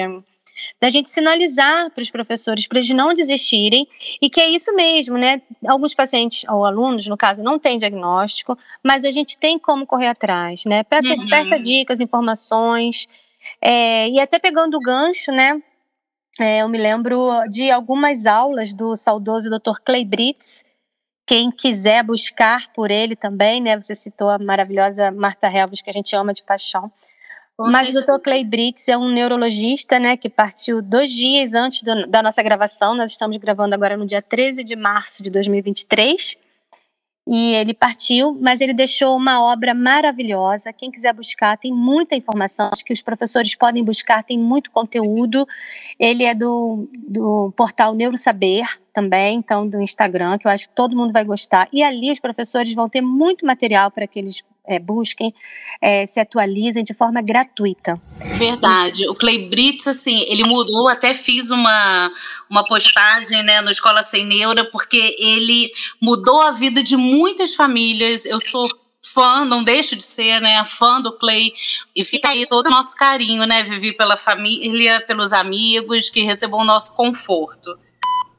da 0.81 0.89
gente 0.89 1.11
sinalizar 1.11 1.91
para 1.91 2.03
os 2.03 2.11
professores 2.11 2.67
para 2.67 2.79
eles 2.79 2.91
não 2.91 3.15
desistirem 3.15 3.87
e 4.21 4.29
que 4.31 4.41
é 4.41 4.49
isso 4.49 4.75
mesmo, 4.75 5.17
né? 5.19 5.43
Alguns 5.67 5.95
pacientes 5.95 6.45
ou 6.49 6.65
alunos, 6.65 7.07
no 7.07 7.17
caso, 7.17 7.43
não 7.43 7.59
têm 7.59 7.79
diagnóstico, 7.79 8.57
mas 8.83 9.05
a 9.05 9.11
gente 9.11 9.39
tem 9.39 9.59
como 9.59 9.87
correr 9.87 10.09
atrás, 10.09 10.65
né? 10.65 10.83
Peça, 10.83 11.09
uhum. 11.09 11.29
peça 11.29 11.59
dicas, 11.59 12.01
informações 12.01 13.07
é, 13.61 14.09
e 14.09 14.21
até 14.21 14.39
pegando 14.39 14.77
o 14.77 14.81
gancho, 14.81 15.33
né? 15.33 15.61
É, 16.41 16.59
eu 16.63 16.69
me 16.69 16.79
lembro 16.79 17.43
de 17.51 17.71
algumas 17.71 18.27
aulas 18.27 18.73
do 18.73 18.95
saudoso 18.97 19.51
Dr. 19.51 19.81
Clay 19.85 20.05
Brits, 20.05 20.65
quem 21.27 21.51
quiser 21.51 22.03
buscar 22.05 22.73
por 22.73 22.91
ele 22.91 23.15
também, 23.15 23.61
né? 23.61 23.79
Você 23.79 23.95
citou 23.95 24.31
a 24.31 24.39
maravilhosa 24.39 25.11
Marta 25.11 25.47
Helves, 25.47 25.83
que 25.83 25.91
a 25.91 25.93
gente 25.93 26.15
ama 26.17 26.33
de 26.33 26.43
paixão. 26.43 26.91
Mas 27.59 27.89
o 27.89 27.93
Dr. 27.93 28.21
Clay 28.23 28.45
Brits 28.45 28.87
é 28.87 28.97
um 28.97 29.09
neurologista, 29.09 29.99
né, 29.99 30.17
que 30.17 30.31
partiu 30.31 30.81
dois 30.81 31.11
dias 31.11 31.55
antes 31.55 31.83
do, 31.83 32.07
da 32.07 32.23
nossa 32.23 32.41
gravação. 32.41 32.95
Nós 32.95 33.11
estamos 33.11 33.37
gravando 33.39 33.75
agora 33.75 33.97
no 33.97 34.07
dia 34.07 34.23
13 34.23 34.63
de 34.63 34.77
março 34.77 35.25
de 35.25 35.31
2023. 35.31 36.37
E 37.31 37.55
ele 37.57 37.75
partiu, 37.75 38.35
mas 38.41 38.63
ele 38.63 38.73
deixou 38.73 39.15
uma 39.15 39.43
obra 39.43 39.75
maravilhosa. 39.75 40.73
Quem 40.73 40.91
quiser 40.91 41.13
buscar, 41.13 41.59
tem 41.59 41.71
muita 41.71 42.15
informação. 42.15 42.71
Acho 42.73 42.83
que 42.83 42.93
os 42.93 43.03
professores 43.03 43.55
podem 43.55 43.85
buscar, 43.85 44.23
tem 44.23 44.39
muito 44.39 44.71
conteúdo. 44.71 45.47
Ele 45.99 46.25
é 46.25 46.35
do, 46.35 46.89
do 46.97 47.53
portal 47.55 47.93
Neurosaber 47.93 48.67
também, 48.95 49.37
então 49.37 49.69
do 49.69 49.83
Instagram, 49.83 50.39
que 50.39 50.47
eu 50.47 50.51
acho 50.51 50.69
que 50.69 50.75
todo 50.75 50.97
mundo 50.97 51.13
vai 51.13 51.23
gostar. 51.23 51.69
E 51.71 51.83
ali 51.83 52.11
os 52.11 52.19
professores 52.19 52.73
vão 52.73 52.89
ter 52.89 53.03
muito 53.03 53.45
material 53.45 53.91
para 53.91 54.07
que 54.07 54.19
eles 54.19 54.43
é, 54.69 54.79
busquem, 54.79 55.35
é, 55.81 56.07
se 56.07 56.21
atualizem 56.21 56.85
de 56.85 56.93
forma 56.93 57.23
gratuita. 57.23 57.95
Verdade. 58.39 59.09
O 59.09 59.15
Clay 59.15 59.49
Brits, 59.49 59.87
assim, 59.87 60.25
ele 60.29 60.45
mudou, 60.45 60.89
até 60.89 61.15
fiz 61.15 61.51
uma, 61.51 62.13
uma 62.51 62.65
postagem 62.67 63.43
né, 63.43 63.63
no 63.63 63.71
Escola 63.71 64.03
Sem 64.03 64.27
Neura, 64.27 64.71
porque 64.71 65.17
ele 65.19 65.71
mudou 66.01 66.43
a 66.43 66.51
vida 66.51 66.83
de 66.83 66.97
muitas 66.97 67.55
famílias. 67.55 68.27
Eu 68.27 68.39
sou 68.39 68.69
fã, 69.15 69.45
não 69.45 69.65
deixo 69.65 69.97
de 69.97 70.03
ser, 70.03 70.41
né, 70.41 70.63
fã 70.65 71.01
do 71.01 71.17
Clay. 71.17 71.53
E 71.97 72.05
fica 72.05 72.29
aí 72.29 72.47
todo 72.47 72.67
o 72.67 72.71
nosso 72.71 72.95
carinho, 72.95 73.47
né, 73.47 73.63
Vivi, 73.63 73.97
pela 73.97 74.17
família, 74.17 75.03
pelos 75.07 75.33
amigos, 75.33 76.11
que 76.11 76.21
recebam 76.23 76.61
o 76.61 76.65
nosso 76.65 76.95
conforto. 76.95 77.79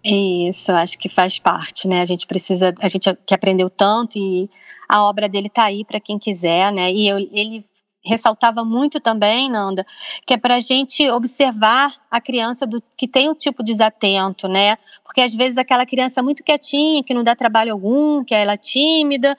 Isso, 0.04 0.72
acho 0.72 0.98
que 0.98 1.10
faz 1.10 1.40
parte, 1.40 1.86
né? 1.88 2.00
A 2.00 2.06
gente 2.06 2.26
precisa, 2.26 2.74
a 2.80 2.88
gente 2.88 3.10
que 3.26 3.34
aprendeu 3.34 3.70
tanto 3.70 4.18
e 4.18 4.50
a 4.90 5.04
obra 5.04 5.30
dele 5.30 5.48
está 5.48 5.66
aí 5.66 5.86
para 5.86 6.00
quem 6.00 6.18
quiser, 6.18 6.74
né? 6.74 6.92
E 6.92 7.08
eu, 7.08 7.20
ele 7.20 7.64
ressaltava 8.04 8.66
muito 8.66 9.00
também, 9.00 9.50
Nanda, 9.50 9.86
que 10.26 10.34
é 10.34 10.38
para 10.38 10.56
a 10.56 10.60
gente 10.60 11.08
observar 11.12 11.94
a 12.10 12.20
criança 12.20 12.66
do, 12.66 12.82
que 12.98 13.08
tem 13.08 13.30
o 13.30 13.36
tipo 13.36 13.62
desatento, 13.62 14.48
né? 14.48 14.78
Porque 15.04 15.22
às 15.22 15.36
vezes 15.36 15.58
aquela 15.58 15.86
criança 15.86 16.24
muito 16.24 16.44
quietinha, 16.44 17.04
que 17.04 17.14
não 17.14 17.24
dá 17.24 17.36
trabalho 17.36 17.74
algum, 17.74 18.24
que 18.24 18.34
ela 18.34 18.54
é 18.54 18.58
tímida, 18.58 19.38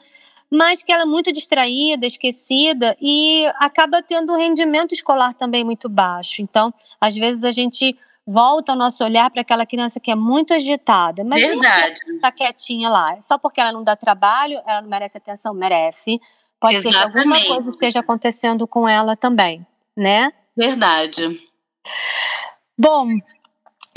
mas 0.51 0.83
que 0.83 0.93
ela 0.93 1.03
é 1.03 1.07
muito 1.07 1.33
distraída, 1.33 2.07
esquecida 2.07 2.97
e 3.01 3.47
acaba 3.57 4.03
tendo 4.03 4.33
um 4.33 4.37
rendimento 4.37 4.93
escolar 4.93 5.33
também 5.33 5.65
muito 5.65 5.89
baixo. 5.89 6.43
Então, 6.43 6.73
às 7.01 7.17
vezes 7.17 7.45
a 7.45 7.51
gente 7.51 7.97
volta 8.27 8.73
o 8.73 8.77
nosso 8.77 9.03
olhar 9.03 9.31
para 9.31 9.43
aquela 9.43 9.67
criança 9.67 9.99
que 9.99 10.11
é 10.11 10.15
muito 10.15 10.55
agitada, 10.55 11.25
mas 11.25 11.41
Verdade. 11.41 12.01
está 12.15 12.31
quietinha 12.31 12.89
lá. 12.89 13.21
Só 13.21 13.39
porque 13.39 13.61
ela 13.61 13.73
não 13.73 13.83
dá 13.83 13.97
trabalho, 13.97 14.61
ela 14.67 14.83
não 14.83 14.89
merece 14.89 15.19
atenção, 15.19 15.55
merece. 15.55 16.21
Pode 16.61 16.77
Exatamente. 16.77 17.07
ser 17.07 17.13
que 17.13 17.19
alguma 17.19 17.55
coisa 17.55 17.69
esteja 17.69 18.01
acontecendo 18.01 18.67
com 18.67 18.89
ela 18.89 19.17
também, 19.17 19.67
né? 19.97 20.33
Verdade. 20.57 21.41
Bom, 22.79 23.07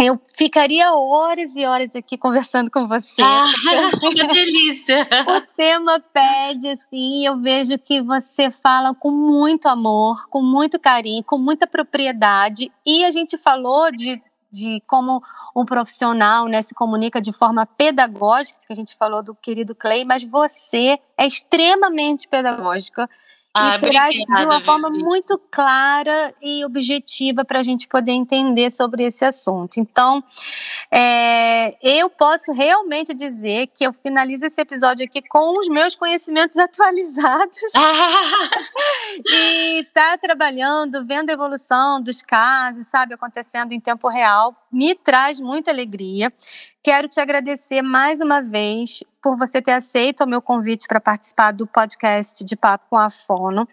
eu 0.05 0.19
ficaria 0.35 0.93
horas 0.93 1.55
e 1.55 1.65
horas 1.65 1.95
aqui 1.95 2.17
conversando 2.17 2.69
com 2.69 2.87
você. 2.87 3.21
Ah, 3.21 3.45
que 4.15 4.27
delícia! 4.27 5.07
o 5.27 5.41
tema 5.55 5.99
pede, 6.13 6.69
assim, 6.69 7.25
eu 7.25 7.39
vejo 7.39 7.77
que 7.77 8.01
você 8.01 8.51
fala 8.51 8.93
com 8.93 9.11
muito 9.11 9.67
amor, 9.67 10.27
com 10.29 10.41
muito 10.41 10.79
carinho, 10.79 11.23
com 11.23 11.37
muita 11.37 11.67
propriedade. 11.67 12.71
E 12.85 13.05
a 13.05 13.11
gente 13.11 13.37
falou 13.37 13.91
de, 13.91 14.21
de 14.51 14.81
como 14.87 15.21
um 15.55 15.65
profissional 15.65 16.47
né, 16.47 16.61
se 16.61 16.73
comunica 16.73 17.21
de 17.21 17.31
forma 17.31 17.65
pedagógica, 17.65 18.59
que 18.65 18.73
a 18.73 18.75
gente 18.75 18.95
falou 18.95 19.23
do 19.23 19.35
querido 19.35 19.75
Clay, 19.75 20.03
mas 20.03 20.23
você 20.23 20.97
é 21.17 21.27
extremamente 21.27 22.27
pedagógica 22.27 23.09
Ah, 23.55 23.75
e 23.75 23.81
traz 23.81 24.15
de 24.15 24.23
obrigada, 24.23 24.45
uma 24.45 24.63
forma 24.65 24.89
muito 24.89 25.39
clara 25.51 26.33
e 26.41 26.65
objetiva 26.65 27.45
para 27.45 27.59
a 27.59 27.63
gente 27.63 27.87
poder 27.87 28.11
entender 28.11 28.71
sobre 28.71 29.03
esse 29.03 29.23
assunto. 29.23 29.79
Então, 29.79 30.23
é, 30.89 31.77
eu 31.81 32.09
posso 32.09 32.51
realmente 32.51 33.13
dizer 33.13 33.67
que 33.67 33.85
eu 33.85 33.93
finalizo 33.93 34.43
esse 34.43 34.59
episódio 34.59 35.05
aqui 35.05 35.21
com 35.21 35.59
os 35.59 35.67
meus 35.67 35.95
conhecimentos 35.95 36.57
atualizados 36.57 37.61
e 39.29 39.87
tá 39.93 40.17
trabalhando, 40.17 41.05
vendo 41.05 41.29
a 41.29 41.33
evolução 41.33 42.01
dos 42.01 42.23
casos, 42.23 42.87
sabe, 42.87 43.13
acontecendo 43.13 43.71
em 43.71 43.79
tempo 43.79 44.09
real, 44.09 44.55
me 44.71 44.95
traz 44.95 45.39
muita 45.39 45.69
alegria. 45.69 46.33
Quero 46.81 47.07
te 47.07 47.19
agradecer 47.19 47.83
mais 47.83 48.19
uma 48.19 48.41
vez 48.41 49.03
por 49.23 49.37
você 49.37 49.61
ter 49.61 49.71
aceito 49.71 50.25
o 50.25 50.27
meu 50.27 50.41
convite 50.41 50.85
para 50.85 50.99
participar 50.99 51.51
do 51.53 51.65
podcast 51.65 52.43
de 52.43 52.55
Papo 52.57 52.87
com 52.89 52.97
a 52.97 53.09
Fono, 53.09 53.65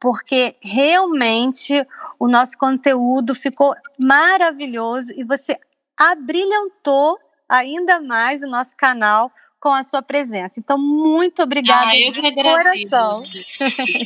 porque 0.00 0.56
realmente 0.60 1.86
o 2.18 2.26
nosso 2.26 2.58
conteúdo 2.58 3.32
ficou 3.32 3.72
maravilhoso 3.96 5.12
e 5.16 5.22
você 5.22 5.56
abrilhantou 5.96 7.16
ainda 7.48 8.00
mais 8.00 8.42
o 8.42 8.48
nosso 8.48 8.74
canal 8.76 9.30
com 9.60 9.70
a 9.70 9.82
sua 9.82 10.02
presença. 10.02 10.60
Então, 10.60 10.76
muito 10.76 11.42
obrigada 11.42 11.86
Ah, 11.88 11.98
eu 11.98 12.12
de 12.12 12.34
coração. 12.34 13.22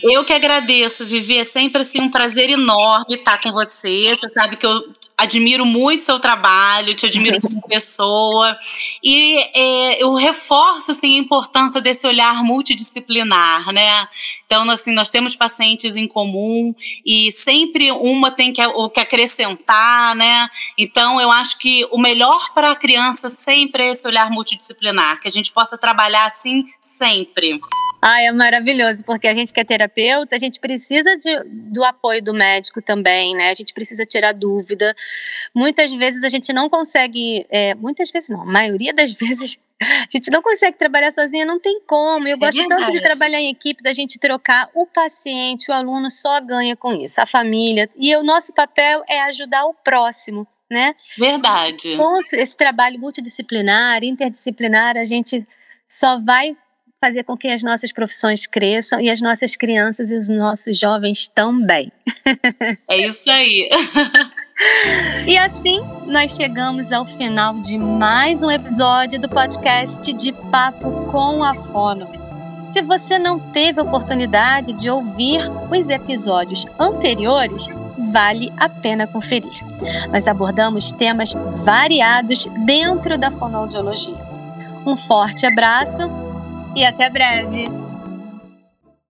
Eu 0.04 0.24
que 0.24 0.32
agradeço, 0.32 1.04
Vivi. 1.04 1.38
É 1.38 1.44
sempre 1.44 1.82
assim 1.82 2.00
um 2.00 2.10
prazer 2.10 2.50
enorme 2.50 3.16
estar 3.16 3.40
com 3.40 3.50
você. 3.52 4.14
Você 4.14 4.28
sabe 4.28 4.56
que 4.56 4.66
eu 4.66 4.94
admiro 5.20 5.66
muito 5.66 6.02
seu 6.02 6.18
trabalho, 6.18 6.94
te 6.94 7.06
admiro 7.06 7.40
como 7.42 7.60
pessoa. 7.62 8.58
E 9.02 9.38
é, 9.54 10.02
eu 10.02 10.14
reforço 10.14 10.90
assim, 10.92 11.16
a 11.16 11.18
importância 11.18 11.80
desse 11.80 12.06
olhar 12.06 12.42
multidisciplinar, 12.42 13.72
né? 13.72 14.08
Então, 14.46 14.68
assim, 14.70 14.92
nós 14.92 15.10
temos 15.10 15.36
pacientes 15.36 15.94
em 15.94 16.08
comum 16.08 16.74
e 17.04 17.30
sempre 17.32 17.92
uma 17.92 18.30
tem 18.30 18.52
que, 18.52 18.64
o 18.64 18.88
que 18.88 19.00
acrescentar, 19.00 20.16
né? 20.16 20.48
Então, 20.76 21.20
eu 21.20 21.30
acho 21.30 21.58
que 21.58 21.86
o 21.90 21.98
melhor 21.98 22.52
para 22.54 22.72
a 22.72 22.76
criança 22.76 23.28
sempre 23.28 23.82
é 23.82 23.90
esse 23.92 24.06
olhar 24.06 24.30
multidisciplinar, 24.30 25.20
que 25.20 25.28
a 25.28 25.30
gente 25.30 25.52
possa 25.52 25.76
trabalhar 25.76 26.24
assim 26.24 26.64
sempre. 26.80 27.60
Ah, 28.02 28.22
é 28.22 28.32
maravilhoso, 28.32 29.04
porque 29.04 29.28
a 29.28 29.34
gente 29.34 29.52
que 29.52 29.60
é 29.60 29.64
terapeuta, 29.64 30.34
a 30.34 30.38
gente 30.38 30.58
precisa 30.58 31.18
de, 31.18 31.44
do 31.44 31.84
apoio 31.84 32.22
do 32.22 32.32
médico 32.32 32.80
também, 32.80 33.34
né? 33.34 33.50
A 33.50 33.54
gente 33.54 33.74
precisa 33.74 34.06
tirar 34.06 34.32
dúvida. 34.32 34.96
Muitas 35.54 35.92
vezes 35.92 36.22
a 36.22 36.30
gente 36.30 36.50
não 36.52 36.70
consegue, 36.70 37.46
é, 37.50 37.74
muitas 37.74 38.10
vezes 38.10 38.30
não, 38.30 38.40
a 38.40 38.46
maioria 38.46 38.94
das 38.94 39.12
vezes 39.20 39.58
a 39.80 40.06
gente 40.10 40.30
não 40.30 40.42
consegue 40.42 40.78
trabalhar 40.78 41.10
sozinha, 41.10 41.44
não 41.44 41.60
tem 41.60 41.80
como. 41.86 42.26
Eu 42.26 42.38
gosto 42.38 42.66
tanto 42.68 42.90
de 42.90 43.00
trabalhar 43.00 43.40
em 43.40 43.50
equipe, 43.50 43.82
da 43.82 43.92
gente 43.92 44.18
trocar. 44.18 44.70
O 44.74 44.86
paciente, 44.86 45.70
o 45.70 45.74
aluno 45.74 46.10
só 46.10 46.40
ganha 46.40 46.76
com 46.76 46.94
isso, 46.94 47.20
a 47.20 47.26
família. 47.26 47.88
E 47.96 48.14
o 48.16 48.22
nosso 48.22 48.52
papel 48.52 49.02
é 49.08 49.20
ajudar 49.22 49.64
o 49.64 49.74
próximo, 49.74 50.46
né? 50.70 50.94
Verdade. 51.18 51.96
com 51.96 52.20
esse 52.32 52.56
trabalho 52.56 52.98
multidisciplinar, 52.98 54.04
interdisciplinar, 54.04 54.96
a 54.96 55.04
gente 55.04 55.46
só 55.86 56.20
vai 56.20 56.56
fazer 57.00 57.24
com 57.24 57.34
que 57.34 57.48
as 57.48 57.62
nossas 57.62 57.90
profissões 57.90 58.46
cresçam 58.46 59.00
e 59.00 59.10
as 59.10 59.22
nossas 59.22 59.56
crianças 59.56 60.10
e 60.10 60.14
os 60.14 60.28
nossos 60.28 60.78
jovens 60.78 61.26
também. 61.26 61.90
É 62.86 63.06
isso 63.06 63.30
aí. 63.30 63.68
E 65.26 65.38
assim 65.38 65.80
nós 66.06 66.36
chegamos 66.36 66.92
ao 66.92 67.06
final 67.06 67.54
de 67.60 67.78
mais 67.78 68.42
um 68.42 68.50
episódio 68.50 69.18
do 69.18 69.26
podcast 69.26 70.12
de 70.12 70.32
Papo 70.32 71.06
com 71.10 71.42
a 71.42 71.54
Fono. 71.54 72.06
Se 72.70 72.82
você 72.82 73.18
não 73.18 73.40
teve 73.52 73.80
oportunidade 73.80 74.74
de 74.74 74.90
ouvir 74.90 75.40
os 75.70 75.88
episódios 75.88 76.66
anteriores, 76.78 77.68
vale 78.12 78.52
a 78.58 78.68
pena 78.68 79.06
conferir. 79.06 79.64
Nós 80.12 80.28
abordamos 80.28 80.92
temas 80.92 81.32
variados 81.64 82.44
dentro 82.66 83.16
da 83.16 83.30
fonoaudiologia. 83.30 84.14
Um 84.84 84.94
forte 84.94 85.46
abraço 85.46 86.29
e 86.74 86.84
até 86.84 87.10
breve! 87.10 87.89